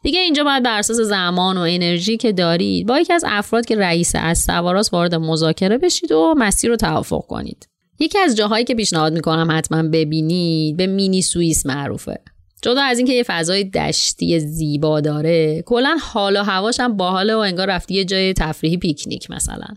دیگه 0.03 0.19
اینجا 0.19 0.43
باید 0.43 0.63
بر 0.63 0.79
اساس 0.79 0.97
زمان 0.97 1.57
و 1.57 1.61
انرژی 1.61 2.17
که 2.17 2.31
دارید 2.31 2.87
با 2.87 2.99
یکی 2.99 3.13
از 3.13 3.23
افراد 3.27 3.65
که 3.65 3.75
رئیس 3.75 4.11
از 4.15 4.39
سواراست 4.39 4.93
وارد 4.93 5.15
مذاکره 5.15 5.77
بشید 5.77 6.11
و 6.11 6.33
مسیر 6.37 6.69
رو 6.69 6.75
توافق 6.75 7.25
کنید. 7.27 7.69
یکی 7.99 8.19
از 8.19 8.35
جاهایی 8.35 8.65
که 8.65 8.75
پیشنهاد 8.75 9.13
می‌کنم 9.13 9.47
حتما 9.51 9.83
ببینید 9.83 10.77
به 10.77 10.87
مینی 10.87 11.21
سوئیس 11.21 11.65
معروفه. 11.65 12.19
جدا 12.61 12.81
از 12.81 12.97
اینکه 12.97 13.13
یه 13.13 13.23
فضای 13.23 13.63
دشتی 13.63 14.39
زیبا 14.39 15.01
داره 15.01 15.61
کلا 15.65 15.97
حال 16.01 16.37
و 16.37 16.43
هواش 16.43 16.79
هم 16.79 16.97
باحاله 16.97 17.35
و 17.35 17.39
انگار 17.39 17.67
رفتی 17.67 17.93
یه 17.93 18.05
جای 18.05 18.33
تفریحی 18.33 18.77
پیکنیک 18.77 19.31
مثلا. 19.31 19.67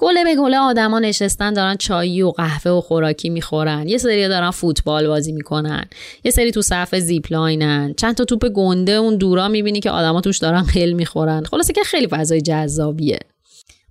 گله 0.00 0.24
به 0.24 0.36
گله 0.36 0.58
آدما 0.58 0.98
نشستن 0.98 1.52
دارن 1.52 1.76
چایی 1.76 2.22
و 2.22 2.30
قهوه 2.30 2.72
و 2.72 2.80
خوراکی 2.80 3.30
می‌خورن. 3.30 3.88
یه 3.88 3.98
سری 3.98 4.28
دارن 4.28 4.50
فوتبال 4.50 5.06
بازی 5.06 5.32
می‌کنن. 5.32 5.84
یه 6.24 6.30
سری 6.30 6.50
تو 6.50 6.62
صف 6.62 6.94
زیپلاینن. 6.94 7.94
چند 7.96 8.14
تا 8.14 8.24
توپ 8.24 8.48
گنده 8.48 8.92
اون 8.92 9.16
دورا 9.16 9.48
می‌بینی 9.48 9.80
که 9.80 9.90
آدما 9.90 10.20
توش 10.20 10.38
دارن 10.38 10.62
خیل 10.62 10.92
می‌خورن. 10.92 11.44
خلاصه 11.50 11.72
که 11.72 11.82
خیلی 11.82 12.06
فضای 12.06 12.40
جذابیه. 12.40 13.18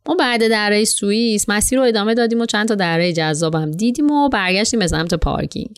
ما 0.08 0.16
بعد 0.16 0.50
دره 0.50 0.86
سوئیس 0.86 1.50
مسیر 1.50 1.80
رو 1.80 1.86
ادامه 1.86 2.14
دادیم 2.14 2.42
و 2.42 2.46
چند 2.46 2.68
تا 2.68 2.76
دره 2.76 3.14
جذابم 3.14 3.72
دیدیم 3.72 4.12
و 4.12 4.30
برگشتیم 4.30 4.80
به 4.80 4.88
سمت 4.88 5.14
پارکینگ. 5.14 5.76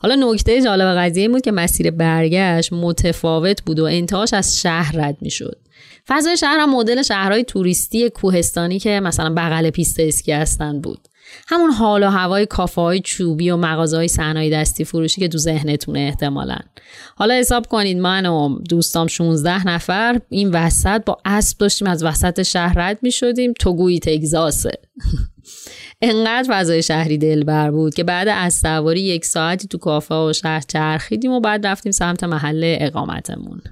حالا 0.00 0.32
نکته 0.32 0.62
جالب 0.62 0.98
قضیه 0.98 1.28
بود 1.28 1.42
که 1.42 1.52
مسیر 1.52 1.90
برگشت 1.90 2.72
متفاوت 2.72 3.62
بود 3.62 3.78
و 3.78 3.84
انتهاش 3.84 4.34
از 4.34 4.60
شهر 4.60 4.96
رد 4.96 5.16
می‌شد. 5.20 5.58
فضای 6.08 6.36
شهر 6.36 6.64
مدل 6.64 7.02
شهرهای 7.02 7.44
توریستی 7.44 8.10
کوهستانی 8.10 8.78
که 8.78 9.00
مثلا 9.00 9.34
بغل 9.36 9.70
پیست 9.70 10.00
اسکی 10.00 10.32
هستن 10.32 10.80
بود. 10.80 11.08
همون 11.48 11.70
حال 11.70 12.02
و 12.02 12.10
هوای 12.10 12.46
کافه 12.46 12.80
های 12.80 13.00
چوبی 13.00 13.50
و 13.50 13.56
مغازه 13.56 13.96
های 13.96 14.08
صنایع 14.08 14.60
دستی 14.60 14.84
فروشی 14.84 15.20
که 15.20 15.28
تو 15.28 15.38
ذهنتونه 15.38 16.00
احتمالا. 16.00 16.58
حالا 17.16 17.34
حساب 17.34 17.66
کنید 17.66 17.98
من 17.98 18.26
و 18.26 18.58
دوستام 18.58 19.06
16 19.06 19.68
نفر 19.68 20.20
این 20.28 20.50
وسط 20.50 21.04
با 21.04 21.18
اسب 21.24 21.58
داشتیم 21.58 21.88
از 21.88 22.04
وسط 22.04 22.42
شهر 22.42 22.74
رد 22.78 22.98
می 23.02 23.12
شدیم 23.12 23.52
تو 23.52 23.72
گویی 23.76 24.00
تگزاسه. 24.00 24.72
انقدر 26.02 26.46
فضای 26.48 26.82
شهری 26.82 27.18
دلبر 27.18 27.70
بود 27.70 27.94
که 27.94 28.04
بعد 28.04 28.28
از 28.28 28.54
سواری 28.54 29.00
یک 29.00 29.24
ساعتی 29.24 29.68
تو 29.68 29.78
کافه 29.78 30.14
و 30.14 30.32
شهر 30.32 30.60
چرخیدیم 30.68 31.32
و 31.32 31.40
بعد 31.40 31.66
رفتیم 31.66 31.92
سمت 31.92 32.24
محل 32.24 32.76
اقامتمون. 32.80 33.62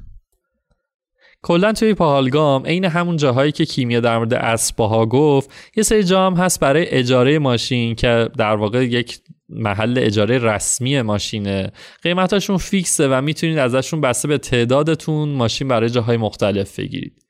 کلا 1.45 1.73
توی 1.73 1.95
پاهالگام 1.95 2.67
عین 2.67 2.85
همون 2.85 3.17
جاهایی 3.17 3.53
که 3.53 3.65
کیمیا 3.65 4.01
در 4.01 4.19
مورد 4.19 4.35
اسباها 4.35 5.07
گفت 5.07 5.51
یه 5.77 5.83
سری 5.83 6.05
جا 6.05 6.27
هم 6.27 6.35
هست 6.35 6.61
برای 6.61 6.89
اجاره 6.89 7.39
ماشین 7.39 7.95
که 7.95 8.29
در 8.39 8.57
واقع 8.57 8.85
یک 8.85 9.21
محل 9.49 9.99
اجاره 9.99 10.39
رسمی 10.39 11.03
ماشینه. 11.03 11.73
قیمتاشون 12.03 12.57
فیکسه 12.57 13.09
و 13.09 13.21
می‌تونید 13.21 13.59
ازشون 13.59 14.01
بسته 14.01 14.29
به 14.29 14.39
تعدادتون 14.39 15.29
ماشین 15.29 15.69
برای 15.69 15.91
جاهای 15.91 16.17
مختلف 16.17 16.79
بگیرید. 16.79 17.25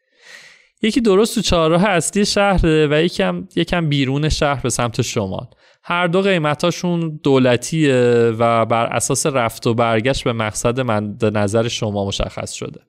یکی 0.83 1.01
درست 1.01 1.35
تو 1.35 1.41
چهارراه 1.41 1.85
اصلی 1.85 2.27
شهره 2.27 2.89
و 2.91 3.03
یکم 3.03 3.49
یکم 3.57 3.89
بیرون 3.89 4.29
شهر 4.29 4.61
به 4.63 4.71
سمت 4.71 5.03
شمال. 5.03 5.47
هر 5.85 6.07
دو 6.07 6.23
قیمتاشون 6.23 7.21
دولتیه 7.23 8.33
و 8.39 8.67
بر 8.67 8.87
اساس 8.87 9.27
رفت 9.27 9.67
و 9.67 9.75
برگشت 9.75 10.25
به 10.25 10.33
مقصد 10.33 10.81
مد 10.81 11.37
نظر 11.37 11.69
شما 11.69 12.07
مشخص 12.07 12.53
شده. 12.53 12.81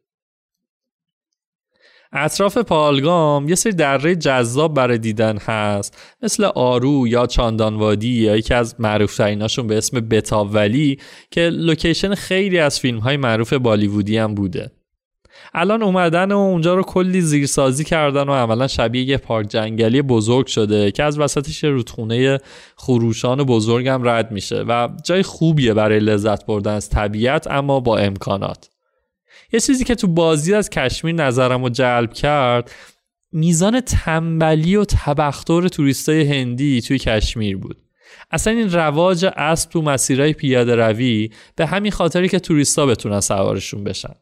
اطراف 2.18 2.58
پالگام 2.58 3.50
یه 3.50 3.56
سری 3.56 3.74
دره 3.74 4.16
جذاب 4.16 4.74
برای 4.74 4.98
دیدن 4.98 5.38
هست. 5.38 5.98
مثل 6.22 6.44
آرو 6.44 7.08
یا 7.08 7.26
چاندانوادی 7.26 8.10
یا 8.10 8.38
یکی 8.38 8.54
از 8.54 8.76
معروف 8.80 9.18
تریناشون 9.18 9.68
به 9.68 9.78
اسم 9.78 10.00
بتاولی 10.00 11.00
که 11.32 11.42
لوکیشن 11.42 12.16
خیلی 12.16 12.60
از 12.60 12.80
فیلم 12.80 13.00
های 13.00 13.18
معروف 13.18 13.54
بالیوودی 13.54 14.18
هم 14.18 14.36
بوده. 14.36 14.72
الان 15.54 15.84
اومدن 15.84 16.32
و 16.32 16.38
اونجا 16.38 16.76
رو 16.76 16.84
کلی 16.84 17.22
زیرسازی 17.22 17.84
کردن 17.84 18.30
و 18.30 18.34
عملا 18.34 18.68
شبیه 18.68 19.04
یه 19.04 19.18
پارک 19.18 19.48
جنگلی 19.48 20.02
بزرگ 20.02 20.48
شده 20.48 20.92
که 20.92 21.04
از 21.04 21.20
وسطش 21.20 21.64
رودخونه 21.64 22.40
خروشان 22.76 23.44
بزرگم 23.44 24.08
رد 24.08 24.32
میشه 24.32 24.64
و 24.68 24.90
جای 25.04 25.24
خوبیه 25.24 25.74
برای 25.74 26.00
لذت 26.00 26.46
بردن 26.46 26.74
از 26.74 26.90
طبیعت 26.90 27.48
اما 27.48 27.80
با 27.80 27.98
امکانات. 27.98 28.75
یه 29.56 29.62
چیزی 29.62 29.84
که 29.84 29.96
تو 29.96 30.08
بازی 30.08 30.54
از 30.54 30.70
کشمیر 30.70 31.16
نظرم 31.16 31.64
رو 31.64 31.70
جلب 31.70 32.14
کرد 32.14 32.72
میزان 33.32 33.82
تنبلی 33.82 34.76
و 34.76 34.86
تبختر 34.86 35.68
توریستای 35.68 36.24
هندی 36.24 36.82
توی 36.82 37.00
کشمیر 37.00 37.58
بود. 37.58 37.78
اصلا 38.32 38.54
این 38.54 38.72
رواج 38.72 39.26
اسب 39.38 39.70
تو 39.70 39.82
مسیرهای 39.82 40.34
پیاده 40.34 40.76
روی 40.76 41.30
به 41.56 41.66
همین 41.66 41.92
خاطری 41.92 42.30
که 42.30 42.40
توریستا 42.40 42.86
بتونن 42.86 43.20
سوارشون 43.20 43.84
بشن. 43.84 44.14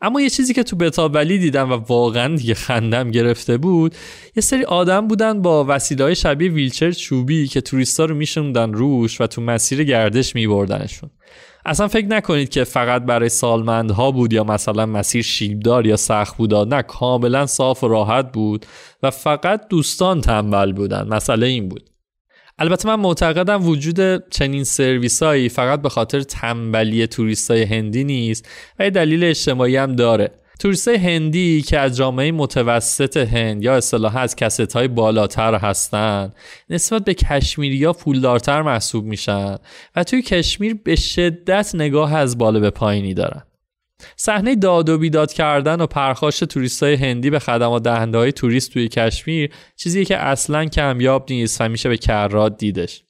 اما 0.00 0.20
یه 0.20 0.30
چیزی 0.30 0.54
که 0.54 0.62
تو 0.62 0.76
بتابلی 0.76 1.38
دیدم 1.38 1.72
و 1.72 1.74
واقعا 1.74 2.36
دیگه 2.36 2.54
خندم 2.54 3.10
گرفته 3.10 3.56
بود 3.56 3.94
یه 4.36 4.40
سری 4.40 4.64
آدم 4.64 5.08
بودن 5.08 5.42
با 5.42 5.64
وسیله 5.68 6.14
شبیه 6.14 6.50
ویلچر 6.50 6.92
چوبی 6.92 7.46
که 7.46 7.60
توریستا 7.60 8.04
رو 8.04 8.14
میشوندن 8.14 8.72
روش 8.72 9.20
و 9.20 9.26
تو 9.26 9.42
مسیر 9.42 9.84
گردش 9.84 10.34
میبردنشون. 10.34 11.10
اصلا 11.68 11.88
فکر 11.88 12.06
نکنید 12.06 12.48
که 12.48 12.64
فقط 12.64 13.02
برای 13.02 13.28
سالمندها 13.28 14.10
بود 14.10 14.32
یا 14.32 14.44
مثلا 14.44 14.86
مسیر 14.86 15.22
شیبدار 15.22 15.86
یا 15.86 15.96
سخت 15.96 16.36
بود 16.36 16.54
نه 16.54 16.82
کاملا 16.82 17.46
صاف 17.46 17.84
و 17.84 17.88
راحت 17.88 18.32
بود 18.32 18.66
و 19.02 19.10
فقط 19.10 19.68
دوستان 19.68 20.20
تنبل 20.20 20.72
بودن. 20.72 21.08
مسئله 21.08 21.46
این 21.46 21.68
بود. 21.68 21.90
البته 22.58 22.88
من 22.88 23.00
معتقدم 23.00 23.68
وجود 23.68 24.28
چنین 24.30 24.64
سرویس 24.64 25.22
هایی 25.22 25.48
فقط 25.48 25.82
به 25.82 25.88
خاطر 25.88 26.20
تنبلی 26.20 27.06
توریست 27.06 27.50
های 27.50 27.62
هندی 27.62 28.04
نیست 28.04 28.48
و 28.78 28.84
یه 28.84 28.90
دلیل 28.90 29.24
اجتماعی 29.24 29.76
هم 29.76 29.96
داره. 29.96 30.30
توریست 30.58 30.88
هندی 30.88 31.62
که 31.62 31.78
از 31.78 31.96
جامعه 31.96 32.32
متوسط 32.32 33.16
هند 33.16 33.62
یا 33.62 33.76
اصطلاحا 33.76 34.20
از 34.20 34.36
caste 34.36 34.76
های 34.76 34.88
بالاتر 34.88 35.54
هستن 35.54 36.32
نسبت 36.70 37.04
به 37.04 37.14
کشمیری 37.14 37.84
ها 37.84 37.92
پولدارتر 37.92 38.62
محسوب 38.62 39.04
میشن 39.04 39.56
و 39.96 40.04
توی 40.04 40.22
کشمیر 40.22 40.74
به 40.84 40.96
شدت 40.96 41.74
نگاه 41.74 42.14
از 42.14 42.38
بالا 42.38 42.60
به 42.60 42.70
پایینی 42.70 43.14
دارن. 43.14 43.42
صحنه 44.16 44.54
داد 44.54 44.88
و 44.88 44.98
بیداد 44.98 45.32
کردن 45.32 45.80
و 45.80 45.86
پرخاش 45.86 46.38
توریست 46.38 46.82
های 46.82 46.94
هندی 46.94 47.30
به 47.30 47.38
خدمات 47.38 47.82
دهنده 47.82 48.18
های 48.18 48.32
توریست 48.32 48.72
توی 48.72 48.88
کشمیر 48.88 49.50
چیزی 49.76 50.04
که 50.04 50.16
اصلا 50.16 50.64
کمیاب 50.64 51.26
نیست 51.30 51.60
و 51.60 51.68
میشه 51.68 51.88
به 51.88 51.96
کرات 51.96 52.56
دیدش. 52.58 53.05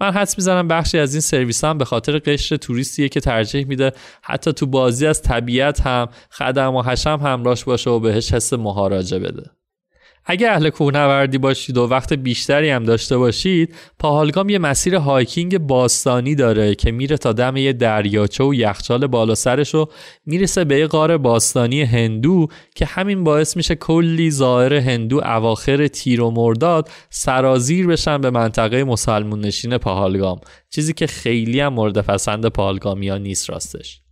من 0.00 0.12
حس 0.12 0.38
می‌زنم 0.38 0.68
بخشی 0.68 0.98
از 0.98 1.14
این 1.14 1.20
سرویس 1.20 1.64
هم 1.64 1.78
به 1.78 1.84
خاطر 1.84 2.18
قشر 2.18 2.56
توریستیه 2.56 3.08
که 3.08 3.20
ترجیح 3.20 3.66
میده 3.66 3.92
حتی 4.22 4.52
تو 4.52 4.66
بازی 4.66 5.06
از 5.06 5.22
طبیعت 5.22 5.80
هم 5.80 6.08
خدم 6.30 6.74
و 6.74 6.82
حشم 6.82 7.18
همراش 7.22 7.64
باشه 7.64 7.90
و 7.90 8.00
بهش 8.00 8.32
حس 8.32 8.52
مهاراجه 8.52 9.18
بده. 9.18 9.50
اگه 10.26 10.50
اهل 10.50 10.70
کوهنوردی 10.70 11.38
باشید 11.38 11.76
و 11.78 11.86
وقت 11.86 12.12
بیشتری 12.12 12.70
هم 12.70 12.84
داشته 12.84 13.16
باشید 13.16 13.74
پاهالگام 13.98 14.48
یه 14.48 14.58
مسیر 14.58 14.94
hiking 14.94 15.58
باستانی 15.58 16.34
داره 16.34 16.74
که 16.74 16.90
میره 16.90 17.16
تا 17.16 17.32
دم 17.32 17.56
یه 17.56 17.72
دریاچه 17.72 18.44
و 18.44 18.54
یخچال 18.54 19.06
بالا 19.06 19.34
سرش 19.34 19.74
و 19.74 19.86
می‌رسه 20.26 20.64
به 20.64 20.78
یه 20.78 20.86
غار 20.86 21.18
باستانی 21.18 21.82
هندو 21.82 22.48
که 22.74 22.84
همین 22.84 23.24
باعث 23.24 23.56
میشه 23.56 23.74
کلی 23.74 24.30
زائر 24.30 24.74
هندو 24.74 25.20
اواخر 25.24 25.86
تیر 25.86 26.22
و 26.22 26.30
مرداد 26.30 26.90
سرازیر 27.10 27.86
بشن 27.86 28.18
به 28.18 28.30
منطقه 28.30 28.84
مسلمون 28.84 29.40
نشین 29.40 29.78
پاهالگام. 29.78 30.40
چیزی 30.70 30.92
که 30.92 31.06
خیلی 31.06 31.60
هم 31.60 31.72
مورد 31.72 31.98
پسند 31.98 32.46
پاهالگامیا 32.46 33.18
نیست 33.18 33.50
راستش. 33.50 34.03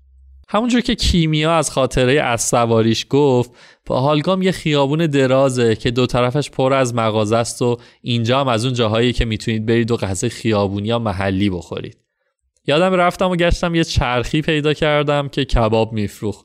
همونجور 0.52 0.80
که 0.80 0.94
کیمیا 0.94 1.54
از 1.54 1.70
خاطره 1.70 2.22
اسب 2.22 2.42
سواریش 2.42 3.06
گفت 3.10 3.50
پاهالگام 3.86 4.42
یه 4.42 4.52
خیابون 4.52 5.06
درازه 5.06 5.76
که 5.76 5.90
دو 5.90 6.06
طرفش 6.06 6.50
پر 6.50 6.72
از 6.72 6.94
مغازه 6.94 7.36
است 7.36 7.62
و 7.62 7.76
اینجا 8.02 8.40
هم 8.40 8.48
از 8.48 8.64
اون 8.64 8.74
جاهایی 8.74 9.12
که 9.12 9.24
می‌تونید 9.24 9.66
برید 9.66 9.90
و 9.90 9.96
غذای 9.96 10.30
خیابونی 10.30 10.88
یا 10.88 10.98
محلی 10.98 11.50
بخورید. 11.50 11.96
یادم 12.66 12.94
رفتم 12.94 13.30
و 13.30 13.36
گشتم 13.36 13.74
یه 13.74 13.84
چرخی 13.84 14.42
پیدا 14.42 14.74
کردم 14.74 15.28
که 15.28 15.44
کباب 15.44 15.92
میفروخ 15.92 16.44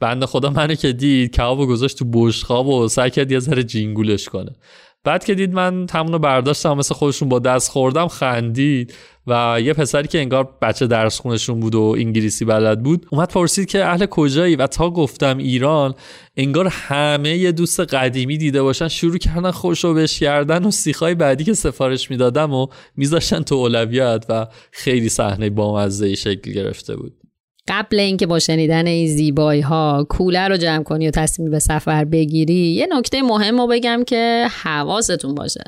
بنده 0.00 0.26
خدا 0.26 0.50
منو 0.50 0.74
که 0.74 0.92
دید 0.92 1.36
کباب 1.36 1.58
گذاشت 1.58 1.98
تو 1.98 2.04
بشخاب 2.04 2.68
و 2.68 2.88
سعی 2.88 3.10
کرد 3.10 3.32
یه 3.32 3.38
ذره 3.38 3.64
جینگولش 3.64 4.28
کنه. 4.28 4.56
بعد 5.04 5.24
که 5.24 5.34
دید 5.34 5.54
من 5.54 5.86
همونو 5.92 6.18
برداشتم 6.18 6.74
مثل 6.74 6.94
خودشون 6.94 7.28
با 7.28 7.38
دست 7.38 7.70
خوردم 7.70 8.08
خندید 8.08 8.94
و 9.26 9.58
یه 9.62 9.72
پسری 9.72 10.08
که 10.08 10.18
انگار 10.18 10.56
بچه 10.62 10.86
درس 10.86 11.20
خونشون 11.20 11.60
بود 11.60 11.74
و 11.74 11.94
انگلیسی 11.98 12.44
بلد 12.44 12.82
بود 12.82 13.06
اومد 13.10 13.28
پرسید 13.28 13.68
که 13.68 13.84
اهل 13.84 14.06
کجایی؟ 14.06 14.56
و 14.56 14.66
تا 14.66 14.90
گفتم 14.90 15.38
ایران 15.38 15.94
انگار 16.36 16.66
همه 16.66 17.36
یه 17.36 17.52
دوست 17.52 17.80
قدیمی 17.80 18.38
دیده 18.38 18.62
باشن 18.62 18.88
شروع 18.88 19.18
کردن 19.18 19.50
خوشو 19.50 19.94
بش 19.94 20.20
کردن 20.20 20.64
و 20.64 20.70
سیخای 20.70 21.14
بعدی 21.14 21.44
که 21.44 21.54
سفارش 21.54 22.10
می‌دادم 22.10 22.52
و 22.52 22.66
میذاشتن 22.96 23.42
تو 23.42 23.54
اولویت 23.54 24.24
و 24.28 24.46
خیلی 24.70 25.08
صحنه 25.08 25.50
بامزه 25.50 26.14
شکل 26.14 26.52
گرفته 26.52 26.96
بود. 26.96 27.21
قبل 27.68 28.00
اینکه 28.00 28.26
با 28.26 28.38
شنیدن 28.38 28.86
این 28.86 29.06
زیبایی 29.06 29.60
ها 29.60 30.06
کوله 30.08 30.48
رو 30.48 30.56
جمع 30.56 30.82
کنی 30.82 31.08
و 31.08 31.10
تصمیم 31.10 31.50
به 31.50 31.58
سفر 31.58 32.04
بگیری 32.04 32.54
یه 32.54 32.86
نکته 32.90 33.22
مهم 33.22 33.60
رو 33.60 33.66
بگم 33.66 34.04
که 34.06 34.48
حواستون 34.62 35.34
باشه. 35.34 35.64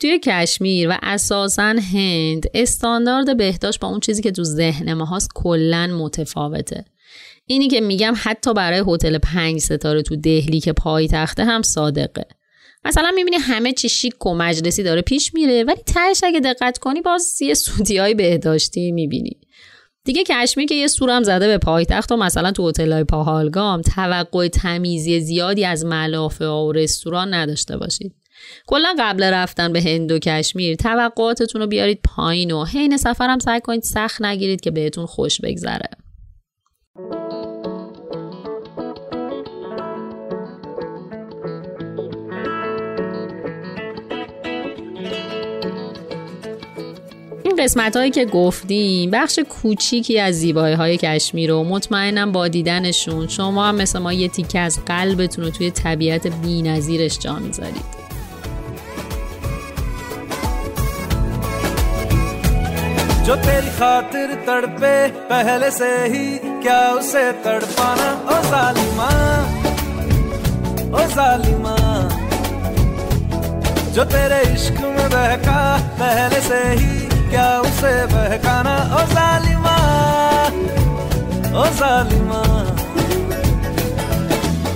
توی 0.00 0.18
کشمیر 0.24 0.88
و 0.88 0.98
اساسا 1.02 1.74
هند 1.92 2.46
استاندارد 2.54 3.36
بهداشت 3.36 3.80
با 3.80 3.88
اون 3.88 4.00
چیزی 4.00 4.22
که 4.22 4.30
تو 4.30 4.44
ذهن 4.44 4.94
ما 4.94 5.04
هاست 5.04 5.28
کلا 5.34 5.86
متفاوته. 5.86 6.84
اینی 7.46 7.68
که 7.68 7.80
میگم 7.80 8.14
حتی 8.16 8.54
برای 8.54 8.82
هتل 8.86 9.18
پنج 9.18 9.60
ستاره 9.60 10.02
تو 10.02 10.16
دهلی 10.16 10.60
که 10.60 10.72
پایتخته 10.72 11.44
هم 11.44 11.62
صادقه. 11.62 12.24
مثلا 12.84 13.10
می‌بینی 13.14 13.36
همه 13.36 13.72
چی 13.72 13.88
شیک 13.88 14.26
و 14.26 14.34
مجلسی 14.34 14.82
داره 14.82 15.02
پیش 15.02 15.34
میره 15.34 15.64
ولی 15.64 15.82
تهش 15.86 16.20
اگه 16.24 16.40
دقت 16.40 16.78
کنی 16.78 17.00
باز 17.00 17.42
یه 17.42 17.54
سودی 17.54 17.98
های 17.98 18.14
بهداشتی 18.14 18.92
می‌بینی. 18.92 19.40
دیگه 20.08 20.24
کشمیر 20.28 20.66
که 20.66 20.74
یه 20.74 20.86
سورم 20.86 21.22
زده 21.22 21.46
به 21.46 21.58
پایتخت 21.58 22.12
و 22.12 22.16
مثلا 22.16 22.52
تو 22.52 22.68
هتل‌های 22.68 23.04
پاهالگام 23.04 23.82
توقع 23.82 24.48
تمیزی 24.48 25.20
زیادی 25.20 25.64
از 25.64 25.84
ملافه 25.84 26.46
و 26.46 26.72
رستوران 26.72 27.34
نداشته 27.34 27.76
باشید. 27.76 28.14
کلا 28.66 28.94
قبل 28.98 29.24
رفتن 29.24 29.72
به 29.72 29.82
هند 29.82 30.12
و 30.12 30.18
کشمیر 30.18 30.76
توقعاتتون 30.76 31.60
رو 31.60 31.66
بیارید 31.66 32.00
پایین 32.04 32.50
و 32.50 32.64
حین 32.64 32.96
سفرم 32.96 33.38
سعی 33.38 33.60
کنید 33.60 33.82
سخت 33.82 34.22
نگیرید 34.22 34.60
که 34.60 34.70
بهتون 34.70 35.06
خوش 35.06 35.40
بگذره. 35.40 35.88
قسمت 47.58 47.96
هایی 47.96 48.10
که 48.10 48.24
گفتیم 48.24 49.10
بخش 49.10 49.38
کوچیکی 49.38 50.20
از 50.20 50.34
زیبایی 50.34 50.74
های 50.74 50.96
کشمیر 50.96 51.50
رو 51.50 51.64
مطمئنم 51.64 52.32
با 52.32 52.48
دیدنشون 52.48 53.28
شما 53.28 53.68
هم 53.68 53.74
مثل 53.74 53.98
ما 53.98 54.12
یه 54.12 54.28
تیکه 54.28 54.58
از 54.58 54.78
قلبتون 54.86 55.44
رو 55.44 55.50
توی 55.50 55.70
طبیعت 55.70 56.26
بی 56.26 56.62
نظیرش 56.62 57.18
جا 57.18 57.36
می‌ذارید. 57.36 57.98
جو 63.26 63.34
تیری 63.34 63.70
خاطر 63.78 64.34
تڑپے 64.46 65.06
پہلے 65.28 65.70
سے 65.70 65.90
ہی 66.06 66.38
کیا 66.62 66.92
اسے 66.98 67.30
تڑپانا؟ 67.42 68.10
او 68.26 68.42
ظالمہ 68.50 69.10
او 70.96 71.06
ظالمہ۔ 71.14 72.08
جو 73.94 74.04
تیرے 74.04 74.54
عشق 74.54 74.80
میں 74.80 75.08
بہکا 75.08 75.76
پہلے 75.98 76.40
سے 76.48 76.76
ہی 76.80 76.97
ओ 81.58 81.64
जालिमा 81.78 82.40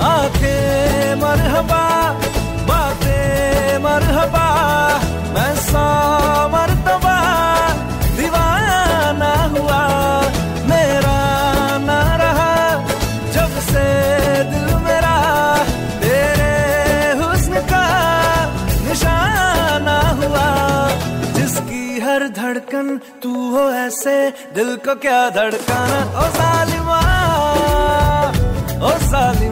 आँखें 0.07 1.15
मरहबा 1.23 1.83
बातें 2.71 3.79
मरहबा 3.85 4.47
मैं 5.35 5.53
सौ 5.67 5.87
ऐसे 23.93 24.31
दिल 24.55 24.77
को 24.85 24.95
क्या 25.05 25.19
धड़काना? 25.37 26.01
ओ 26.21 26.29
सालिमा 26.33 27.01
ओ 28.81 28.93
सालिमा। 29.05 29.52